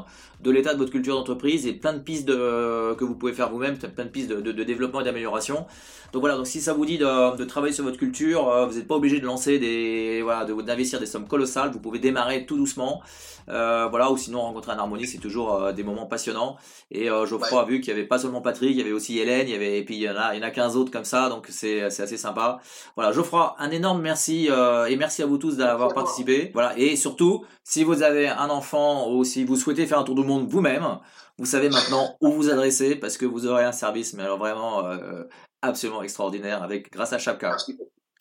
de 0.42 0.50
l'état 0.50 0.74
de 0.74 0.78
votre 0.78 0.90
culture 0.90 1.14
d'entreprise 1.14 1.66
et 1.66 1.72
plein 1.72 1.92
de 1.92 2.00
pistes 2.00 2.26
de, 2.26 2.94
que 2.94 3.04
vous 3.04 3.14
pouvez 3.14 3.32
faire 3.32 3.50
vous-même, 3.50 3.78
plein 3.78 4.04
de 4.04 4.10
pistes 4.10 4.28
de, 4.28 4.40
de, 4.40 4.52
de 4.52 4.64
développement 4.64 5.00
et 5.00 5.04
d'amélioration. 5.04 5.66
Donc 6.12 6.20
voilà, 6.20 6.36
donc 6.36 6.46
si 6.46 6.60
ça 6.60 6.74
vous 6.74 6.84
dit 6.84 6.98
de, 6.98 7.44
travailler 7.44 7.72
sur 7.72 7.84
votre 7.84 7.96
culture, 7.96 8.48
euh, 8.48 8.66
vous 8.66 8.74
n'êtes 8.74 8.86
pas 8.86 8.96
obligé 8.96 9.18
de 9.18 9.24
lancer 9.24 9.58
des, 9.58 10.20
voilà, 10.22 10.44
d'investir 10.44 11.00
des 11.00 11.06
sommes 11.06 11.26
colossales. 11.26 11.70
Vous 11.70 11.80
pouvez 11.80 11.98
démarrer 11.98 12.44
tout 12.44 12.56
doucement, 12.58 13.00
euh, 13.48 13.86
voilà, 13.88 14.10
ou 14.10 14.18
sinon 14.18 14.42
rencontrer 14.42 14.72
un 14.72 14.78
harmonie, 14.78 15.06
c'est 15.06 15.18
toujours 15.18 15.54
euh, 15.54 15.72
des 15.72 15.82
moments 15.82 16.04
passionnants. 16.04 16.56
Et 16.90 17.10
euh, 17.10 17.24
Geoffroy 17.24 17.62
a 17.62 17.64
vu 17.64 17.80
qu'il 17.80 17.88
y 17.88 17.96
avait 17.96 18.06
pas 18.06 18.18
seulement 18.18 18.42
Patrick, 18.42 18.72
il 18.72 18.76
y 18.76 18.82
avait 18.82 18.92
aussi 18.92 19.18
Hélène, 19.20 19.48
il 19.48 19.52
y 19.52 19.54
avait, 19.54 19.78
et 19.78 19.84
puis 19.84 19.96
il 19.96 20.02
y 20.02 20.10
en 20.10 20.16
a, 20.16 20.34
il 20.34 20.42
y 20.42 20.44
en 20.44 20.46
a 20.46 20.50
15 20.50 20.76
autres 20.76 20.90
comme 20.90 21.06
ça, 21.06 21.30
donc 21.30 21.46
c'est, 21.48 21.88
c'est 21.88 22.02
assez 22.02 22.18
sympa. 22.18 22.60
Voilà, 22.94 23.12
Geoffroy, 23.12 23.56
un 23.58 23.70
énorme 23.70 24.02
merci 24.02 24.48
et 24.88 24.96
merci 24.96 25.22
à 25.22 25.26
vous 25.26 25.38
tous 25.38 25.56
d'avoir 25.56 25.94
participé. 25.94 26.50
Voilà, 26.52 26.78
et 26.78 26.96
surtout, 26.96 27.44
si 27.64 27.84
vous 27.84 28.02
avez 28.02 28.28
un 28.28 28.50
enfant 28.50 29.10
ou 29.10 29.24
si 29.24 29.44
vous 29.44 29.56
souhaitez 29.56 29.86
faire 29.86 29.98
un 29.98 30.04
tour 30.04 30.14
du 30.14 30.24
vous-même, 30.40 30.98
vous 31.38 31.46
savez 31.46 31.68
maintenant 31.70 32.16
où 32.20 32.30
vous 32.32 32.50
adresser 32.50 32.96
parce 32.96 33.16
que 33.16 33.26
vous 33.26 33.46
aurez 33.46 33.64
un 33.64 33.72
service, 33.72 34.14
mais 34.14 34.22
alors 34.22 34.38
vraiment 34.38 34.86
euh, 34.86 35.24
absolument 35.62 36.02
extraordinaire 36.02 36.62
avec 36.62 36.90
grâce 36.92 37.12
à 37.12 37.18
Chapka. 37.18 37.56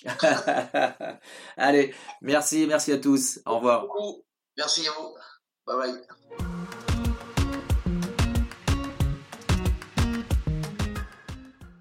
Allez, 1.57 1.93
merci, 2.21 2.65
merci 2.67 2.91
à 2.91 2.97
tous. 2.97 3.39
Au 3.45 3.57
revoir. 3.57 3.87
Merci 4.57 4.87
à 4.87 4.91
vous. 4.91 5.15
Bye 5.65 5.77
bye. 5.77 6.20